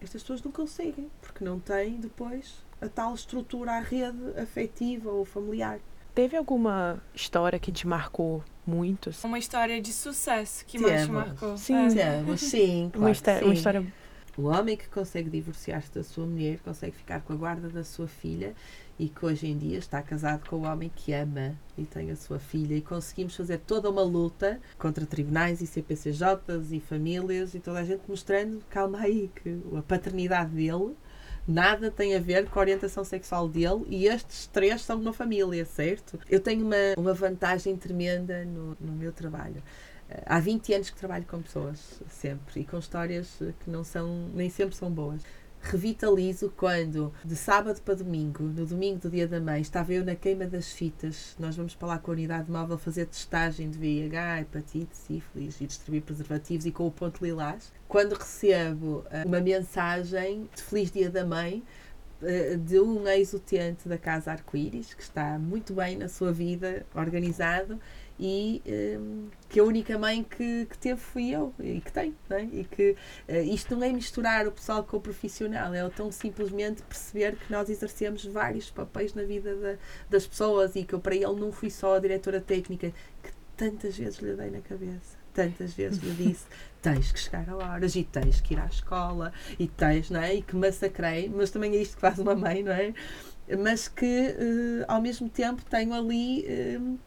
Estas 0.00 0.22
pessoas 0.22 0.42
não 0.42 0.50
conseguem, 0.50 1.08
porque 1.20 1.44
não 1.44 1.60
têm 1.60 2.00
depois 2.00 2.56
a 2.80 2.88
tal 2.88 3.14
estrutura, 3.14 3.72
a 3.72 3.80
rede 3.80 4.36
afetiva 4.36 5.12
ou 5.12 5.24
familiar. 5.24 5.78
Teve 6.12 6.36
alguma 6.36 7.00
história 7.14 7.58
que 7.58 7.70
te 7.70 7.86
marcou 7.86 8.42
muito? 8.66 9.10
Assim? 9.10 9.26
Uma 9.26 9.38
história 9.38 9.80
de 9.80 9.92
sucesso 9.92 10.64
que 10.66 10.78
mais 10.78 11.08
marcou. 11.08 11.56
Sim, 11.56 11.74
é. 11.74 12.36
sim, 12.36 12.90
claro, 12.90 13.06
uma, 13.06 13.10
história, 13.10 13.40
sim. 13.40 13.44
uma 13.44 13.54
história. 13.54 13.86
O 14.36 14.42
homem 14.48 14.76
que 14.76 14.86
consegue 14.88 15.30
divorciar-se 15.30 15.90
da 15.94 16.04
sua 16.04 16.26
mulher, 16.26 16.58
consegue 16.62 16.94
ficar 16.94 17.22
com 17.22 17.32
a 17.32 17.36
guarda 17.36 17.70
da 17.70 17.82
sua 17.82 18.06
filha 18.06 18.54
e 18.98 19.08
que 19.08 19.24
hoje 19.24 19.46
em 19.46 19.56
dia 19.56 19.78
está 19.78 20.02
casado 20.02 20.48
com 20.48 20.56
o 20.56 20.62
homem 20.64 20.90
que 20.94 21.12
ama 21.12 21.54
e 21.76 21.84
tem 21.84 22.10
a 22.10 22.16
sua 22.16 22.38
filha 22.38 22.74
e 22.74 22.82
conseguimos 22.82 23.34
fazer 23.34 23.58
toda 23.58 23.88
uma 23.88 24.02
luta 24.02 24.60
contra 24.78 25.06
tribunais 25.06 25.62
e 25.62 25.66
CPCJs 25.66 26.72
e 26.72 26.80
famílias 26.80 27.54
e 27.54 27.60
toda 27.60 27.78
a 27.80 27.84
gente 27.84 28.02
mostrando, 28.08 28.62
calma 28.68 29.00
aí, 29.00 29.30
que 29.42 29.58
a 29.76 29.82
paternidade 29.82 30.50
dele 30.50 30.94
nada 31.46 31.90
tem 31.90 32.14
a 32.14 32.18
ver 32.18 32.48
com 32.48 32.58
a 32.58 32.62
orientação 32.62 33.04
sexual 33.04 33.48
dele 33.48 33.84
e 33.88 34.06
estes 34.06 34.46
três 34.46 34.82
são 34.82 35.00
uma 35.00 35.12
família, 35.12 35.64
certo? 35.64 36.18
Eu 36.28 36.40
tenho 36.40 36.64
uma, 36.64 36.76
uma 36.96 37.14
vantagem 37.14 37.76
tremenda 37.76 38.44
no, 38.44 38.76
no 38.80 38.92
meu 38.92 39.12
trabalho. 39.12 39.62
Eh, 40.10 40.22
há 40.26 40.40
20 40.40 40.74
anos 40.74 40.90
que 40.90 40.98
trabalho 40.98 41.24
com 41.24 41.40
pessoas, 41.40 42.00
sempre, 42.08 42.60
e 42.60 42.64
com 42.64 42.78
histórias 42.78 43.38
que 43.60 43.70
não 43.70 43.84
são, 43.84 44.28
nem 44.34 44.50
sempre 44.50 44.74
são 44.74 44.90
boas 44.90 45.22
revitalizo 45.70 46.52
quando, 46.56 47.12
de 47.24 47.34
sábado 47.34 47.80
para 47.82 47.94
domingo, 47.94 48.44
no 48.44 48.64
domingo 48.64 49.00
do 49.00 49.10
dia 49.10 49.26
da 49.26 49.40
mãe, 49.40 49.60
estava 49.60 49.92
eu 49.92 50.04
na 50.04 50.14
queima 50.14 50.46
das 50.46 50.72
fitas. 50.72 51.34
Nós 51.38 51.56
vamos 51.56 51.74
para 51.74 51.88
lá 51.88 51.98
com 51.98 52.10
a 52.10 52.14
unidade 52.14 52.50
móvel 52.50 52.78
fazer 52.78 53.06
testagem 53.06 53.70
de 53.70 53.78
VIH, 53.78 54.40
hepatite, 54.42 54.96
sífilis 54.96 55.60
e 55.60 55.66
distribuir 55.66 56.02
preservativos 56.02 56.66
e 56.66 56.72
com 56.72 56.86
o 56.86 56.90
ponto 56.90 57.24
lilás. 57.24 57.72
Quando 57.88 58.14
recebo 58.14 59.04
uh, 59.10 59.26
uma 59.26 59.40
mensagem 59.40 60.48
de 60.54 60.62
Feliz 60.62 60.90
Dia 60.90 61.10
da 61.10 61.24
Mãe, 61.24 61.62
uh, 62.22 62.56
de 62.58 62.78
um 62.78 63.06
ex-utente 63.08 63.88
da 63.88 63.98
Casa 63.98 64.32
Arco-Íris, 64.32 64.94
que 64.94 65.02
está 65.02 65.38
muito 65.38 65.74
bem 65.74 65.96
na 65.96 66.08
sua 66.08 66.32
vida, 66.32 66.86
organizado, 66.94 67.80
e 68.18 68.62
um, 68.98 69.28
que 69.48 69.60
a 69.60 69.64
única 69.64 69.98
mãe 69.98 70.22
que, 70.22 70.66
que 70.66 70.78
teve 70.78 71.00
fui 71.00 71.30
eu 71.30 71.52
e 71.60 71.80
que 71.80 71.92
tem, 71.92 72.14
é? 72.30 72.42
e 72.44 72.64
que 72.64 72.96
uh, 73.28 73.34
isto 73.52 73.76
não 73.76 73.84
é 73.84 73.92
misturar 73.92 74.46
o 74.46 74.52
pessoal 74.52 74.82
com 74.84 74.96
o 74.96 75.00
profissional, 75.00 75.74
é 75.74 75.88
tão 75.90 76.10
simplesmente 76.10 76.82
perceber 76.82 77.36
que 77.36 77.52
nós 77.52 77.68
exercemos 77.68 78.24
vários 78.24 78.70
papéis 78.70 79.14
na 79.14 79.22
vida 79.22 79.54
da, 79.56 79.76
das 80.08 80.26
pessoas 80.26 80.74
e 80.76 80.84
que 80.84 80.94
eu 80.94 81.00
para 81.00 81.14
ele 81.14 81.36
não 81.38 81.52
fui 81.52 81.70
só 81.70 81.96
a 81.96 81.98
diretora 81.98 82.40
técnica 82.40 82.92
que 83.22 83.30
tantas 83.56 83.96
vezes 83.96 84.18
lhe 84.18 84.34
dei 84.34 84.50
na 84.50 84.60
cabeça 84.60 85.16
tantas 85.36 85.74
vezes 85.74 86.02
lhe 86.02 86.14
disse 86.14 86.46
tens 86.80 87.12
que 87.12 87.20
chegar 87.20 87.48
a 87.50 87.56
horas 87.56 87.94
e 87.94 88.02
tens 88.02 88.40
que 88.40 88.54
ir 88.54 88.60
à 88.60 88.66
escola 88.66 89.32
e 89.58 89.66
tens, 89.66 90.08
não 90.08 90.20
é? 90.20 90.34
E 90.36 90.42
que 90.42 90.56
massacrei, 90.56 91.28
mas 91.28 91.50
também 91.50 91.74
é 91.74 91.82
isto 91.82 91.96
que 91.96 92.00
faz 92.00 92.18
uma 92.18 92.34
mãe, 92.34 92.62
não 92.62 92.72
é? 92.72 92.94
Mas 93.58 93.88
que 93.88 94.04
uh, 94.04 94.84
ao 94.88 95.00
mesmo 95.00 95.28
tempo 95.28 95.64
tenho 95.64 95.92
ali 95.92 96.46
uh, 96.46 96.98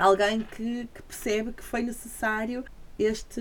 alguém 0.00 0.40
que, 0.40 0.88
que 0.92 1.02
percebe 1.02 1.52
que 1.52 1.62
foi 1.62 1.82
necessário 1.82 2.64
este, 2.98 3.40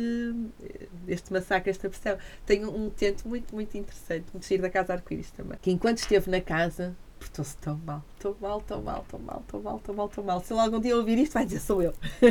este 1.08 1.32
massacre, 1.32 1.70
esta 1.70 1.90
pressão. 1.90 2.18
Tenho 2.46 2.70
um 2.70 2.90
tento 2.90 3.28
muito, 3.28 3.54
muito 3.56 3.78
interessante, 3.78 4.26
muito 4.34 4.46
giro 4.46 4.62
da 4.62 4.70
Casa 4.70 4.94
Arco-Íris 4.94 5.32
também. 5.32 5.58
Que 5.62 5.72
enquanto 5.72 6.00
esteve 6.00 6.30
na 6.30 6.42
casa, 6.42 6.96
portou-se 7.18 7.58
tão 7.58 7.80
mal, 7.86 8.04
tão 8.20 8.36
mal, 8.40 8.62
tão 8.62 8.82
mal, 8.82 9.06
tão 9.08 9.20
mal, 9.20 9.44
tão 9.48 9.62
mal, 9.62 9.80
tão 9.80 9.96
mal, 9.96 10.10
tão 10.10 10.24
mal. 10.24 10.42
Se 10.42 10.54
ele 10.54 10.62
algum 10.62 10.80
dia 10.80 10.96
ouvir 10.96 11.18
isto, 11.18 11.34
vai 11.34 11.46
dizer 11.46 11.60
sou 11.60 11.82
eu. 11.82 11.94
eu 12.22 12.28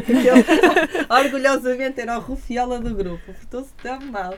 orgulhosamente 1.15 2.01
era 2.01 2.19
o 2.19 2.21
rufiola 2.21 2.81
do 2.81 2.95
grupo, 2.95 3.33
portou-se 3.33 3.73
tão 3.83 4.01
mal. 4.01 4.35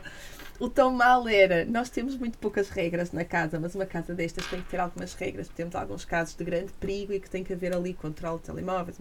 O 0.59 0.69
tão 0.69 0.91
mal 0.91 1.27
era, 1.27 1.65
nós 1.65 1.89
temos 1.89 2.15
muito 2.15 2.37
poucas 2.37 2.69
regras 2.69 3.11
na 3.11 3.25
casa, 3.25 3.59
mas 3.59 3.73
uma 3.73 3.85
casa 3.85 4.13
destas 4.13 4.45
tem 4.45 4.61
que 4.61 4.69
ter 4.69 4.79
algumas 4.79 5.15
regras. 5.15 5.47
Temos 5.49 5.73
alguns 5.75 6.05
casos 6.05 6.35
de 6.35 6.43
grande 6.43 6.71
perigo 6.73 7.13
e 7.13 7.19
que 7.19 7.29
tem 7.29 7.43
que 7.43 7.51
haver 7.51 7.75
ali 7.75 7.95
controle 7.95 8.37
de 8.37 8.43
telemóveis, 8.43 8.99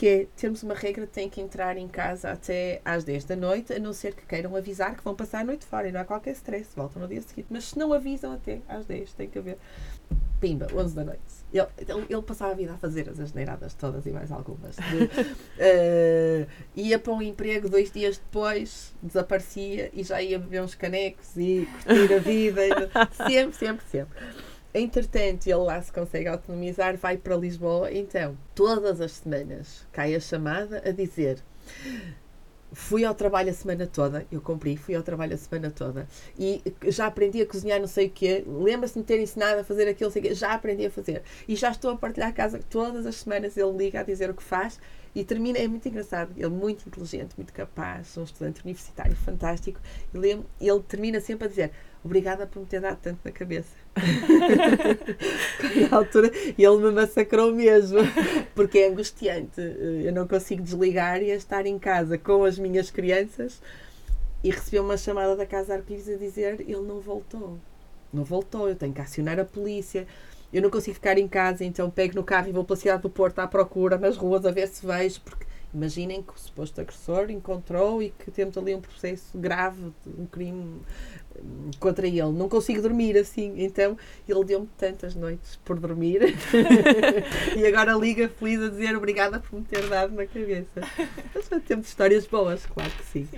que 0.00 0.08
é, 0.08 0.26
temos 0.34 0.62
uma 0.62 0.72
regra, 0.72 1.06
tem 1.06 1.28
que 1.28 1.42
entrar 1.42 1.76
em 1.76 1.86
casa 1.86 2.30
até 2.30 2.80
às 2.82 3.04
10 3.04 3.24
da 3.24 3.36
noite, 3.36 3.74
a 3.74 3.78
não 3.78 3.92
ser 3.92 4.14
que 4.14 4.24
queiram 4.24 4.56
avisar 4.56 4.96
que 4.96 5.04
vão 5.04 5.14
passar 5.14 5.40
a 5.40 5.44
noite 5.44 5.66
fora 5.66 5.90
e 5.90 5.92
não 5.92 6.00
há 6.00 6.04
qualquer 6.06 6.30
stress, 6.30 6.70
voltam 6.74 7.02
no 7.02 7.06
dia 7.06 7.20
seguinte. 7.20 7.48
Mas 7.50 7.64
se 7.64 7.78
não 7.78 7.92
avisam 7.92 8.32
até 8.32 8.62
às 8.66 8.86
10, 8.86 9.12
tem 9.12 9.28
que 9.28 9.38
haver. 9.38 9.58
Pimba, 10.40 10.68
11 10.74 10.94
da 10.94 11.04
noite. 11.04 11.20
Ele, 11.52 11.66
ele, 11.76 12.06
ele 12.08 12.22
passava 12.22 12.52
a 12.52 12.54
vida 12.54 12.72
a 12.72 12.78
fazer 12.78 13.10
as 13.10 13.20
asneiradas 13.20 13.74
todas 13.74 14.06
e 14.06 14.10
mais 14.10 14.32
algumas. 14.32 14.74
De, 14.76 15.04
uh, 15.04 16.48
ia 16.74 16.98
para 16.98 17.12
um 17.12 17.20
emprego, 17.20 17.68
dois 17.68 17.92
dias 17.92 18.16
depois 18.16 18.94
desaparecia 19.02 19.90
e 19.92 20.02
já 20.02 20.22
ia 20.22 20.38
beber 20.38 20.62
uns 20.62 20.74
canecos 20.74 21.36
e 21.36 21.68
curtir 21.84 22.14
a 22.14 22.18
vida. 22.20 22.90
sempre, 23.28 23.54
sempre, 23.54 23.86
sempre. 23.86 24.18
Entretanto, 24.72 25.46
ele 25.46 25.54
lá 25.56 25.80
se 25.82 25.92
consegue 25.92 26.28
autonomizar, 26.28 26.96
vai 26.96 27.16
para 27.16 27.36
Lisboa. 27.36 27.92
Então, 27.92 28.36
todas 28.54 29.00
as 29.00 29.12
semanas 29.12 29.86
cai 29.92 30.14
a 30.14 30.20
chamada 30.20 30.82
a 30.86 30.92
dizer: 30.92 31.42
Fui 32.72 33.04
ao 33.04 33.14
trabalho 33.14 33.50
a 33.50 33.52
semana 33.52 33.84
toda, 33.84 34.24
eu 34.30 34.40
cumpri, 34.40 34.76
fui 34.76 34.94
ao 34.94 35.02
trabalho 35.02 35.34
a 35.34 35.36
semana 35.36 35.72
toda 35.72 36.06
e 36.38 36.62
já 36.84 37.06
aprendi 37.06 37.42
a 37.42 37.46
cozinhar 37.46 37.80
não 37.80 37.88
sei 37.88 38.06
o 38.06 38.10
quê. 38.10 38.44
Lembra-se 38.46 38.94
de 38.94 39.00
me 39.00 39.04
ter 39.04 39.20
ensinado 39.20 39.60
a 39.60 39.64
fazer 39.64 39.88
aquilo, 39.88 40.08
sei 40.08 40.22
quê, 40.22 40.34
já 40.34 40.54
aprendi 40.54 40.86
a 40.86 40.90
fazer. 40.90 41.22
E 41.48 41.56
já 41.56 41.72
estou 41.72 41.90
a 41.90 41.96
partilhar 41.96 42.28
a 42.28 42.32
casa 42.32 42.60
todas 42.70 43.06
as 43.06 43.16
semanas. 43.16 43.56
Ele 43.56 43.76
liga 43.76 44.00
a 44.00 44.02
dizer 44.04 44.30
o 44.30 44.34
que 44.34 44.42
faz 44.42 44.78
e 45.16 45.24
termina. 45.24 45.58
É 45.58 45.66
muito 45.66 45.88
engraçado, 45.88 46.30
ele 46.36 46.44
é 46.44 46.48
muito 46.48 46.86
inteligente, 46.86 47.34
muito 47.36 47.52
capaz, 47.52 48.16
um 48.16 48.22
estudante 48.22 48.62
universitário 48.62 49.16
fantástico. 49.16 49.80
Ele, 50.14 50.40
ele 50.60 50.80
termina 50.86 51.20
sempre 51.20 51.46
a 51.46 51.48
dizer: 51.48 51.72
Obrigada 52.02 52.46
por 52.46 52.60
me 52.60 52.66
ter 52.66 52.80
dado 52.80 52.98
tanto 52.98 53.20
na 53.22 53.30
cabeça. 53.30 53.76
na 55.90 55.96
altura, 55.96 56.30
ele 56.58 56.76
me 56.78 56.90
massacrou 56.92 57.52
mesmo, 57.52 57.98
porque 58.54 58.78
é 58.78 58.88
angustiante. 58.88 59.60
Eu 59.60 60.12
não 60.12 60.26
consigo 60.26 60.62
desligar 60.62 61.22
e 61.22 61.30
estar 61.30 61.66
em 61.66 61.78
casa 61.78 62.16
com 62.16 62.44
as 62.44 62.58
minhas 62.58 62.90
crianças 62.90 63.60
e 64.42 64.50
recebi 64.50 64.78
uma 64.80 64.96
chamada 64.96 65.36
da 65.36 65.44
Casa 65.44 65.74
Arquivos 65.74 66.08
a 66.08 66.16
dizer 66.16 66.60
ele 66.60 66.80
não 66.80 67.00
voltou. 67.00 67.58
não 68.12 68.24
voltou, 68.24 68.68
eu 68.68 68.74
tenho 68.74 68.92
que 68.94 69.00
acionar 69.00 69.38
a 69.38 69.44
polícia. 69.44 70.06
Eu 70.52 70.62
não 70.62 70.70
consigo 70.70 70.94
ficar 70.94 71.16
em 71.18 71.28
casa, 71.28 71.64
então 71.64 71.88
pego 71.90 72.16
no 72.16 72.24
carro 72.24 72.48
e 72.48 72.52
vou 72.52 72.64
pela 72.64 72.76
cidade 72.76 73.02
do 73.02 73.10
Porto 73.10 73.38
à 73.38 73.46
procura 73.46 73.96
nas 73.98 74.16
ruas 74.16 74.44
a 74.44 74.50
ver 74.50 74.66
se 74.66 74.84
vejo, 74.84 75.20
porque 75.20 75.46
imaginem 75.72 76.22
que 76.22 76.32
o 76.32 76.38
suposto 76.38 76.80
agressor 76.80 77.30
encontrou 77.30 78.02
e 78.02 78.10
que 78.10 78.30
temos 78.32 78.58
ali 78.58 78.74
um 78.74 78.80
processo 78.80 79.38
grave, 79.38 79.92
um 80.18 80.26
crime 80.26 80.80
contra 81.78 82.06
ele. 82.06 82.22
Não 82.22 82.48
consigo 82.48 82.82
dormir 82.82 83.16
assim. 83.16 83.54
Então 83.56 83.96
ele 84.28 84.44
deu-me 84.44 84.68
tantas 84.76 85.14
noites 85.14 85.58
por 85.64 85.78
dormir 85.78 86.20
e 87.56 87.66
agora 87.66 87.92
liga 87.94 88.28
feliz 88.28 88.62
a 88.62 88.68
dizer 88.68 88.96
obrigada 88.96 89.40
por 89.40 89.58
me 89.58 89.64
ter 89.64 89.86
dado 89.88 90.14
na 90.14 90.26
cabeça. 90.26 90.80
Mas 91.34 91.48
temos 91.66 91.88
histórias 91.88 92.26
boas, 92.26 92.66
claro 92.66 92.90
que 92.90 93.04
sim. 93.04 93.28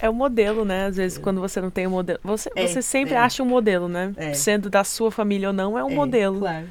É 0.00 0.08
o 0.08 0.14
modelo, 0.14 0.64
né? 0.64 0.86
Às 0.86 0.96
vezes, 0.96 1.18
é. 1.18 1.20
quando 1.20 1.40
você 1.40 1.60
não 1.60 1.70
tem 1.70 1.86
um 1.86 1.90
modelo. 1.90 2.20
Você, 2.24 2.50
é, 2.54 2.66
você 2.66 2.82
sempre 2.82 3.14
é. 3.14 3.18
acha 3.18 3.42
um 3.42 3.46
modelo, 3.46 3.88
né? 3.88 4.12
É. 4.16 4.34
Sendo 4.34 4.70
da 4.70 4.84
sua 4.84 5.10
família 5.10 5.48
ou 5.48 5.54
não, 5.54 5.78
é 5.78 5.84
um 5.84 5.90
é, 5.90 5.94
modelo. 5.94 6.40
Claro. 6.40 6.66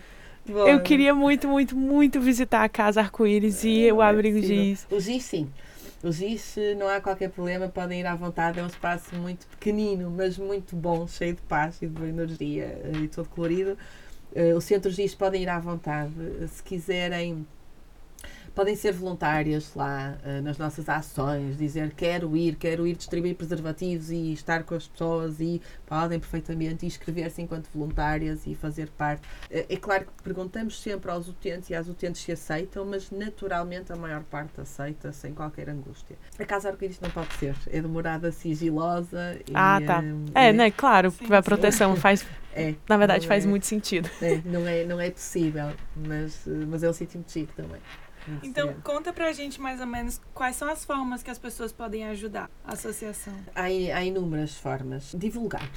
Eu 0.47 0.81
queria 0.81 1.13
muito, 1.13 1.47
muito, 1.47 1.75
muito 1.75 2.19
visitar 2.19 2.63
a 2.63 2.69
Casa 2.69 3.01
Arco-Íris 3.01 3.63
e 3.63 3.87
é, 3.87 3.93
o 3.93 4.01
Abrigo 4.01 4.41
Giz. 4.41 4.87
O 4.89 4.99
Giz, 4.99 5.23
sim. 5.23 5.47
Os 6.01 6.15
GIS 6.15 6.55
não 6.77 6.87
há 6.87 7.01
qualquer 7.01 7.29
problema, 7.29 7.67
podem 7.67 7.99
ir 7.99 8.05
à 8.05 8.15
vontade, 8.15 8.59
é 8.59 8.63
um 8.63 8.67
espaço 8.67 9.13
muito 9.15 9.45
pequenino, 9.47 10.09
mas 10.09 10.37
muito 10.37 10.73
bom, 10.73 11.05
cheio 11.05 11.33
de 11.33 11.41
paz 11.41 11.81
e 11.81 11.87
de 11.87 12.05
energia 12.05 12.81
eh, 12.85 12.99
e 13.03 13.07
todo 13.09 13.27
colorido. 13.27 13.77
Uh, 14.31 14.55
o 14.55 14.61
centro 14.61 14.89
GIS 14.91 15.13
podem 15.13 15.41
ir 15.41 15.49
à 15.49 15.59
vontade, 15.59 16.13
se 16.47 16.63
quiserem 16.63 17.45
podem 18.59 18.75
ser 18.75 18.91
voluntárias 18.91 19.73
lá 19.73 20.17
uh, 20.21 20.41
nas 20.41 20.57
nossas 20.57 20.89
ações, 20.89 21.57
dizer 21.57 21.93
quero 21.95 22.35
ir, 22.35 22.55
quero 22.55 22.85
ir 22.85 22.93
distribuir 22.93 23.33
preservativos 23.33 24.11
e 24.11 24.33
estar 24.33 24.63
com 24.63 24.75
as 24.75 24.85
pessoas 24.85 25.39
e 25.39 25.61
podem 25.85 26.19
perfeitamente 26.19 26.85
inscrever-se 26.85 27.41
enquanto 27.41 27.69
voluntárias 27.73 28.45
e 28.45 28.53
fazer 28.53 28.89
parte. 28.89 29.21
Uh, 29.45 29.63
é 29.69 29.77
claro 29.77 30.07
que 30.07 30.23
perguntamos 30.23 30.77
sempre 30.81 31.09
aos 31.09 31.29
utentes 31.29 31.69
e 31.69 31.73
às 31.73 31.87
utentes 31.87 32.21
se 32.21 32.33
aceitam, 32.33 32.83
mas 32.83 33.09
naturalmente 33.11 33.93
a 33.93 33.95
maior 33.95 34.23
parte 34.23 34.59
aceita 34.59 35.13
sem 35.13 35.33
qualquer 35.33 35.69
angústia. 35.69 36.17
A 36.37 36.43
Casa 36.43 36.67
Arco-Íris 36.67 36.99
não 36.99 37.11
pode 37.11 37.31
ser, 37.35 37.55
é 37.67 37.81
demorada 37.81 38.29
sigilosa. 38.29 39.39
Ah, 39.53 39.79
e, 39.81 39.85
tá. 39.85 40.03
é, 40.35 40.49
é, 40.49 40.51
né? 40.51 40.69
Claro, 40.69 41.11
sim, 41.11 41.33
a 41.33 41.41
proteção 41.41 41.95
sim. 41.95 42.01
faz 42.01 42.25
é, 42.53 42.75
Na 42.89 42.97
verdade, 42.97 43.25
faz 43.25 43.45
é, 43.45 43.47
muito 43.47 43.65
sentido. 43.65 44.09
É, 44.21 44.41
não, 44.43 44.67
é, 44.67 44.83
não 44.83 44.99
é 44.99 45.09
possível, 45.09 45.71
mas, 45.95 46.45
mas 46.67 46.83
é 46.83 46.89
um 46.89 46.93
sítio 46.93 47.19
muito 47.19 47.31
chique 47.31 47.53
também. 47.53 47.79
Então, 48.43 48.73
conta 48.83 49.11
pra 49.11 49.31
gente 49.31 49.59
mais 49.59 49.79
ou 49.79 49.87
menos 49.87 50.21
quais 50.33 50.55
são 50.55 50.69
as 50.69 50.85
formas 50.85 51.23
que 51.23 51.29
as 51.29 51.39
pessoas 51.39 51.71
podem 51.71 52.05
ajudar 52.05 52.49
a 52.63 52.73
associação. 52.73 53.33
Há, 53.55 53.63
há 53.63 54.03
inúmeras 54.03 54.55
formas. 54.55 55.13
Divulgar. 55.17 55.69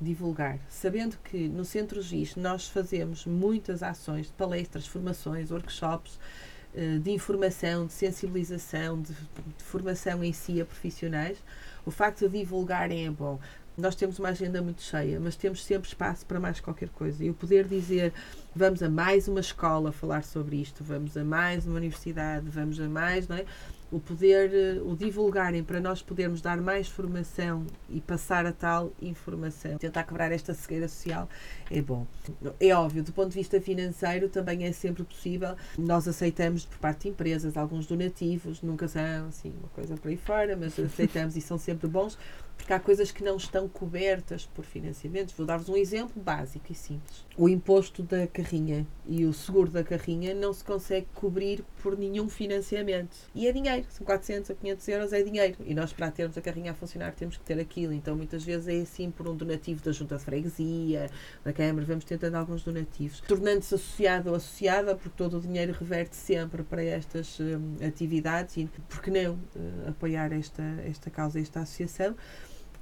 Divulgar. 0.00 0.58
Sabendo 0.68 1.18
que 1.24 1.48
no 1.48 1.64
Centro 1.64 2.00
GIS 2.00 2.36
nós 2.36 2.68
fazemos 2.68 3.26
muitas 3.26 3.82
ações 3.82 4.26
de 4.26 4.32
palestras, 4.32 4.86
formações, 4.86 5.50
workshops 5.50 6.18
eh, 6.74 6.98
de 6.98 7.10
informação, 7.10 7.86
de 7.86 7.92
sensibilização, 7.92 9.00
de, 9.02 9.12
de 9.12 9.64
formação 9.64 10.22
em 10.22 10.32
si 10.32 10.60
a 10.60 10.64
profissionais, 10.64 11.36
o 11.84 11.90
facto 11.90 12.28
de 12.28 12.38
divulgarem 12.38 13.06
é 13.06 13.10
bom 13.10 13.40
nós 13.80 13.94
temos 13.94 14.18
uma 14.18 14.28
agenda 14.28 14.62
muito 14.62 14.82
cheia, 14.82 15.18
mas 15.18 15.36
temos 15.36 15.64
sempre 15.64 15.88
espaço 15.88 16.24
para 16.26 16.38
mais 16.38 16.60
qualquer 16.60 16.88
coisa. 16.90 17.24
E 17.24 17.30
o 17.30 17.34
poder 17.34 17.66
dizer 17.66 18.12
vamos 18.54 18.82
a 18.82 18.90
mais 18.90 19.28
uma 19.28 19.40
escola 19.40 19.92
falar 19.92 20.24
sobre 20.24 20.56
isto, 20.56 20.82
vamos 20.82 21.16
a 21.16 21.24
mais 21.24 21.66
uma 21.66 21.76
universidade, 21.76 22.48
vamos 22.48 22.80
a 22.80 22.88
mais, 22.88 23.28
não 23.28 23.36
é? 23.36 23.44
o 23.90 23.98
poder, 23.98 24.54
eh, 24.54 24.80
o 24.82 24.94
divulgarem 24.94 25.64
para 25.64 25.80
nós 25.80 26.00
podermos 26.00 26.40
dar 26.40 26.60
mais 26.60 26.88
formação 26.88 27.66
e 27.88 28.00
passar 28.00 28.46
a 28.46 28.52
tal 28.52 28.92
informação. 29.02 29.78
Tentar 29.78 30.04
quebrar 30.04 30.30
esta 30.30 30.54
cegueira 30.54 30.86
social 30.86 31.28
é 31.70 31.82
bom. 31.82 32.06
É 32.60 32.74
óbvio, 32.74 33.02
do 33.02 33.12
ponto 33.12 33.30
de 33.30 33.34
vista 33.34 33.60
financeiro 33.60 34.28
também 34.28 34.64
é 34.64 34.72
sempre 34.72 35.02
possível. 35.02 35.56
Nós 35.76 36.06
aceitamos 36.06 36.64
por 36.64 36.78
parte 36.78 37.02
de 37.02 37.08
empresas 37.08 37.56
alguns 37.56 37.86
donativos, 37.86 38.62
nunca 38.62 38.86
são 38.86 39.26
assim 39.28 39.52
uma 39.58 39.68
coisa 39.70 39.96
por 39.96 40.08
aí 40.08 40.16
fora, 40.16 40.56
mas 40.56 40.78
aceitamos 40.78 41.36
e 41.36 41.40
são 41.40 41.58
sempre 41.58 41.88
bons, 41.88 42.16
porque 42.60 42.74
há 42.74 42.78
coisas 42.78 43.10
que 43.10 43.24
não 43.24 43.36
estão 43.36 43.66
cobertas 43.66 44.44
por 44.44 44.64
financiamentos. 44.64 45.34
Vou 45.34 45.46
dar-vos 45.46 45.68
um 45.68 45.76
exemplo 45.76 46.22
básico 46.22 46.70
e 46.70 46.74
simples. 46.74 47.24
O 47.36 47.48
imposto 47.48 48.02
da 48.02 48.26
carrinha 48.26 48.86
e 49.06 49.24
o 49.24 49.32
seguro 49.32 49.70
da 49.70 49.82
carrinha 49.82 50.34
não 50.34 50.52
se 50.52 50.62
consegue 50.62 51.06
cobrir 51.14 51.64
por 51.82 51.96
nenhum 51.96 52.28
financiamento. 52.28 53.16
E 53.34 53.48
é 53.48 53.52
dinheiro, 53.52 53.86
são 53.88 54.04
400 54.04 54.50
a 54.50 54.54
500 54.54 54.88
euros, 54.88 55.12
é 55.12 55.22
dinheiro. 55.22 55.56
E 55.64 55.74
nós, 55.74 55.92
para 55.92 56.10
termos 56.10 56.36
a 56.36 56.42
carrinha 56.42 56.72
a 56.72 56.74
funcionar, 56.74 57.12
temos 57.12 57.38
que 57.38 57.42
ter 57.42 57.58
aquilo. 57.58 57.94
Então, 57.94 58.14
muitas 58.14 58.44
vezes 58.44 58.68
é 58.68 58.82
assim 58.82 59.10
por 59.10 59.26
um 59.26 59.34
donativo 59.34 59.82
da 59.82 59.90
junta 59.90 60.18
de 60.18 60.24
freguesia, 60.24 61.10
da 61.42 61.52
Câmara, 61.52 61.86
vamos 61.86 62.04
tentando 62.04 62.34
alguns 62.34 62.62
donativos. 62.62 63.20
Tornando-se 63.22 63.74
associado 63.74 64.30
ou 64.30 64.36
associada, 64.36 64.94
porque 64.94 65.16
todo 65.16 65.38
o 65.38 65.40
dinheiro 65.40 65.72
reverte 65.72 66.14
sempre 66.14 66.62
para 66.62 66.84
estas 66.84 67.40
hum, 67.40 67.76
atividades 67.86 68.58
e, 68.58 68.68
por 68.88 69.00
que 69.00 69.10
não, 69.10 69.34
uh, 69.34 69.88
apoiar 69.88 70.30
esta, 70.32 70.62
esta 70.86 71.10
causa, 71.10 71.40
esta 71.40 71.60
associação 71.60 72.14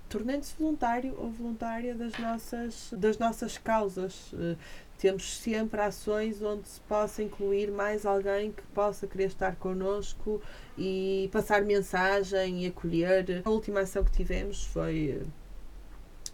tornando-se 0.09 0.55
voluntário 0.59 1.15
ou 1.19 1.31
voluntária 1.31 1.95
das 1.95 2.17
nossas, 2.19 2.91
das 2.93 3.19
nossas 3.19 3.59
causas. 3.59 4.33
Uh, 4.33 4.57
temos 4.99 5.39
sempre 5.39 5.81
ações 5.81 6.43
onde 6.43 6.69
se 6.69 6.81
possa 6.81 7.23
incluir 7.23 7.71
mais 7.71 8.05
alguém 8.05 8.51
que 8.51 8.63
possa 8.75 9.07
querer 9.07 9.27
estar 9.27 9.55
connosco 9.57 10.43
e 10.77 11.29
passar 11.33 11.63
mensagem 11.63 12.65
e 12.65 12.67
acolher. 12.67 13.43
A 13.45 13.51
última 13.51 13.81
ação 13.81 14.03
que 14.03 14.11
tivemos 14.11 14.65
foi, 14.65 15.23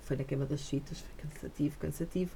foi 0.02 0.16
na 0.16 0.24
queima 0.24 0.46
das 0.46 0.66
fitas, 0.66 1.00
foi 1.00 1.28
cansativo, 1.28 1.78
cansativo. 1.78 2.32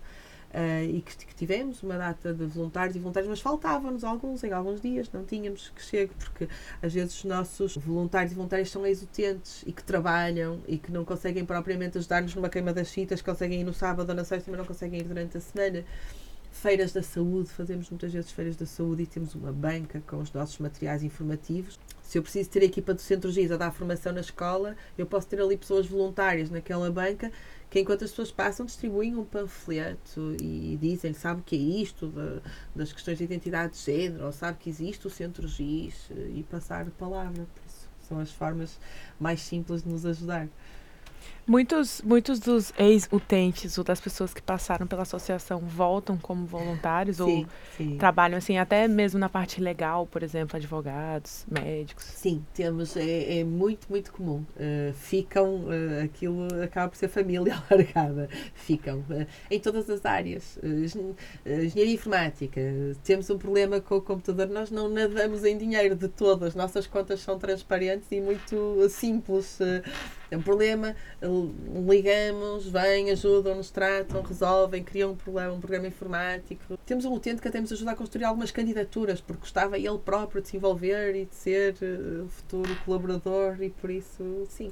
Uh, 0.48 0.82
e 0.82 1.02
que, 1.02 1.26
que, 1.26 1.34
tivemos 1.34 1.82
uma 1.82 1.98
data 1.98 2.32
de 2.32 2.46
voluntários 2.46 2.96
e 2.96 2.98
voluntários, 2.98 3.28
mas 3.28 3.40
faltavam-nos 3.40 4.02
alguns 4.02 4.42
em 4.42 4.50
alguns 4.50 4.80
dias, 4.80 5.10
não 5.12 5.22
tínhamos 5.22 5.70
que 5.76 5.82
chegar, 5.82 6.14
porque 6.14 6.48
às 6.80 6.94
vezes 6.94 7.18
os 7.18 7.24
nossos 7.24 7.76
voluntários 7.76 8.32
e 8.32 8.34
voluntárias 8.34 8.70
são 8.70 8.86
ex-utentes 8.86 9.62
e 9.66 9.72
que 9.72 9.84
trabalham 9.84 10.60
e 10.66 10.78
que 10.78 10.90
não 10.90 11.04
conseguem 11.04 11.44
propriamente 11.44 11.98
ajudar-nos 11.98 12.34
numa 12.34 12.48
queima 12.48 12.72
das 12.72 12.90
fitas, 12.90 13.20
conseguem 13.20 13.60
ir 13.60 13.64
no 13.64 13.74
sábado 13.74 14.08
ou 14.08 14.14
na 14.14 14.24
sexta, 14.24 14.50
mas 14.50 14.58
não 14.58 14.66
conseguem 14.66 15.00
ir 15.00 15.04
durante 15.04 15.36
a 15.36 15.40
semana 15.40 15.84
feiras 16.50 16.92
da 16.92 17.02
saúde, 17.02 17.50
fazemos 17.50 17.88
muitas 17.90 18.12
vezes 18.12 18.30
feiras 18.30 18.56
da 18.56 18.66
saúde 18.66 19.02
e 19.02 19.06
temos 19.06 19.34
uma 19.34 19.52
banca 19.52 20.02
com 20.06 20.18
os 20.18 20.32
nossos 20.32 20.58
materiais 20.58 21.02
informativos. 21.02 21.78
Se 22.02 22.18
eu 22.18 22.22
preciso 22.22 22.50
ter 22.50 22.62
a 22.62 22.64
equipa 22.64 22.94
do 22.94 23.00
Centro 23.00 23.30
GIS 23.30 23.50
a 23.52 23.56
dar 23.56 23.70
formação 23.70 24.12
na 24.12 24.20
escola, 24.20 24.74
eu 24.96 25.06
posso 25.06 25.26
ter 25.26 25.40
ali 25.40 25.56
pessoas 25.56 25.86
voluntárias 25.86 26.50
naquela 26.50 26.90
banca 26.90 27.30
que 27.70 27.80
enquanto 27.80 28.04
as 28.04 28.10
pessoas 28.10 28.30
passam 28.30 28.64
distribuem 28.64 29.16
um 29.16 29.24
panfleto 29.24 30.34
e 30.40 30.78
dizem, 30.80 31.12
sabe 31.12 31.40
o 31.40 31.44
que 31.44 31.56
é 31.56 31.82
isto 31.82 32.08
de, 32.08 32.40
das 32.74 32.92
questões 32.92 33.18
de 33.18 33.24
identidade 33.24 33.74
de 33.74 33.78
género, 33.78 34.24
ou 34.24 34.32
sabe 34.32 34.58
que 34.58 34.70
existe 34.70 35.06
o 35.06 35.10
Centro 35.10 35.46
GIS 35.46 36.10
e 36.34 36.44
passar 36.50 36.86
a 36.86 36.90
palavra. 36.90 37.46
Por 37.54 37.62
isso, 37.66 37.88
são 38.08 38.18
as 38.18 38.30
formas 38.32 38.80
mais 39.20 39.40
simples 39.40 39.82
de 39.82 39.88
nos 39.88 40.06
ajudar. 40.06 40.48
Muitos, 41.48 42.02
muitos 42.02 42.38
dos 42.40 42.74
ex-utentes 42.78 43.78
ou 43.78 43.82
das 43.82 43.98
pessoas 43.98 44.34
que 44.34 44.42
passaram 44.42 44.86
pela 44.86 45.00
associação 45.00 45.60
voltam 45.60 46.18
como 46.18 46.44
voluntários 46.44 47.16
sim, 47.16 47.22
ou 47.22 47.46
sim. 47.74 47.96
trabalham 47.96 48.36
assim 48.36 48.58
até 48.58 48.86
mesmo 48.86 49.18
na 49.18 49.30
parte 49.30 49.58
legal, 49.58 50.06
por 50.06 50.22
exemplo, 50.22 50.58
advogados, 50.58 51.46
médicos. 51.50 52.04
Sim, 52.04 52.44
temos 52.52 52.98
é, 52.98 53.38
é 53.38 53.44
muito 53.44 53.86
muito 53.88 54.12
comum. 54.12 54.44
Uh, 54.56 54.92
ficam 54.92 55.64
uh, 55.64 56.04
aquilo 56.04 56.46
acaba 56.62 56.90
por 56.90 56.98
ser 56.98 57.08
família 57.08 57.54
alargada. 57.70 58.28
Ficam 58.52 58.98
uh, 58.98 59.26
em 59.50 59.58
todas 59.58 59.88
as 59.88 60.04
áreas. 60.04 60.58
engenharia 61.46 61.94
informática. 61.94 62.60
Temos 63.02 63.30
um 63.30 63.38
problema 63.38 63.80
com 63.80 63.94
o 63.94 64.02
computador. 64.02 64.48
Nós 64.48 64.70
não 64.70 64.90
nadamos 64.90 65.46
em 65.46 65.56
dinheiro 65.56 65.96
de 65.96 66.08
todas. 66.08 66.54
Nossas 66.54 66.86
contas 66.86 67.20
são 67.20 67.38
transparentes 67.38 68.12
e 68.12 68.20
muito 68.20 68.86
simples. 68.90 69.58
É 70.30 70.36
um 70.36 70.42
problema, 70.42 70.94
ligamos, 71.88 72.66
vêm, 72.66 73.10
ajudam, 73.10 73.54
nos 73.54 73.70
tratam, 73.70 74.22
resolvem, 74.22 74.82
criam 74.82 75.12
um 75.12 75.16
problema, 75.16 75.52
um 75.52 75.60
programa 75.60 75.86
informático. 75.86 76.78
Temos 76.86 77.04
um 77.04 77.12
utente 77.12 77.40
que 77.40 77.48
até 77.48 77.60
nos 77.60 77.72
ajuda 77.72 77.92
a 77.92 77.96
construir 77.96 78.24
algumas 78.24 78.50
candidaturas, 78.50 79.20
porque 79.20 79.40
gostava 79.40 79.78
ele 79.78 79.98
próprio 79.98 80.42
de 80.42 80.48
se 80.48 80.56
envolver 80.56 81.14
e 81.14 81.24
de 81.24 81.34
ser 81.34 81.74
uh, 81.82 82.28
futuro 82.28 82.76
colaborador 82.84 83.62
e 83.62 83.70
por 83.70 83.90
isso, 83.90 84.46
sim. 84.48 84.70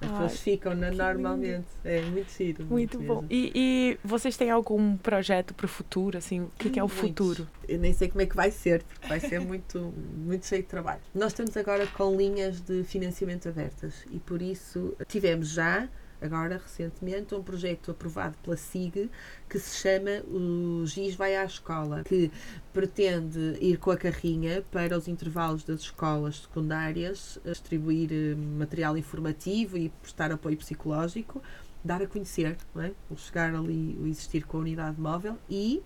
As 0.00 0.10
pessoas 0.10 0.40
ficam 0.40 0.74
na, 0.74 0.90
normalmente. 0.90 1.66
É 1.84 2.02
muito 2.02 2.30
giro. 2.30 2.64
Muito, 2.66 2.98
bom. 3.00 3.24
E, 3.30 3.50
e, 3.54 3.98
vocês 4.04 4.36
têm 4.36 4.50
algum 4.50 4.96
projeto 4.96 5.54
para 5.54 5.64
o 5.64 5.68
futuro? 5.68 6.18
Assim, 6.18 6.40
o 6.42 6.50
que, 6.58 6.70
que 6.70 6.78
é 6.78 6.84
o 6.84 6.88
futuro? 6.88 7.48
Eu 7.68 7.78
nem 7.78 7.92
sei 7.92 8.08
como 8.08 8.20
é 8.20 8.26
que 8.26 8.36
vai 8.36 8.50
ser, 8.50 8.82
porque 8.82 9.08
vai 9.08 9.20
ser 9.20 9.40
muito, 9.40 9.94
muito 10.16 10.46
cheio 10.46 10.62
de 10.62 10.68
trabalho. 10.68 11.00
Nós 11.14 11.32
estamos 11.32 11.56
agora 11.56 11.86
com 11.86 12.14
linhas 12.14 12.60
de 12.60 12.84
financiamento 12.84 13.48
abertas 13.48 14.04
e 14.10 14.18
por 14.18 14.42
isso 14.42 14.94
tivemos 15.08 15.48
já 15.48 15.88
agora 16.20 16.60
recentemente 16.62 17.34
um 17.34 17.42
projeto 17.42 17.90
aprovado 17.90 18.36
pela 18.42 18.56
SIG 18.56 19.10
que 19.48 19.58
se 19.58 19.76
chama 19.76 20.22
o 20.28 20.84
GIS 20.86 21.14
vai 21.14 21.36
à 21.36 21.44
escola, 21.44 22.02
que 22.04 22.30
pretende 22.72 23.56
ir 23.60 23.78
com 23.78 23.90
a 23.90 23.96
carrinha 23.96 24.62
para 24.70 24.96
os 24.96 25.08
intervalos 25.08 25.64
das 25.64 25.80
escolas 25.80 26.42
secundárias, 26.42 27.38
distribuir 27.44 28.10
eh, 28.12 28.34
material 28.34 28.96
informativo 28.96 29.76
e 29.76 29.88
prestar 30.02 30.32
apoio 30.32 30.56
psicológico, 30.56 31.42
dar 31.84 32.02
a 32.02 32.06
conhecer, 32.06 32.56
não 32.74 32.82
é? 32.82 32.92
chegar 33.16 33.54
ali, 33.54 33.98
existir 34.08 34.44
com 34.44 34.58
a 34.58 34.60
unidade 34.60 35.00
móvel 35.00 35.38
e 35.48 35.82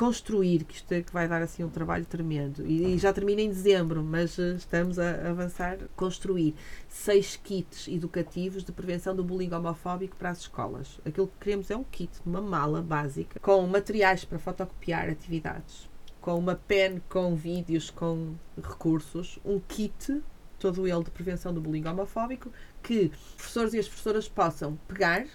construir, 0.00 0.64
que 0.64 0.76
isto 0.76 0.90
é 0.92 1.02
que 1.02 1.12
vai 1.12 1.28
dar 1.28 1.42
assim 1.42 1.62
um 1.62 1.68
trabalho 1.68 2.06
tremendo. 2.06 2.64
E, 2.66 2.94
e 2.94 2.98
já 2.98 3.12
termina 3.12 3.42
em 3.42 3.50
dezembro, 3.50 4.02
mas 4.02 4.38
uh, 4.38 4.56
estamos 4.56 4.98
a, 4.98 5.28
avançar. 5.28 5.76
Construir 5.94 6.54
seis 6.88 7.36
kits 7.36 7.86
educativos 7.86 8.64
de 8.64 8.72
prevenção 8.72 9.14
do 9.14 9.22
bullying 9.22 9.52
homofóbico 9.52 10.16
para 10.16 10.30
as 10.30 10.38
escolas. 10.38 10.98
Aquilo 11.04 11.26
que 11.26 11.44
queremos 11.44 11.70
é 11.70 11.76
um 11.76 11.84
kit, 11.84 12.10
uma 12.24 12.40
mala 12.40 12.80
básica, 12.80 13.38
com 13.40 13.60
materiais 13.66 14.24
para 14.24 14.38
fotocopiar 14.38 15.10
atividades, 15.10 15.86
com 16.18 16.38
uma 16.38 16.54
pen 16.54 17.02
com 17.06 17.36
vídeos, 17.36 17.90
com 17.90 18.36
recursos, 18.56 19.38
um 19.44 19.60
kit 19.60 20.22
todo 20.58 20.88
ele 20.88 21.04
de 21.04 21.10
prevenção 21.10 21.52
do 21.52 21.60
bullying 21.60 21.86
homofóbico, 21.86 22.50
que 22.82 23.12
professores 23.36 23.74
e 23.74 23.78
as 23.78 23.86
professoras 23.86 24.28
possam 24.28 24.78
pegar, 24.88 25.26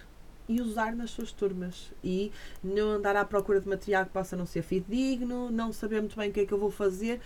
e 0.48 0.60
usar 0.60 0.94
nas 0.94 1.10
suas 1.10 1.32
turmas 1.32 1.92
e 2.02 2.32
não 2.62 2.90
andar 2.90 3.16
à 3.16 3.24
procura 3.24 3.60
de 3.60 3.68
material 3.68 4.04
que 4.04 4.12
possa 4.12 4.36
não 4.36 4.46
ser 4.46 4.62
fidedigno, 4.62 5.50
não 5.50 5.72
saber 5.72 6.00
muito 6.00 6.16
bem 6.16 6.30
o 6.30 6.32
que 6.32 6.40
é 6.40 6.46
que 6.46 6.52
eu 6.52 6.58
vou 6.58 6.70
fazer. 6.70 7.20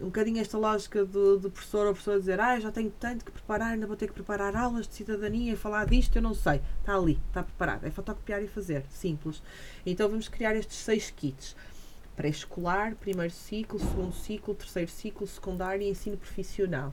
Um 0.00 0.06
bocadinho 0.06 0.40
esta 0.40 0.58
lógica 0.58 1.04
do, 1.04 1.38
do 1.38 1.50
professor 1.50 1.86
ou 1.86 1.92
professora 1.92 2.18
dizer 2.18 2.40
ah, 2.40 2.58
já 2.58 2.72
tenho 2.72 2.90
tanto 2.98 3.24
que 3.24 3.30
preparar, 3.30 3.72
ainda 3.72 3.86
vou 3.86 3.96
ter 3.96 4.08
que 4.08 4.14
preparar 4.14 4.56
aulas 4.56 4.88
de 4.88 4.94
cidadania, 4.94 5.56
falar 5.56 5.86
disto, 5.86 6.16
eu 6.16 6.22
não 6.22 6.34
sei. 6.34 6.60
Está 6.80 6.96
ali, 6.96 7.20
está 7.28 7.42
preparado. 7.44 7.84
É 7.84 7.90
fotocopiar 7.90 8.42
e 8.42 8.48
fazer. 8.48 8.84
Simples. 8.90 9.40
Então 9.86 10.08
vamos 10.08 10.28
criar 10.28 10.56
estes 10.56 10.78
seis 10.78 11.10
kits. 11.10 11.54
Pré-escolar, 12.16 12.96
primeiro 12.96 13.32
ciclo, 13.32 13.78
segundo 13.78 14.12
ciclo, 14.12 14.54
terceiro 14.54 14.90
ciclo, 14.90 15.26
secundário 15.26 15.82
e 15.82 15.90
ensino 15.90 16.16
profissional. 16.16 16.92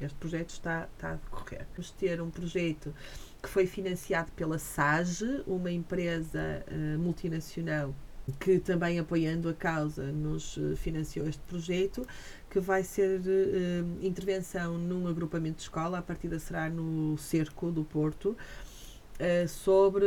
Este 0.00 0.16
projeto 0.16 0.50
está, 0.50 0.88
está 0.94 1.12
a 1.12 1.14
decorrer. 1.16 1.66
Vamos 1.72 1.90
ter 1.90 2.20
um 2.20 2.30
projeto 2.30 2.94
que 3.42 3.48
foi 3.48 3.66
financiado 3.66 4.30
pela 4.32 4.58
SAGE, 4.58 5.42
uma 5.46 5.70
empresa 5.70 6.64
uh, 6.70 6.98
multinacional 6.98 7.94
que 8.38 8.60
também 8.60 8.98
apoiando 8.98 9.48
a 9.48 9.54
causa 9.54 10.12
nos 10.12 10.56
eh, 10.56 10.76
financiou 10.76 11.26
este 11.26 11.42
projeto, 11.48 12.06
que 12.48 12.60
vai 12.60 12.84
ser 12.84 13.18
uh, 13.20 14.04
intervenção 14.04 14.78
num 14.78 15.08
agrupamento 15.08 15.56
de 15.56 15.62
escola, 15.62 15.98
a 15.98 16.02
partida 16.02 16.38
será 16.38 16.68
no 16.68 17.18
Cerco 17.18 17.72
do 17.72 17.82
Porto, 17.82 18.36
uh, 18.36 19.48
sobre 19.48 20.04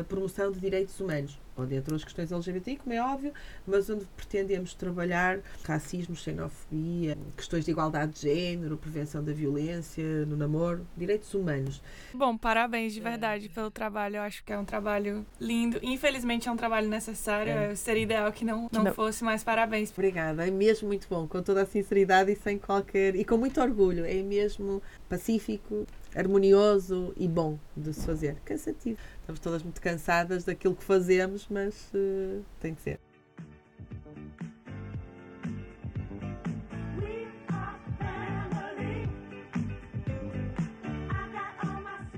a 0.00 0.04
promoção 0.04 0.52
de 0.52 0.60
direitos 0.60 1.00
humanos 1.00 1.40
onde 1.56 1.74
entram 1.74 1.96
as 1.96 2.04
questões 2.04 2.30
LGBT, 2.32 2.76
como 2.76 2.94
é 2.94 3.02
óbvio, 3.02 3.32
mas 3.66 3.88
onde 3.88 4.04
pretendemos 4.16 4.74
trabalhar 4.74 5.40
racismo, 5.64 6.14
xenofobia, 6.14 7.16
questões 7.36 7.64
de 7.64 7.70
igualdade 7.70 8.12
de 8.12 8.20
género, 8.22 8.76
prevenção 8.76 9.22
da 9.22 9.32
violência 9.32 10.04
no 10.26 10.36
namoro, 10.36 10.86
direitos 10.96 11.32
humanos. 11.34 11.82
Bom, 12.12 12.36
parabéns 12.36 12.92
de 12.92 13.00
verdade 13.00 13.48
pelo 13.48 13.70
trabalho. 13.70 14.16
Eu 14.16 14.22
acho 14.22 14.44
que 14.44 14.52
é 14.52 14.58
um 14.58 14.64
trabalho 14.64 15.24
lindo. 15.40 15.78
Infelizmente 15.82 16.48
é 16.48 16.52
um 16.52 16.56
trabalho 16.56 16.88
necessário. 16.88 17.52
É. 17.52 17.74
Seria 17.74 18.02
ideal 18.02 18.32
que 18.32 18.44
não, 18.44 18.68
não, 18.72 18.84
não, 18.84 18.94
fosse, 18.94 19.24
mas 19.24 19.42
parabéns. 19.42 19.90
Obrigada. 19.90 20.46
É 20.46 20.50
mesmo 20.50 20.88
muito 20.88 21.06
bom, 21.08 21.26
com 21.26 21.42
toda 21.42 21.62
a 21.62 21.66
sinceridade 21.66 22.32
e 22.32 22.36
sem 22.36 22.58
qualquer. 22.58 23.16
e 23.16 23.24
com 23.24 23.36
muito 23.36 23.60
orgulho. 23.60 24.04
É 24.04 24.22
mesmo 24.22 24.82
pacífico, 25.08 25.86
harmonioso 26.14 27.12
e 27.16 27.28
bom 27.28 27.58
de 27.76 27.92
se 27.92 28.04
fazer. 28.04 28.36
Cansativo. 28.44 28.98
Estamos 29.26 29.40
todas 29.40 29.60
muito 29.60 29.80
cansadas 29.80 30.44
daquilo 30.44 30.76
que 30.76 30.84
fazemos, 30.84 31.48
mas 31.50 31.90
uh, 31.92 32.44
tem 32.60 32.76
que 32.76 32.80
ser. 32.80 33.00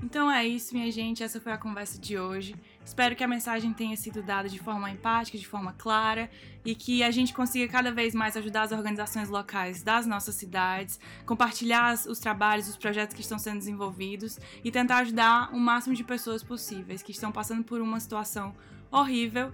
Então 0.03 0.31
é 0.31 0.45
isso, 0.45 0.75
minha 0.75 0.91
gente. 0.91 1.23
Essa 1.23 1.41
foi 1.41 1.51
a 1.51 1.57
conversa 1.57 1.99
de 1.99 2.15
hoje. 2.15 2.53
Espero 2.89 3.15
que 3.15 3.23
a 3.23 3.27
mensagem 3.27 3.71
tenha 3.71 3.95
sido 3.95 4.23
dada 4.23 4.49
de 4.49 4.57
forma 4.57 4.89
empática, 4.89 5.37
de 5.37 5.47
forma 5.47 5.73
clara 5.73 6.27
e 6.65 6.73
que 6.73 7.03
a 7.03 7.11
gente 7.11 7.35
consiga 7.35 7.71
cada 7.71 7.91
vez 7.91 8.15
mais 8.15 8.35
ajudar 8.35 8.63
as 8.63 8.71
organizações 8.71 9.29
locais 9.29 9.83
das 9.83 10.07
nossas 10.07 10.33
cidades, 10.33 10.99
compartilhar 11.23 11.93
os 11.93 12.17
trabalhos, 12.17 12.67
os 12.67 12.75
projetos 12.75 13.13
que 13.13 13.21
estão 13.21 13.37
sendo 13.37 13.59
desenvolvidos 13.59 14.39
e 14.63 14.71
tentar 14.71 14.97
ajudar 14.97 15.53
o 15.53 15.59
máximo 15.59 15.93
de 15.95 16.03
pessoas 16.03 16.43
possíveis 16.43 17.03
que 17.03 17.11
estão 17.11 17.31
passando 17.31 17.63
por 17.63 17.79
uma 17.79 17.99
situação 17.99 18.55
horrível 18.91 19.53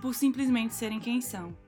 por 0.00 0.14
simplesmente 0.14 0.72
serem 0.72 1.00
quem 1.00 1.20
são. 1.20 1.65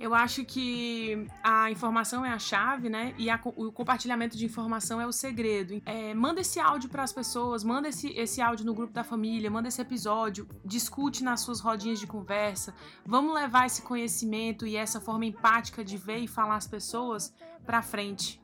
Eu 0.00 0.14
acho 0.14 0.46
que 0.46 1.26
a 1.42 1.70
informação 1.70 2.24
é 2.24 2.30
a 2.30 2.38
chave, 2.38 2.88
né? 2.88 3.14
E 3.18 3.28
a, 3.28 3.38
o 3.44 3.70
compartilhamento 3.70 4.34
de 4.34 4.46
informação 4.46 4.98
é 4.98 5.06
o 5.06 5.12
segredo. 5.12 5.82
É, 5.84 6.14
manda 6.14 6.40
esse 6.40 6.58
áudio 6.58 6.88
para 6.88 7.02
as 7.02 7.12
pessoas, 7.12 7.62
manda 7.62 7.86
esse, 7.86 8.08
esse 8.18 8.40
áudio 8.40 8.64
no 8.64 8.72
grupo 8.72 8.94
da 8.94 9.04
família, 9.04 9.50
manda 9.50 9.68
esse 9.68 9.78
episódio, 9.78 10.48
discute 10.64 11.22
nas 11.22 11.42
suas 11.42 11.60
rodinhas 11.60 12.00
de 12.00 12.06
conversa. 12.06 12.74
Vamos 13.04 13.34
levar 13.34 13.66
esse 13.66 13.82
conhecimento 13.82 14.66
e 14.66 14.74
essa 14.74 15.02
forma 15.02 15.26
empática 15.26 15.84
de 15.84 15.98
ver 15.98 16.20
e 16.20 16.26
falar 16.26 16.56
as 16.56 16.66
pessoas 16.66 17.34
para 17.66 17.82
frente. 17.82 18.40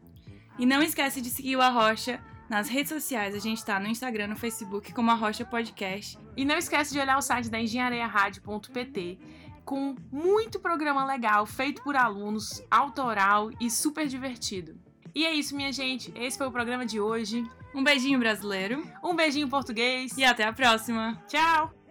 E 0.58 0.66
não 0.66 0.82
esquece 0.82 1.22
de 1.22 1.30
seguir 1.30 1.56
o 1.56 1.62
Arrocha 1.62 2.22
nas 2.50 2.68
redes 2.68 2.92
sociais. 2.92 3.34
A 3.34 3.38
gente 3.38 3.58
está 3.58 3.80
no 3.80 3.86
Instagram, 3.86 4.26
no 4.26 4.36
Facebook 4.36 4.92
como 4.92 5.10
Arrocha 5.10 5.42
Podcast. 5.42 6.18
E 6.36 6.44
não 6.44 6.58
esquece 6.58 6.92
de 6.92 7.00
olhar 7.00 7.16
o 7.16 7.22
site 7.22 7.48
da 7.48 7.58
engenhariaradio.pt 7.58 9.18
com 9.66 9.96
muito 10.10 10.60
programa 10.60 11.04
legal 11.04 11.44
feito 11.44 11.82
por 11.82 11.96
alunos, 11.96 12.62
autoral 12.70 13.50
e 13.60 13.68
super 13.68 14.06
divertido. 14.06 14.78
E 15.14 15.26
é 15.26 15.34
isso, 15.34 15.56
minha 15.56 15.72
gente. 15.72 16.12
Esse 16.14 16.38
foi 16.38 16.46
o 16.46 16.52
programa 16.52 16.86
de 16.86 17.00
hoje. 17.00 17.44
Um 17.74 17.82
beijinho 17.82 18.18
brasileiro. 18.18 18.86
Um 19.02 19.14
beijinho 19.14 19.48
português. 19.48 20.16
E 20.16 20.24
até 20.24 20.44
a 20.44 20.52
próxima. 20.52 21.20
Tchau! 21.26 21.85